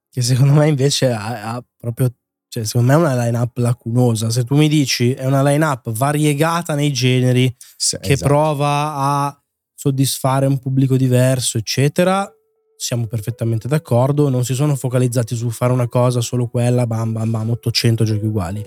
[0.09, 2.13] Che secondo me invece ha, ha proprio
[2.49, 4.29] cioè, secondo me è una line-up lacunosa.
[4.29, 8.29] Se tu mi dici è una line-up variegata nei generi, sì, che esatto.
[8.29, 9.43] prova a
[9.75, 12.29] soddisfare un pubblico diverso, eccetera,
[12.77, 14.29] siamo perfettamente d'accordo.
[14.29, 18.25] Non si sono focalizzati su fare una cosa, solo quella, bam bam bam, 800 giochi
[18.25, 18.65] uguali.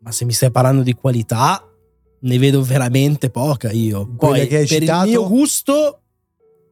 [0.00, 1.60] Ma se mi stai parlando di qualità,
[2.20, 4.06] ne vedo veramente poca io.
[4.14, 5.04] Poi, per citato...
[5.04, 6.02] il mio gusto,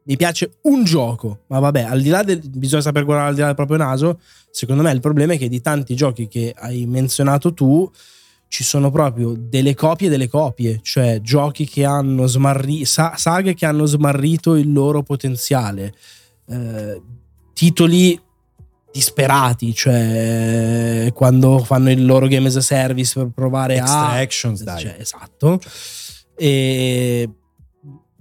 [0.07, 3.41] mi piace un gioco, ma vabbè, al di là del bisogna saper guardare al di
[3.41, 4.21] là del proprio naso.
[4.51, 7.91] Secondo me il problema è che di tanti giochi che hai menzionato tu
[8.49, 12.85] ci sono proprio delle copie delle copie, cioè giochi che hanno smarrito,
[13.17, 15.93] saghe che hanno smarrito il loro potenziale,
[16.49, 17.03] eh,
[17.53, 18.21] titoli
[18.93, 24.65] disperati, cioè quando fanno il loro game as a service per provare Extractions, a...
[24.65, 24.81] dai.
[24.83, 25.59] Cioè, esatto.
[26.37, 27.29] E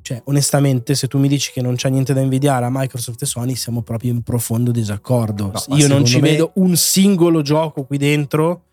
[0.03, 3.25] cioè, onestamente, se tu mi dici che non c'è niente da invidiare a Microsoft e
[3.25, 5.53] Sony, siamo proprio in profondo disaccordo.
[5.53, 6.31] No, Io non ci me...
[6.31, 8.63] vedo un singolo gioco qui dentro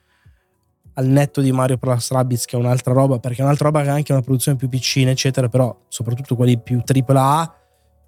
[0.94, 3.90] al netto di Mario Plus Rabbids, che è un'altra roba, perché è un'altra roba che
[3.90, 7.54] ha anche una produzione più piccina, eccetera, però soprattutto quelli più AAA.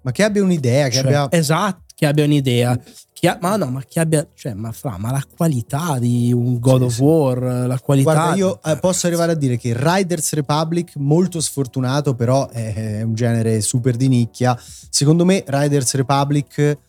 [0.01, 1.27] Ma che abbia un'idea, che cioè, abbia...
[1.31, 2.79] Esatto, che abbia un'idea.
[3.25, 6.79] Ha, ma no, ma che abbia, cioè, ma fra, ma la qualità di un God
[6.79, 7.67] sì, of War, sì.
[7.67, 8.13] la qualità.
[8.13, 13.01] Guarda, io eh, posso arrivare a dire che Riders Republic, molto sfortunato, però è, è
[13.01, 14.59] un genere super di nicchia.
[14.89, 16.79] Secondo me, Riders Republic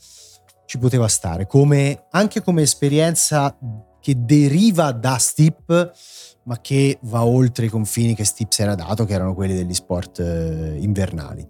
[0.67, 3.57] ci poteva stare, come, anche come esperienza
[4.01, 5.93] che deriva da Steep,
[6.45, 9.73] ma che va oltre i confini che Steep si era dato, che erano quelli degli
[9.73, 11.47] sport eh, invernali.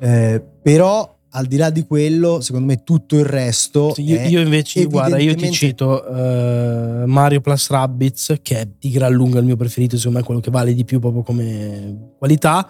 [0.00, 3.94] Eh, però al di là di quello, secondo me tutto il resto.
[3.98, 9.12] Io, io, invece, guarda, io ti cito uh, Mario Plus Rabbids, che è di gran
[9.12, 12.68] lunga il mio preferito, secondo me quello che vale di più proprio come qualità.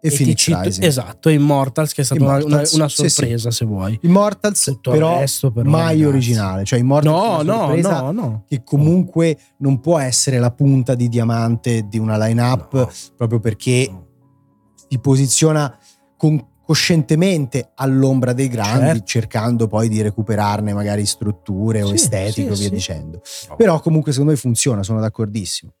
[0.00, 0.84] E, e Phoenix cito, Rising.
[0.84, 3.50] Esatto, e Immortals, che è stata una, una, una, sorpresa, sì, sì.
[3.50, 3.98] se vuoi.
[4.02, 6.04] Immortals, tutto però, resto, però mai ragazzi.
[6.04, 6.64] originale.
[6.64, 8.44] Cioè, Immortals no, no, no, no.
[8.46, 12.90] che comunque non può essere la punta di diamante di una line-up, no.
[13.16, 13.90] proprio perché
[14.88, 15.76] si posiziona
[16.16, 19.04] con coscientemente all'ombra dei grandi, certo.
[19.06, 22.74] cercando poi di recuperarne magari strutture o sì, estetiche sì, via sì.
[22.74, 23.22] dicendo.
[23.48, 23.56] No.
[23.56, 25.72] Però comunque secondo me funziona, sono d'accordissimo.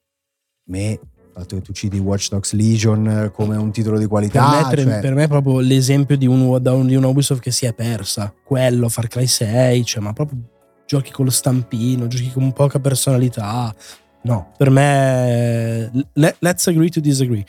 [0.68, 1.00] Me il
[1.30, 4.66] fatto che tu citi Watch Dogs Legion come un titolo di qualità.
[4.70, 5.00] Per me, cioè...
[5.00, 8.32] per me è proprio l'esempio di, un, di una Ubisoft che si è persa.
[8.42, 10.38] Quello, Far Cry 6, cioè, ma proprio
[10.86, 13.74] giochi con lo stampino, giochi con poca personalità.
[14.22, 17.44] No, per me, let's agree to disagree.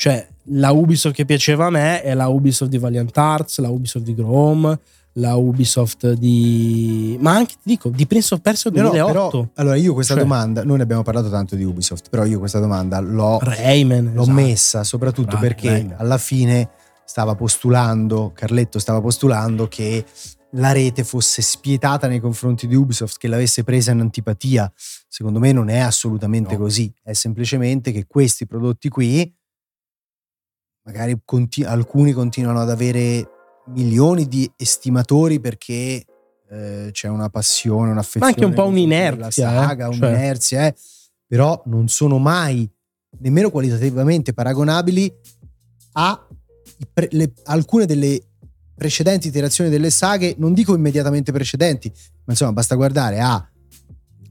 [0.00, 4.06] Cioè, la Ubisoft che piaceva a me è la Ubisoft di Valiant Arts, la Ubisoft
[4.06, 4.78] di Grom,
[5.14, 7.18] la Ubisoft di...
[7.20, 9.12] ma anche, ti dico, di Prince of Persia 2008.
[9.12, 12.24] No, però, allora io questa cioè, domanda, noi ne abbiamo parlato tanto di Ubisoft, però
[12.24, 14.34] io questa domanda l'ho, Rayman, l'ho esatto.
[14.34, 15.96] messa soprattutto Ray, perché Rayman.
[15.98, 16.70] alla fine
[17.04, 20.02] stava postulando, Carletto stava postulando che
[20.52, 24.72] la rete fosse spietata nei confronti di Ubisoft, che l'avesse presa in antipatia.
[25.06, 26.62] Secondo me non è assolutamente no.
[26.62, 29.30] così, è semplicemente che questi prodotti qui
[30.90, 33.28] magari conti- alcuni continuano ad avere
[33.68, 36.04] milioni di estimatori perché
[36.50, 38.26] eh, c'è una passione, un'affezione.
[38.26, 39.52] Ma anche un po' un'inerzia.
[39.52, 39.88] La saga, eh?
[39.88, 40.74] un'inerzia, eh.
[41.26, 42.68] però non sono mai
[43.20, 45.12] nemmeno qualitativamente paragonabili
[45.92, 46.26] a
[46.92, 48.20] pre- le, alcune delle
[48.74, 51.88] precedenti iterazioni delle saghe, non dico immediatamente precedenti,
[52.24, 53.49] ma insomma basta guardare a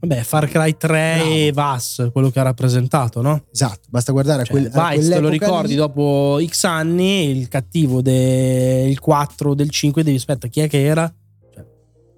[0.00, 1.30] Vabbè, Far Cry 3 Bravo.
[1.34, 3.44] e Vas, quello che ha rappresentato, no?
[3.52, 5.74] Esatto, basta guardare cioè, a quel Vice, te lo ricordi lì.
[5.74, 11.12] dopo X anni, il cattivo del 4 del 5 devi aspetta, chi è che era?
[11.52, 11.64] Cioè,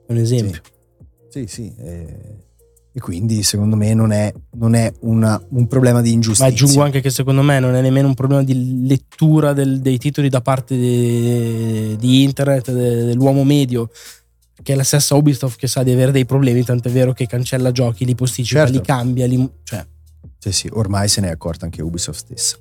[0.06, 0.60] un esempio.
[1.28, 2.42] Sì, sì, sì eh,
[2.94, 6.46] e quindi secondo me non è, non è una, un problema di ingiustizia.
[6.46, 9.98] Ma aggiungo anche che secondo me non è nemmeno un problema di lettura del, dei
[9.98, 13.88] titoli da parte di, di internet, de, dell'uomo medio
[14.62, 17.72] che è la stessa Ubisoft che sa di avere dei problemi, tant'è vero che cancella
[17.72, 18.74] giochi, li posticipa, certo.
[18.74, 19.86] li cambia, li, cioè.
[20.38, 22.56] Sì, sì, ormai se ne è accorta anche Ubisoft stessa.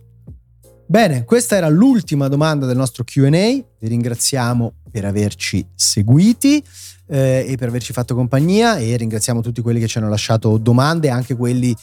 [0.86, 3.30] Bene, questa era l'ultima domanda del nostro QA.
[3.30, 6.62] Vi ringraziamo per averci seguiti
[7.08, 11.10] eh, e per averci fatto compagnia e ringraziamo tutti quelli che ci hanno lasciato domande,
[11.10, 11.76] anche quelli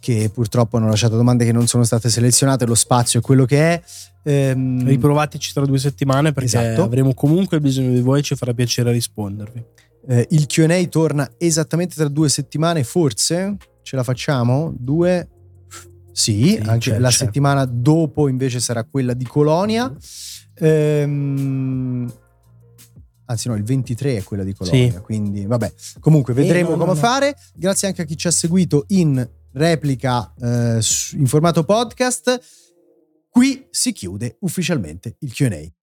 [0.00, 3.72] che purtroppo hanno lasciato domande che non sono state selezionate, lo spazio è quello che
[3.72, 3.82] è.
[4.24, 6.82] Ehm, Riprovateci tra due settimane perché esatto.
[6.82, 9.64] avremo comunque bisogno di voi e ci farà piacere rispondervi.
[10.06, 14.72] Eh, il QA torna esattamente tra due settimane, forse ce la facciamo?
[14.76, 15.28] Due?
[16.12, 17.16] Sì, sì anche c'è, la c'è.
[17.16, 19.94] settimana dopo invece sarà quella di Colonia.
[20.54, 22.12] Ehm,
[23.26, 24.98] anzi no, il 23 è quella di Colonia, sì.
[25.00, 27.36] quindi vabbè, comunque vedremo eh, no, come no, fare.
[27.54, 30.80] Grazie anche a chi ci ha seguito in replica eh,
[31.12, 32.40] in formato podcast.
[33.30, 35.77] Qui si chiude ufficialmente il QA.